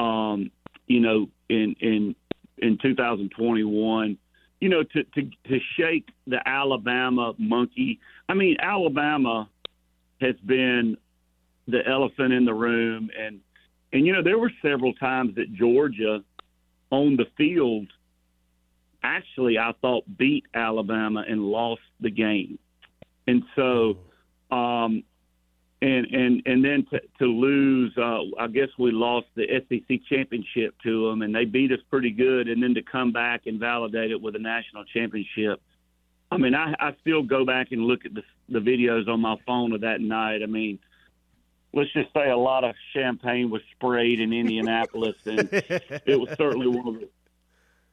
um, 0.00 0.50
you 0.86 1.00
know, 1.00 1.28
in 1.48 1.74
in 1.80 2.14
in 2.58 2.78
2021 2.82 4.18
you 4.60 4.68
know, 4.68 4.82
to, 4.82 5.04
to, 5.04 5.22
to 5.48 5.58
shake 5.78 6.08
the 6.26 6.46
Alabama 6.46 7.32
monkey. 7.38 7.98
I 8.28 8.34
mean, 8.34 8.56
Alabama 8.60 9.48
has 10.20 10.36
been 10.44 10.98
the 11.66 11.86
elephant 11.86 12.32
in 12.32 12.44
the 12.44 12.52
room. 12.54 13.10
And, 13.18 13.40
and, 13.92 14.06
you 14.06 14.12
know, 14.12 14.22
there 14.22 14.38
were 14.38 14.52
several 14.62 14.92
times 14.94 15.34
that 15.36 15.52
Georgia 15.54 16.22
on 16.90 17.16
the 17.16 17.26
field 17.36 17.88
actually, 19.02 19.58
I 19.58 19.72
thought, 19.80 20.04
beat 20.18 20.44
Alabama 20.54 21.24
and 21.26 21.42
lost 21.42 21.80
the 22.00 22.10
game. 22.10 22.58
And 23.26 23.42
so, 23.56 23.96
um, 24.54 25.04
and 25.82 26.06
and 26.06 26.42
and 26.44 26.64
then 26.64 26.86
to, 26.90 27.00
to 27.18 27.24
lose, 27.24 27.96
uh, 27.96 28.20
I 28.38 28.48
guess 28.48 28.68
we 28.78 28.92
lost 28.92 29.28
the 29.34 29.46
SEC 29.68 30.00
championship 30.08 30.74
to 30.82 31.08
them, 31.08 31.22
and 31.22 31.34
they 31.34 31.46
beat 31.46 31.72
us 31.72 31.78
pretty 31.88 32.10
good. 32.10 32.48
And 32.48 32.62
then 32.62 32.74
to 32.74 32.82
come 32.82 33.12
back 33.12 33.46
and 33.46 33.58
validate 33.58 34.10
it 34.10 34.20
with 34.20 34.36
a 34.36 34.38
national 34.38 34.84
championship. 34.84 35.60
I 36.32 36.36
mean, 36.36 36.54
I, 36.54 36.74
I 36.78 36.94
still 37.00 37.24
go 37.24 37.44
back 37.44 37.72
and 37.72 37.82
look 37.82 38.04
at 38.04 38.14
the 38.14 38.22
the 38.48 38.58
videos 38.58 39.08
on 39.08 39.20
my 39.20 39.36
phone 39.46 39.72
of 39.72 39.80
that 39.80 40.00
night. 40.00 40.42
I 40.42 40.46
mean, 40.46 40.78
let's 41.72 41.92
just 41.92 42.12
say 42.12 42.28
a 42.28 42.36
lot 42.36 42.62
of 42.62 42.74
champagne 42.92 43.50
was 43.50 43.62
sprayed 43.74 44.20
in 44.20 44.32
Indianapolis, 44.32 45.16
and 45.24 45.48
it 45.50 46.20
was 46.20 46.28
certainly 46.36 46.68
one 46.68 46.94
of 46.94 47.00
the 47.00 47.08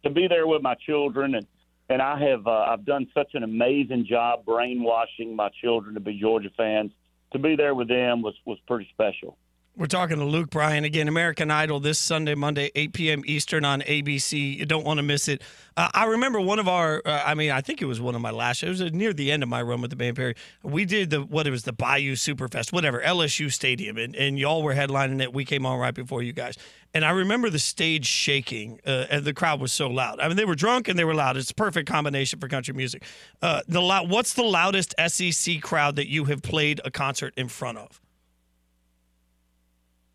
to 0.04 0.10
be 0.10 0.28
there 0.28 0.46
with 0.46 0.62
my 0.62 0.76
children 0.76 1.36
and 1.36 1.48
and 1.90 2.02
I 2.02 2.20
have 2.20 2.48
uh, 2.48 2.66
I've 2.68 2.86
done 2.86 3.08
such 3.14 3.34
an 3.34 3.44
amazing 3.44 4.06
job 4.06 4.44
brainwashing 4.46 5.36
my 5.36 5.50
children 5.62 5.94
to 5.94 6.02
be 6.02 6.20
Georgia 6.20 6.50
fans 6.58 6.92
to 7.32 7.40
be 7.40 7.56
there 7.56 7.76
with 7.76 7.88
them 7.88 8.22
was 8.22 8.36
was 8.46 8.58
pretty 8.68 8.88
special. 8.92 9.38
We're 9.78 9.86
talking 9.86 10.18
to 10.18 10.26
Luke 10.26 10.50
Bryan 10.50 10.86
again, 10.86 11.08
American 11.08 11.52
Idol 11.52 11.80
this 11.80 12.00
Sunday, 12.00 12.34
Monday, 12.34 12.72
8 12.74 12.94
p.m. 12.94 13.22
Eastern 13.28 13.64
on 13.64 13.82
ABC. 13.82 14.58
You 14.58 14.66
don't 14.66 14.84
want 14.84 14.98
to 14.98 15.04
miss 15.04 15.28
it. 15.28 15.44
Uh, 15.78 15.88
I 15.94 16.06
remember 16.06 16.42
one 16.42 16.58
of 16.58 16.68
our, 16.68 17.00
uh, 17.06 17.22
I 17.24 17.36
mean, 17.36 17.52
I 17.52 17.62
think 17.62 17.84
it 17.84 17.86
was 17.86 18.02
one 18.02 18.16
of 18.16 18.22
my 18.22 18.32
last 18.32 18.58
shows, 18.58 18.82
it 18.82 18.86
was 18.86 18.94
near 18.94 19.14
the 19.14 19.32
end 19.32 19.44
of 19.44 19.50
my 19.50 19.62
run 19.62 19.80
with 19.80 19.92
the 19.92 19.96
band 19.96 20.16
Perry. 20.16 20.34
We 20.64 20.86
did 20.86 21.12
the, 21.12 21.22
what 21.22 21.46
it 21.46 21.52
was, 21.52 21.62
the 21.62 21.74
Bayou 21.74 22.16
Superfest, 22.16 22.74
whatever, 22.74 23.00
LSU 23.02 23.54
Stadium, 23.54 23.98
and, 24.00 24.16
and 24.16 24.40
y'all 24.40 24.64
were 24.64 24.74
headlining 24.74 25.22
it. 25.22 25.32
We 25.32 25.46
came 25.46 25.64
on 25.64 25.78
right 25.78 25.94
before 25.94 26.24
you 26.24 26.34
guys. 26.34 26.58
And 26.96 27.06
I 27.06 27.12
remember 27.12 27.52
the 27.52 27.60
stage 27.60 28.08
shaking, 28.08 28.80
uh, 28.84 29.06
and 29.12 29.26
the 29.26 29.34
crowd 29.36 29.62
was 29.62 29.72
so 29.72 29.90
loud. 29.90 30.20
I 30.20 30.28
mean, 30.28 30.38
they 30.38 30.46
were 30.46 30.56
drunk 30.56 30.88
and 30.88 30.98
they 30.98 31.06
were 31.06 31.14
loud. 31.14 31.38
It's 31.38 31.52
a 31.52 31.56
perfect 31.56 31.88
combination 31.88 32.40
for 32.40 32.48
country 32.48 32.74
music. 32.74 33.04
Uh, 33.44 33.62
the 33.68 33.80
What's 34.08 34.34
the 34.34 34.42
loudest 34.42 34.96
SEC 35.06 35.62
crowd 35.62 35.98
that 35.98 36.08
you 36.08 36.26
have 36.26 36.42
played 36.42 36.82
a 36.84 36.90
concert 36.90 37.36
in 37.38 37.48
front 37.48 37.78
of? 37.78 38.02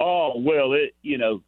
Oh 0.05 0.33
well, 0.37 0.73
it 0.73 0.97
you 1.03 1.17
know 1.17 1.43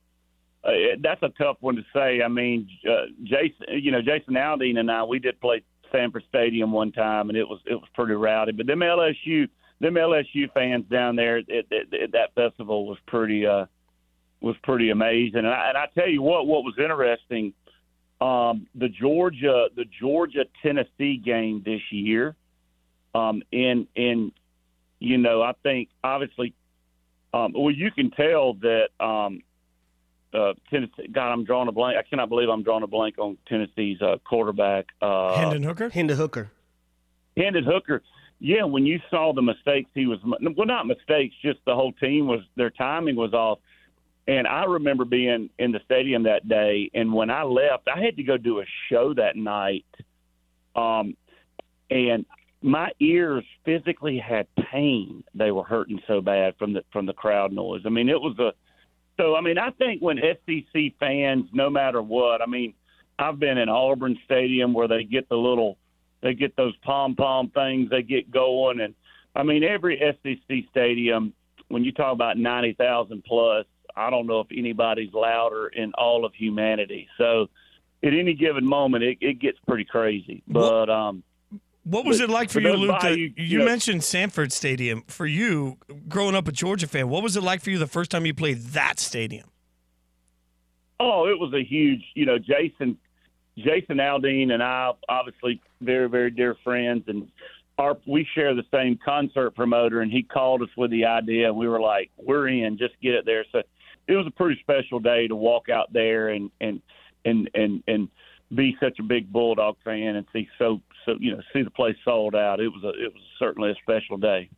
uh, 0.63 0.97
that's 1.03 1.23
a 1.23 1.31
tough 1.31 1.57
one 1.61 1.75
to 1.75 1.83
say. 1.93 2.23
I 2.23 2.29
mean, 2.29 2.69
uh, 2.89 3.07
Jason, 3.25 3.67
you 3.71 3.91
know 3.91 4.01
Jason 4.01 4.35
Aldean 4.35 4.79
and 4.79 4.91
I, 4.91 5.03
we 5.03 5.19
did 5.19 5.41
play 5.41 5.65
Sanford 5.91 6.23
Stadium 6.29 6.71
one 6.71 6.93
time, 6.93 7.31
and 7.31 7.37
it 7.37 7.49
was 7.49 7.61
it 7.67 7.75
was 7.75 7.89
pretty 7.95 8.15
rowdy. 8.15 8.53
But 8.53 8.67
them 8.67 8.79
LSU 8.79 9.49
them 9.81 9.95
LSU 9.95 10.53
fans 10.53 10.85
down 10.89 11.17
there 11.17 11.39
at, 11.39 11.49
at, 11.51 11.73
at 11.73 12.13
that 12.13 12.35
festival 12.37 12.87
was 12.87 12.99
pretty 13.09 13.45
uh, 13.45 13.67
was 14.41 14.55
pretty 14.63 14.91
amazing. 14.91 15.39
And 15.39 15.49
I, 15.49 15.71
and 15.71 15.79
I 15.79 15.87
tell 15.95 16.09
you 16.09 16.23
what, 16.23 16.47
what 16.47 16.63
was 16.63 16.75
interesting, 16.79 17.55
um, 18.21 18.69
the 18.77 18.89
Georgia 18.89 19.67
the 19.75 19.85
Georgia 20.01 20.45
Tennessee 20.63 21.17
game 21.17 21.63
this 21.65 21.81
year, 21.91 22.37
um, 23.17 23.43
in 23.51 23.89
in 23.97 24.31
you 25.01 25.19
know 25.19 25.43
I 25.43 25.55
think 25.65 25.89
obviously, 26.05 26.55
um, 27.35 27.53
well 27.55 27.71
you 27.71 27.91
can 27.91 28.11
tell 28.11 28.55
that 28.55 28.89
um, 29.01 29.41
uh, 30.35 30.53
Tennessee. 30.71 31.09
God, 31.13 31.33
I'm 31.33 31.45
drawing 31.45 31.69
a 31.69 31.73
blank. 31.73 31.97
I 31.97 32.03
cannot 32.03 32.29
believe 32.29 32.49
I'm 32.49 32.63
drawing 32.63 32.83
a 32.83 32.89
blank 32.89 33.19
on 33.19 33.39
Tennessee's 33.47 34.03
uh, 34.03 34.17
quarterback. 34.25 34.87
Uh, 35.01 35.37
Hendon 35.37 35.63
Hooker. 35.63 35.89
Hendon 35.89 36.17
Hooker. 36.17 36.51
Hendon 37.37 37.65
Hooker. 37.65 38.03
Yeah, 38.41 38.65
when 38.65 38.85
you 38.85 39.01
saw 39.11 39.33
the 39.33 39.43
mistakes, 39.43 39.91
he 39.95 40.07
was 40.07 40.19
well, 40.25 40.67
not 40.67 40.87
mistakes, 40.87 41.35
just 41.41 41.61
the 41.65 41.75
whole 41.75 41.93
team 41.93 42.27
was 42.27 42.41
their 42.57 42.71
timing 42.71 43.17
was 43.17 43.33
off. 43.33 43.61
And 44.27 44.47
I 44.47 44.65
remember 44.65 45.05
being 45.05 45.51
in 45.59 45.73
the 45.73 45.81
stadium 45.85 46.25
that 46.25 46.49
day, 46.49 46.91
and 46.95 47.13
when 47.13 47.31
I 47.31 47.43
left, 47.43 47.89
I 47.95 48.03
had 48.03 48.17
to 48.17 48.23
go 48.23 48.37
do 48.37 48.61
a 48.61 48.65
show 48.91 49.15
that 49.15 49.37
night, 49.37 49.85
um, 50.75 51.17
and 51.91 52.25
my 52.65 52.91
ears 52.99 53.45
physically 53.67 54.19
had 54.19 54.47
pain. 54.73 55.23
They 55.35 55.51
were 55.51 55.65
hurting 55.65 56.01
so 56.09 56.23
bad 56.23 56.55
from 56.59 56.73
the 56.73 56.83
from 56.93 57.05
the 57.05 57.13
crowd 57.13 57.53
noise. 57.53 57.83
I 57.85 57.91
mean, 57.91 58.09
it 58.09 58.19
was 58.19 58.39
a 58.39 58.53
so. 59.19 59.37
I 59.37 59.43
mean, 59.43 59.59
I 59.59 59.71
think 59.71 60.01
when 60.01 60.17
SEC 60.19 60.95
fans, 60.99 61.45
no 61.53 61.69
matter 61.69 62.01
what, 62.01 62.41
I 62.41 62.47
mean, 62.47 62.73
I've 63.19 63.39
been 63.39 63.59
in 63.59 63.69
Auburn 63.69 64.19
Stadium 64.25 64.73
where 64.73 64.89
they 64.89 65.05
get 65.05 65.29
the 65.29 65.37
little 65.37 65.77
they 66.23 66.33
get 66.33 66.57
those 66.57 66.75
pom 66.79 67.15
pom 67.15 67.51
things, 67.51 67.91
they 67.91 68.03
get 68.03 68.31
going, 68.31 68.81
and 68.81 68.95
I 69.37 69.43
mean 69.43 69.63
every 69.63 70.01
SEC 70.23 70.57
stadium. 70.71 71.35
When 71.69 71.85
you 71.85 71.93
talk 71.93 72.15
about 72.15 72.39
ninety 72.39 72.73
thousand 72.73 73.25
plus, 73.25 73.67
I 73.95 74.09
don't 74.09 74.27
know 74.27 74.41
if 74.41 74.47
anybody's 74.51 75.13
louder 75.13 75.67
in 75.67 75.93
all 75.99 76.25
of 76.25 76.33
humanity. 76.33 77.09
So, 77.19 77.49
at 78.03 78.15
any 78.15 78.33
given 78.33 78.65
moment, 78.65 79.05
it, 79.05 79.19
it 79.21 79.39
gets 79.39 79.59
pretty 79.67 79.85
crazy. 79.85 80.43
But 80.49 80.89
um, 80.89 81.23
what 81.85 82.05
was 82.05 82.19
but, 82.19 82.31
it 82.31 82.33
like 82.33 82.51
for 82.51 82.61
you, 82.61 82.73
Luke? 82.73 83.01
Bayou, 83.01 83.17
you, 83.17 83.33
you 83.37 83.59
know, 83.59 83.65
mentioned 83.65 84.03
Sanford 84.03 84.53
Stadium. 84.53 85.05
For 85.07 85.27
you, 85.27 85.79
growing 86.09 86.35
up 86.35 86.49
a 86.49 86.53
Georgia 86.53 86.87
fan, 86.87 87.09
what 87.09 87.23
was 87.23 87.37
it 87.37 87.43
like 87.43 87.61
for 87.63 87.71
you 87.71 87.79
the 87.79 87.87
first 87.87 88.11
time 88.11 88.27
you 88.27 88.35
played 88.35 88.59
that 88.69 88.99
stadium? 88.99 89.51
Oh, 90.99 91.27
it 91.27 91.39
was 91.39 91.53
a 91.53 91.63
huge. 91.63 92.03
You 92.15 92.27
know, 92.27 92.39
Jason 92.39 92.97
Jason 93.57 93.99
Aldean 93.99 94.51
and 94.51 94.63
I, 94.63 94.93
obviously 95.09 95.61
very, 95.81 96.09
very 96.09 96.31
dear 96.31 96.57
friends, 96.65 97.05
and 97.07 97.29
our 97.79 97.97
we 98.07 98.27
share 98.35 98.55
the 98.55 98.65
same 98.73 98.99
concert 99.05 99.53
promoter, 99.53 100.01
and 100.01 100.11
he 100.11 100.23
called 100.23 100.63
us 100.63 100.69
with 100.77 100.91
the 100.91 101.05
idea, 101.05 101.49
and 101.49 101.57
we 101.57 101.69
were 101.69 101.81
like, 101.81 102.11
"We're 102.17 102.49
in, 102.49 102.79
just 102.79 102.95
get 103.03 103.15
it 103.15 103.27
there." 103.27 103.45
So 103.53 103.63
it 104.07 104.15
was 104.15 104.27
a 104.27 104.31
pretty 104.31 104.61
special 104.61 105.01
day 105.01 105.29
to 105.29 105.37
walk 105.37 105.69
out 105.69 105.93
there 105.93 106.29
and 106.29 106.51
and 106.61 106.81
and 107.25 107.51
and 107.55 107.83
and 107.87 108.09
be 108.55 108.77
such 108.81 108.99
a 108.99 109.03
big 109.03 109.33
Bulldog 109.33 109.77
fan 109.85 110.17
and 110.17 110.27
see 110.33 110.49
so 110.59 110.81
so 111.05 111.15
you 111.19 111.33
know 111.33 111.43
see 111.53 111.63
the 111.63 111.71
place 111.71 111.97
sold 112.05 112.35
out. 112.35 112.61
It 112.61 112.69
was 112.69 112.83
a 112.85 112.89
it 112.89 113.13
was 113.13 113.23
certainly 113.39 113.71
a 113.71 113.75
special 113.83 114.17
day. 114.17 114.49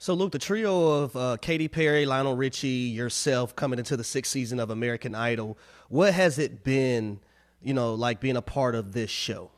So, 0.00 0.14
Luke, 0.14 0.30
the 0.30 0.38
trio 0.38 1.02
of 1.02 1.16
uh, 1.16 1.36
Katy 1.40 1.66
Perry, 1.66 2.06
Lionel 2.06 2.36
Richie, 2.36 2.68
yourself 2.68 3.56
coming 3.56 3.80
into 3.80 3.96
the 3.96 4.04
sixth 4.04 4.30
season 4.30 4.60
of 4.60 4.70
American 4.70 5.16
Idol, 5.16 5.58
what 5.88 6.14
has 6.14 6.38
it 6.38 6.62
been? 6.62 7.18
you 7.62 7.74
know, 7.74 7.94
like 7.94 8.20
being 8.20 8.36
a 8.36 8.42
part 8.42 8.74
of 8.74 8.92
this 8.92 9.10
show? 9.10 9.50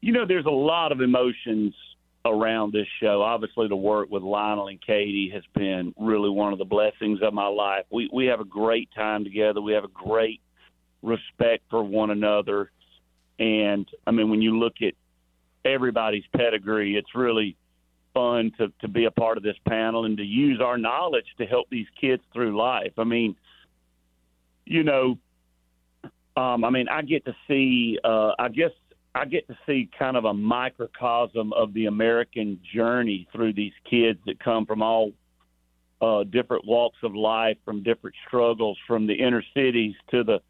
You 0.00 0.12
know, 0.12 0.26
there's 0.26 0.46
a 0.46 0.50
lot 0.50 0.92
of 0.92 1.00
emotions 1.00 1.74
around 2.24 2.72
this 2.72 2.86
show. 3.00 3.22
Obviously, 3.22 3.68
to 3.68 3.76
work 3.76 4.10
with 4.10 4.22
Lionel 4.22 4.68
and 4.68 4.80
Katy 4.80 5.30
has 5.34 5.42
been 5.54 5.94
really 5.98 6.30
one 6.30 6.52
of 6.52 6.58
the 6.58 6.64
blessings 6.64 7.20
of 7.22 7.32
my 7.34 7.46
life. 7.46 7.84
We 7.90 8.08
we 8.12 8.26
have 8.26 8.40
a 8.40 8.44
great 8.44 8.90
time 8.94 9.24
together. 9.24 9.60
We 9.60 9.72
have 9.72 9.84
a 9.84 9.88
great 9.88 10.40
respect 11.02 11.64
for 11.70 11.82
one 11.82 12.10
another, 12.10 12.70
and 13.38 13.88
I 14.06 14.10
mean, 14.10 14.30
when 14.30 14.42
you 14.42 14.58
look 14.58 14.74
at 14.82 14.94
everybody's 15.64 16.24
pedigree, 16.36 16.96
it's 16.96 17.14
really 17.14 17.56
fun 18.14 18.52
to 18.58 18.72
to 18.80 18.88
be 18.88 19.04
a 19.04 19.10
part 19.10 19.36
of 19.36 19.42
this 19.42 19.56
panel 19.66 20.04
and 20.04 20.16
to 20.16 20.24
use 20.24 20.60
our 20.60 20.78
knowledge 20.78 21.26
to 21.38 21.46
help 21.46 21.68
these 21.70 21.86
kids 22.00 22.22
through 22.32 22.56
life. 22.56 22.92
I 22.98 23.04
mean, 23.04 23.36
you 24.64 24.82
know, 24.82 25.18
um, 26.36 26.64
I 26.64 26.70
mean, 26.70 26.88
I 26.88 27.02
get 27.02 27.24
to 27.24 27.34
see, 27.46 27.98
uh, 28.04 28.32
I 28.38 28.48
guess, 28.48 28.70
I 29.14 29.24
get 29.24 29.48
to 29.48 29.58
see 29.66 29.88
kind 29.98 30.16
of 30.16 30.24
a 30.24 30.34
microcosm 30.34 31.52
of 31.52 31.74
the 31.74 31.86
American 31.86 32.60
journey 32.74 33.26
through 33.32 33.54
these 33.54 33.72
kids 33.88 34.18
that 34.26 34.38
come 34.38 34.66
from 34.66 34.82
all 34.82 35.12
uh, 36.00 36.24
different 36.24 36.64
walks 36.64 36.98
of 37.02 37.14
life, 37.14 37.56
from 37.64 37.82
different 37.82 38.14
struggles, 38.26 38.78
from 38.86 39.06
the 39.06 39.14
inner 39.14 39.42
cities 39.54 39.94
to 40.10 40.22
the 40.22 40.40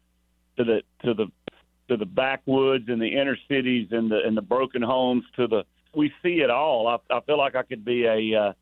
to 0.57 0.63
the 0.63 0.81
to 1.03 1.13
the 1.13 1.27
to 1.89 1.97
the 1.97 2.05
backwoods 2.05 2.85
and 2.87 3.01
the 3.01 3.07
inner 3.07 3.37
cities 3.47 3.89
and 3.91 4.09
the 4.09 4.19
and 4.25 4.35
the 4.35 4.41
broken 4.41 4.81
homes 4.81 5.23
to 5.35 5.47
the 5.47 5.63
we 5.95 6.11
see 6.23 6.41
it 6.41 6.49
all. 6.49 6.87
I, 6.87 7.15
I 7.15 7.19
feel 7.21 7.37
like 7.37 7.55
I 7.55 7.63
could 7.63 7.83
be 7.83 8.05
a, 8.05 8.53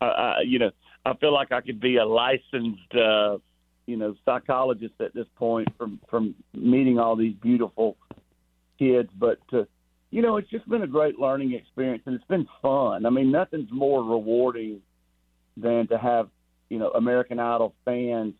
uh, 0.00 0.04
uh, 0.04 0.34
you 0.44 0.58
know, 0.58 0.70
I 1.04 1.14
feel 1.14 1.32
like 1.32 1.52
I 1.52 1.60
could 1.60 1.78
be 1.78 1.96
a 1.96 2.04
licensed 2.04 2.92
uh, 2.94 3.38
you 3.86 3.96
know 3.96 4.14
psychologist 4.24 4.94
at 5.00 5.14
this 5.14 5.26
point 5.36 5.68
from 5.78 6.00
from 6.10 6.34
meeting 6.52 6.98
all 6.98 7.16
these 7.16 7.34
beautiful 7.34 7.96
kids 8.78 9.08
but 9.18 9.38
to, 9.50 9.66
you 10.10 10.22
know 10.22 10.36
it's 10.36 10.50
just 10.50 10.68
been 10.68 10.82
a 10.82 10.86
great 10.86 11.18
learning 11.18 11.54
experience 11.54 12.02
and 12.06 12.14
it's 12.14 12.24
been 12.24 12.46
fun 12.60 13.06
i 13.06 13.10
mean 13.10 13.30
nothing's 13.30 13.70
more 13.70 14.02
rewarding 14.02 14.80
than 15.56 15.86
to 15.86 15.96
have 15.96 16.28
you 16.68 16.78
know 16.78 16.90
american 16.90 17.38
idol 17.38 17.74
fans 17.84 18.34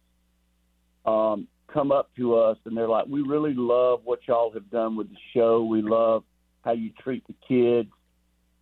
um 1.07 1.47
come 1.73 1.93
up 1.93 2.11
to 2.17 2.35
us 2.35 2.57
and 2.65 2.77
they're 2.77 2.89
like 2.89 3.07
we 3.07 3.21
really 3.23 3.55
love 3.55 4.01
what 4.05 4.21
y'all 4.27 4.53
have 4.53 4.71
done 4.71 4.97
with 4.97 5.09
the 5.09 5.17
show 5.35 5.65
we 5.65 5.83
love 5.83 6.23
how 6.63 6.73
you 6.73 6.91
treat 7.03 7.25
the 7.27 7.35
kids 7.47 7.91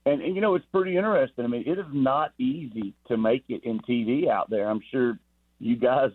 and, 0.07 0.21
and 0.23 0.35
you 0.35 0.41
know 0.41 0.55
it's 0.55 0.67
pretty 0.73 0.97
interesting 0.97 1.45
i 1.45 1.49
mean 1.49 1.65
it 1.67 1.79
is 1.79 1.87
not 1.93 2.33
easy 2.39 2.95
to 3.07 3.17
make 3.17 3.45
it 3.49 3.63
in 3.65 3.79
tv 3.81 4.29
out 4.29 4.49
there 4.51 4.69
i'm 4.69 4.81
sure 4.91 5.19
you 5.61 5.77
guys 5.77 6.11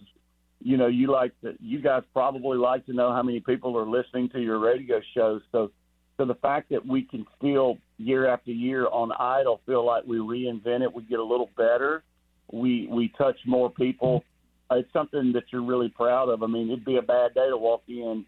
you 0.61 0.77
know, 0.77 0.87
you 0.87 1.11
like 1.11 1.39
to, 1.41 1.55
you 1.59 1.81
guys 1.81 2.03
probably 2.13 2.57
like 2.57 2.85
to 2.87 2.93
know 2.93 3.11
how 3.13 3.23
many 3.23 3.39
people 3.39 3.77
are 3.77 3.87
listening 3.87 4.29
to 4.29 4.39
your 4.39 4.59
radio 4.59 4.99
shows. 5.15 5.41
So, 5.51 5.71
so 6.17 6.25
the 6.25 6.35
fact 6.35 6.69
that 6.71 6.85
we 6.85 7.03
can 7.03 7.25
still 7.37 7.77
year 7.97 8.27
after 8.27 8.51
year 8.51 8.87
on 8.87 9.11
Idol 9.13 9.61
feel 9.65 9.85
like 9.85 10.03
we 10.05 10.17
reinvent 10.17 10.81
it, 10.81 10.93
we 10.93 11.03
get 11.03 11.19
a 11.19 11.23
little 11.23 11.49
better, 11.55 12.03
we 12.51 12.87
we 12.91 13.13
touch 13.17 13.37
more 13.45 13.69
people. 13.69 14.23
It's 14.71 14.91
something 14.93 15.31
that 15.33 15.43
you're 15.51 15.63
really 15.65 15.89
proud 15.89 16.29
of. 16.29 16.43
I 16.43 16.47
mean, 16.47 16.69
it'd 16.69 16.85
be 16.85 16.97
a 16.97 17.01
bad 17.01 17.33
day 17.33 17.49
to 17.49 17.57
walk 17.57 17.83
in 17.87 18.25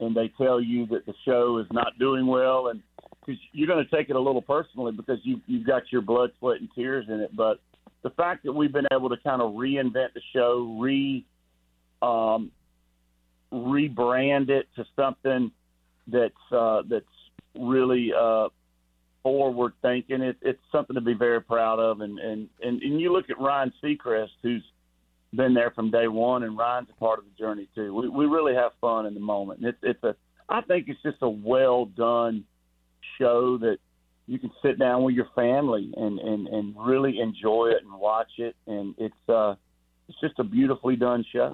and 0.00 0.16
they 0.16 0.32
tell 0.38 0.60
you 0.60 0.86
that 0.86 1.06
the 1.06 1.14
show 1.24 1.58
is 1.58 1.66
not 1.70 1.98
doing 1.98 2.26
well, 2.26 2.68
and 2.68 2.80
cause 3.24 3.36
you're 3.52 3.68
going 3.68 3.84
to 3.84 3.96
take 3.96 4.10
it 4.10 4.16
a 4.16 4.20
little 4.20 4.42
personally 4.42 4.92
because 4.92 5.18
you 5.22 5.40
you've 5.46 5.66
got 5.66 5.82
your 5.92 6.00
blood, 6.00 6.30
sweat, 6.38 6.60
and 6.60 6.68
tears 6.74 7.06
in 7.08 7.20
it. 7.20 7.36
But 7.36 7.60
the 8.02 8.10
fact 8.10 8.44
that 8.44 8.52
we've 8.52 8.72
been 8.72 8.86
able 8.92 9.10
to 9.10 9.16
kind 9.18 9.42
of 9.42 9.52
reinvent 9.52 10.14
the 10.14 10.22
show, 10.32 10.78
re 10.80 11.24
um, 12.02 12.50
rebrand 13.52 14.48
it 14.48 14.66
to 14.76 14.84
something 14.96 15.52
that's 16.06 16.34
uh, 16.50 16.82
that's 16.88 17.04
really 17.58 18.10
uh, 18.18 18.48
forward 19.22 19.74
thinking. 19.82 20.22
It, 20.22 20.36
it's 20.40 20.60
something 20.72 20.94
to 20.94 21.02
be 21.02 21.14
very 21.14 21.42
proud 21.42 21.78
of. 21.78 22.00
And, 22.00 22.18
and 22.18 22.48
and 22.62 22.82
and 22.82 23.00
you 23.00 23.12
look 23.12 23.28
at 23.28 23.38
Ryan 23.38 23.72
Seacrest, 23.84 24.30
who's 24.42 24.64
been 25.34 25.54
there 25.54 25.70
from 25.70 25.90
day 25.90 26.08
one, 26.08 26.42
and 26.42 26.56
Ryan's 26.56 26.88
a 26.90 26.98
part 27.00 27.18
of 27.18 27.24
the 27.24 27.38
journey 27.38 27.68
too. 27.74 27.94
We 27.94 28.08
we 28.08 28.26
really 28.26 28.54
have 28.54 28.72
fun 28.80 29.06
in 29.06 29.14
the 29.14 29.20
moment. 29.20 29.60
And 29.60 29.68
it's 29.68 29.78
it's 29.82 30.04
a 30.04 30.16
I 30.48 30.60
think 30.62 30.88
it's 30.88 31.02
just 31.02 31.18
a 31.22 31.28
well 31.28 31.86
done 31.86 32.44
show 33.18 33.58
that 33.58 33.78
you 34.26 34.38
can 34.38 34.50
sit 34.62 34.78
down 34.78 35.02
with 35.02 35.14
your 35.14 35.28
family 35.34 35.92
and 35.96 36.18
and 36.18 36.48
and 36.48 36.74
really 36.78 37.18
enjoy 37.20 37.68
it 37.68 37.82
and 37.84 38.00
watch 38.00 38.30
it 38.38 38.54
and 38.66 38.94
it's 38.98 39.28
uh 39.28 39.54
it's 40.08 40.20
just 40.20 40.38
a 40.38 40.44
beautifully 40.44 40.96
done 40.96 41.24
show. 41.32 41.52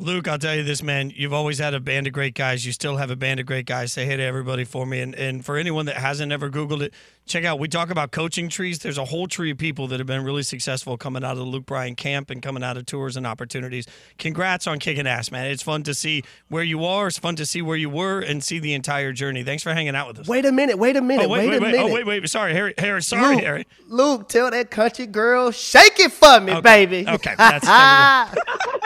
Luke, 0.00 0.28
I'll 0.28 0.38
tell 0.38 0.54
you 0.54 0.62
this, 0.62 0.80
man. 0.80 1.12
You've 1.16 1.32
always 1.32 1.58
had 1.58 1.74
a 1.74 1.80
band 1.80 2.06
of 2.06 2.12
great 2.12 2.34
guys. 2.34 2.64
You 2.64 2.70
still 2.70 2.98
have 2.98 3.10
a 3.10 3.16
band 3.16 3.40
of 3.40 3.46
great 3.46 3.66
guys. 3.66 3.92
Say 3.92 4.04
hey 4.06 4.16
to 4.16 4.22
everybody 4.22 4.62
for 4.62 4.86
me. 4.86 5.00
And, 5.00 5.12
and 5.16 5.44
for 5.44 5.56
anyone 5.56 5.86
that 5.86 5.96
hasn't 5.96 6.30
ever 6.30 6.48
Googled 6.50 6.82
it, 6.82 6.94
check 7.26 7.44
out. 7.44 7.58
We 7.58 7.66
talk 7.66 7.90
about 7.90 8.12
coaching 8.12 8.48
trees. 8.48 8.78
There's 8.78 8.96
a 8.96 9.04
whole 9.06 9.26
tree 9.26 9.50
of 9.50 9.58
people 9.58 9.88
that 9.88 9.98
have 9.98 10.06
been 10.06 10.22
really 10.22 10.44
successful 10.44 10.96
coming 10.96 11.24
out 11.24 11.32
of 11.32 11.38
the 11.38 11.44
Luke 11.44 11.66
Bryan 11.66 11.96
camp 11.96 12.30
and 12.30 12.40
coming 12.40 12.62
out 12.62 12.76
of 12.76 12.86
tours 12.86 13.16
and 13.16 13.26
opportunities. 13.26 13.86
Congrats 14.18 14.68
on 14.68 14.78
kicking 14.78 15.08
ass, 15.08 15.32
man. 15.32 15.46
It's 15.50 15.64
fun 15.64 15.82
to 15.82 15.94
see 15.94 16.22
where 16.46 16.62
you 16.62 16.84
are. 16.84 17.08
It's 17.08 17.18
fun 17.18 17.34
to 17.34 17.44
see 17.44 17.60
where 17.60 17.76
you 17.76 17.90
were 17.90 18.20
and 18.20 18.42
see 18.42 18.60
the 18.60 18.74
entire 18.74 19.12
journey. 19.12 19.42
Thanks 19.42 19.64
for 19.64 19.74
hanging 19.74 19.96
out 19.96 20.06
with 20.06 20.20
us. 20.20 20.28
Wait 20.28 20.44
a 20.46 20.52
minute. 20.52 20.78
Wait 20.78 20.94
a 20.94 21.02
minute. 21.02 21.26
Oh, 21.26 21.28
wait, 21.28 21.48
wait, 21.48 21.50
wait, 21.50 21.56
a 21.56 21.60
wait. 21.60 21.74
Oh, 21.74 21.88
minute. 21.88 21.90
Oh, 21.90 21.94
wait, 21.94 22.06
wait. 22.22 22.28
Sorry, 22.30 22.52
Harry. 22.52 22.72
Harry 22.78 23.02
sorry, 23.02 23.34
Luke, 23.34 23.44
Harry. 23.44 23.66
Luke, 23.88 24.28
tell 24.28 24.48
that 24.52 24.70
country 24.70 25.06
girl, 25.06 25.50
shake 25.50 25.98
it 25.98 26.12
for 26.12 26.38
me, 26.40 26.52
Okay. 26.52 26.60
baby. 26.86 27.08
Okay, 27.08 27.34
that's- 27.36 28.38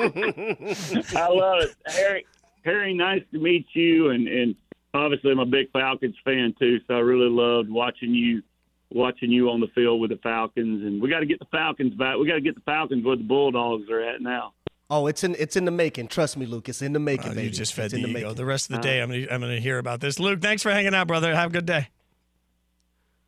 I 0.00 1.28
love 1.28 1.62
it, 1.62 1.74
Harry. 1.86 2.26
Harry, 2.64 2.94
nice 2.94 3.22
to 3.32 3.38
meet 3.38 3.66
you, 3.72 4.10
and 4.10 4.28
and 4.28 4.54
obviously 4.94 5.30
I'm 5.30 5.38
a 5.38 5.46
big 5.46 5.70
Falcons 5.72 6.16
fan 6.24 6.54
too, 6.58 6.78
so 6.86 6.94
I 6.94 6.98
really 6.98 7.30
loved 7.30 7.70
watching 7.70 8.14
you 8.14 8.42
watching 8.92 9.30
you 9.30 9.48
on 9.50 9.60
the 9.60 9.68
field 9.68 10.00
with 10.00 10.10
the 10.10 10.16
Falcons, 10.18 10.82
and 10.84 11.00
we 11.00 11.08
got 11.08 11.20
to 11.20 11.26
get 11.26 11.38
the 11.38 11.46
Falcons 11.46 11.94
back. 11.94 12.16
We 12.18 12.26
got 12.26 12.34
to 12.34 12.40
get 12.40 12.54
the 12.56 12.60
Falcons 12.62 13.04
where 13.04 13.16
the 13.16 13.22
Bulldogs 13.22 13.88
are 13.88 14.00
at 14.00 14.20
now. 14.20 14.52
Oh, 14.90 15.06
it's 15.06 15.22
in 15.24 15.36
it's 15.38 15.56
in 15.56 15.64
the 15.64 15.70
making. 15.70 16.08
Trust 16.08 16.36
me, 16.36 16.44
Luke. 16.46 16.68
It's 16.68 16.82
in 16.82 16.92
the 16.92 16.98
making, 16.98 17.30
Oh, 17.30 17.34
baby. 17.34 17.44
you 17.46 17.50
just 17.50 17.72
fed 17.74 17.86
it's 17.86 17.92
the 17.94 17.98
in 17.98 18.02
the 18.02 18.08
ego. 18.10 18.20
making. 18.28 18.36
The 18.36 18.44
rest 18.44 18.70
of 18.70 18.76
the 18.76 18.82
day, 18.82 19.00
I'm 19.00 19.08
gonna 19.10 19.26
I'm 19.30 19.40
gonna 19.40 19.60
hear 19.60 19.78
about 19.78 20.00
this. 20.00 20.18
Luke, 20.18 20.40
thanks 20.42 20.62
for 20.62 20.70
hanging 20.70 20.94
out, 20.94 21.06
brother. 21.06 21.34
Have 21.34 21.50
a 21.50 21.52
good 21.52 21.66
day. 21.66 21.88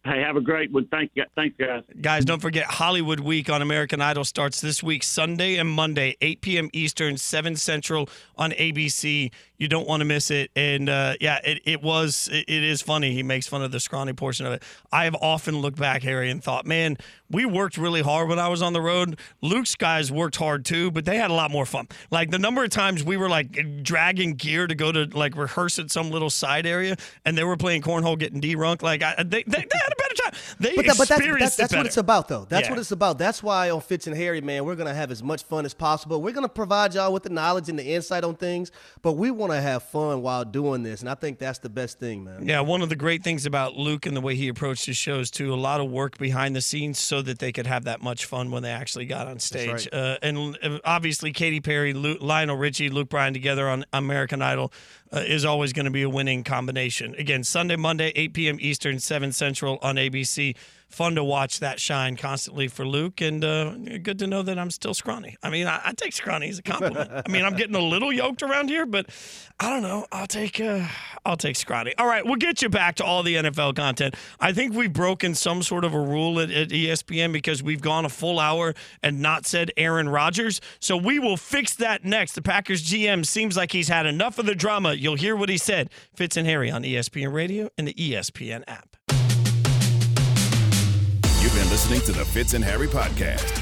Hey, 0.04 0.20
have 0.20 0.36
a 0.36 0.40
great 0.40 0.72
one. 0.72 0.88
Thank 0.90 1.12
you, 1.14 1.24
thanks, 1.36 1.56
guys. 1.56 1.84
Guys, 2.00 2.24
don't 2.24 2.40
forget 2.40 2.64
Hollywood 2.64 3.20
Week 3.20 3.48
on 3.48 3.62
American 3.62 4.00
Idol 4.00 4.24
starts 4.24 4.60
this 4.60 4.82
week, 4.82 5.04
Sunday 5.04 5.58
and 5.58 5.68
Monday, 5.70 6.16
8 6.20 6.40
p.m. 6.40 6.70
Eastern, 6.72 7.16
7 7.16 7.54
Central 7.54 8.08
on 8.36 8.50
ABC. 8.50 9.30
You 9.62 9.68
don't 9.68 9.86
want 9.86 10.00
to 10.00 10.04
miss 10.04 10.32
it. 10.32 10.50
And 10.56 10.88
uh, 10.88 11.14
yeah, 11.20 11.38
it, 11.44 11.62
it 11.64 11.82
was, 11.84 12.28
it, 12.32 12.46
it 12.48 12.64
is 12.64 12.82
funny. 12.82 13.12
He 13.12 13.22
makes 13.22 13.46
fun 13.46 13.62
of 13.62 13.70
the 13.70 13.78
scrawny 13.78 14.12
portion 14.12 14.44
of 14.44 14.52
it. 14.54 14.64
I 14.90 15.04
have 15.04 15.14
often 15.14 15.58
looked 15.58 15.78
back, 15.78 16.02
Harry, 16.02 16.32
and 16.32 16.42
thought, 16.42 16.66
man, 16.66 16.96
we 17.30 17.44
worked 17.44 17.78
really 17.78 18.02
hard 18.02 18.28
when 18.28 18.40
I 18.40 18.48
was 18.48 18.60
on 18.60 18.72
the 18.72 18.80
road. 18.80 19.20
Luke's 19.40 19.76
guys 19.76 20.10
worked 20.10 20.34
hard 20.34 20.64
too, 20.64 20.90
but 20.90 21.04
they 21.04 21.16
had 21.16 21.30
a 21.30 21.34
lot 21.34 21.52
more 21.52 21.64
fun. 21.64 21.86
Like 22.10 22.32
the 22.32 22.40
number 22.40 22.64
of 22.64 22.70
times 22.70 23.04
we 23.04 23.16
were 23.16 23.28
like 23.28 23.84
dragging 23.84 24.34
gear 24.34 24.66
to 24.66 24.74
go 24.74 24.90
to 24.90 25.04
like 25.16 25.36
rehearse 25.36 25.78
at 25.78 25.92
some 25.92 26.10
little 26.10 26.28
side 26.28 26.66
area 26.66 26.96
and 27.24 27.38
they 27.38 27.44
were 27.44 27.56
playing 27.56 27.82
cornhole, 27.82 28.18
getting 28.18 28.40
D-runk. 28.40 28.82
Like 28.82 29.04
I, 29.04 29.14
they, 29.22 29.44
they, 29.44 29.58
they 29.58 29.78
had 29.80 29.92
a 29.92 30.01
better 30.16 30.30
time. 30.30 30.40
They 30.60 30.76
But, 30.76 30.86
that, 30.86 30.98
but 30.98 31.08
that's, 31.08 31.26
that's, 31.38 31.56
that's 31.56 31.72
it 31.72 31.76
what 31.76 31.86
it's 31.86 31.96
about, 31.96 32.28
though. 32.28 32.46
That's 32.48 32.66
Yeah. 32.66 32.70
what 32.72 32.78
it's 32.78 32.92
about. 32.92 33.18
That's 33.18 33.42
why 33.42 33.70
on 33.70 33.80
Fitz 33.80 34.06
and 34.06 34.16
Harry, 34.16 34.40
man, 34.40 34.64
we're 34.64 34.74
gonna 34.76 34.94
have 34.94 35.10
as 35.10 35.22
much 35.22 35.42
fun 35.44 35.64
as 35.64 35.74
possible. 35.74 36.20
We're 36.22 36.32
gonna 36.34 36.48
provide 36.48 36.94
y'all 36.94 37.12
with 37.12 37.22
the 37.22 37.30
knowledge 37.30 37.68
and 37.68 37.78
the 37.78 37.84
insight 37.84 38.24
on 38.24 38.34
things, 38.36 38.70
but 39.02 39.12
we 39.12 39.30
want 39.30 39.52
to 39.52 39.60
have 39.60 39.82
fun 39.82 40.22
while 40.22 40.44
doing 40.44 40.82
this, 40.82 41.00
and 41.00 41.08
I 41.10 41.14
think 41.14 41.38
that's 41.38 41.58
the 41.58 41.68
best 41.70 41.98
thing, 41.98 42.24
man. 42.24 42.46
Yeah, 42.48 42.60
one 42.60 42.82
of 42.82 42.88
the 42.88 42.96
great 42.96 43.22
things 43.24 43.46
about 43.46 43.76
Luke 43.76 44.06
and 44.06 44.16
the 44.16 44.20
way 44.20 44.34
he 44.34 44.48
approached 44.48 44.86
his 44.86 44.96
shows 44.96 45.30
too, 45.30 45.52
a 45.52 45.56
lot 45.56 45.80
of 45.80 45.90
work 45.90 46.18
behind 46.18 46.54
the 46.56 46.60
scenes 46.60 46.98
so 46.98 47.22
that 47.22 47.38
they 47.38 47.52
could 47.52 47.66
have 47.66 47.84
that 47.84 48.02
much 48.02 48.24
fun 48.26 48.50
when 48.50 48.62
they 48.62 48.70
actually 48.70 49.06
got 49.06 49.26
on 49.26 49.38
stage. 49.38 49.68
right. 49.70 49.88
Uh, 49.94 50.16
and 50.22 50.58
uh, 50.62 50.78
obviously, 50.84 51.32
Katy 51.32 51.60
Perry, 51.60 51.92
Lu 51.92 52.16
Lionel 52.20 52.56
Richie, 52.56 52.88
Luke 52.88 53.08
Bryan 53.08 53.32
together 53.32 53.68
on 53.68 53.84
American 53.92 54.42
Idol 54.42 54.72
uh, 55.12 55.18
is 55.18 55.44
always 55.44 55.72
going 55.72 55.84
to 55.84 55.90
be 55.90 56.02
a 56.02 56.08
winning 56.08 56.42
combination. 56.44 57.14
Again, 57.16 57.44
Sunday, 57.44 57.76
Monday, 57.76 58.12
8 58.14 58.32
p.m. 58.32 58.58
Eastern, 58.60 58.98
7 58.98 59.32
Central 59.32 59.78
on 59.82 59.98
ABC. 60.10 60.56
Fun 60.88 61.14
to 61.14 61.24
watch 61.24 61.60
that 61.60 61.80
shine 61.80 62.16
constantly 62.16 62.68
for 62.68 62.86
Luke, 62.86 63.22
and 63.22 63.42
uh, 63.42 63.70
good 64.02 64.18
to 64.18 64.26
know 64.26 64.42
that 64.42 64.58
I'm 64.58 64.70
still 64.70 64.92
scrawny. 64.92 65.38
I 65.42 65.48
mean, 65.48 65.66
I, 65.66 65.80
I 65.86 65.92
take 65.94 66.12
scrawny 66.12 66.50
as 66.50 66.58
a 66.58 66.62
compliment. 66.62 67.10
I 67.26 67.30
mean, 67.30 67.46
I'm 67.46 67.56
getting 67.56 67.74
a 67.74 67.80
little 67.80 68.12
yoked 68.12 68.42
around 68.42 68.68
here, 68.68 68.84
but 68.84 69.08
I 69.58 69.70
don't 69.70 69.80
know. 69.80 70.06
I'll 70.12 70.26
take 70.26 70.60
uh, 70.60 70.86
I'll 71.24 71.38
take 71.38 71.56
scrawny. 71.56 71.94
All 71.96 72.06
right, 72.06 72.22
we'll 72.26 72.36
get 72.36 72.60
you 72.60 72.68
back 72.68 72.96
to 72.96 73.04
all 73.04 73.22
the 73.22 73.36
NFL 73.36 73.74
content. 73.74 74.16
I 74.38 74.52
think 74.52 74.74
we've 74.74 74.92
broken 74.92 75.34
some 75.34 75.62
sort 75.62 75.86
of 75.86 75.94
a 75.94 75.98
rule 75.98 76.38
at, 76.40 76.50
at 76.50 76.68
ESPN 76.68 77.32
because 77.32 77.62
we've 77.62 77.80
gone 77.80 78.04
a 78.04 78.10
full 78.10 78.38
hour 78.38 78.74
and 79.02 79.22
not 79.22 79.46
said 79.46 79.70
Aaron 79.78 80.10
Rodgers. 80.10 80.60
So 80.78 80.98
we 80.98 81.18
will 81.18 81.38
fix 81.38 81.74
that 81.76 82.04
next. 82.04 82.34
The 82.34 82.42
Packers 82.42 82.84
GM 82.84 83.24
seems 83.24 83.56
like 83.56 83.72
he's 83.72 83.88
had 83.88 84.04
enough 84.04 84.38
of 84.38 84.44
the 84.44 84.54
drama. 84.54 84.92
You'll 84.92 85.16
hear 85.16 85.36
what 85.36 85.48
he 85.48 85.56
said. 85.56 85.88
Fitz 86.14 86.36
and 86.36 86.46
Harry 86.46 86.70
on 86.70 86.82
ESPN 86.82 87.32
Radio 87.32 87.70
and 87.78 87.88
the 87.88 87.94
ESPN 87.94 88.62
app. 88.66 88.91
Listening 91.72 92.02
to 92.02 92.12
the 92.12 92.22
Fitz 92.22 92.52
and 92.52 92.62
Harry 92.62 92.86
podcast. 92.86 93.58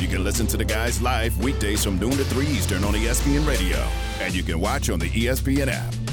You 0.00 0.08
can 0.08 0.24
listen 0.24 0.46
to 0.46 0.56
the 0.56 0.64
guys 0.64 1.02
live 1.02 1.36
weekdays 1.44 1.84
from 1.84 1.98
noon 1.98 2.12
to 2.12 2.24
3 2.24 2.46
Eastern 2.46 2.84
on 2.84 2.94
ESPN 2.94 3.46
Radio. 3.46 3.76
And 4.18 4.34
you 4.34 4.42
can 4.42 4.58
watch 4.58 4.88
on 4.88 4.98
the 4.98 5.10
ESPN 5.10 5.68
app. 5.68 6.09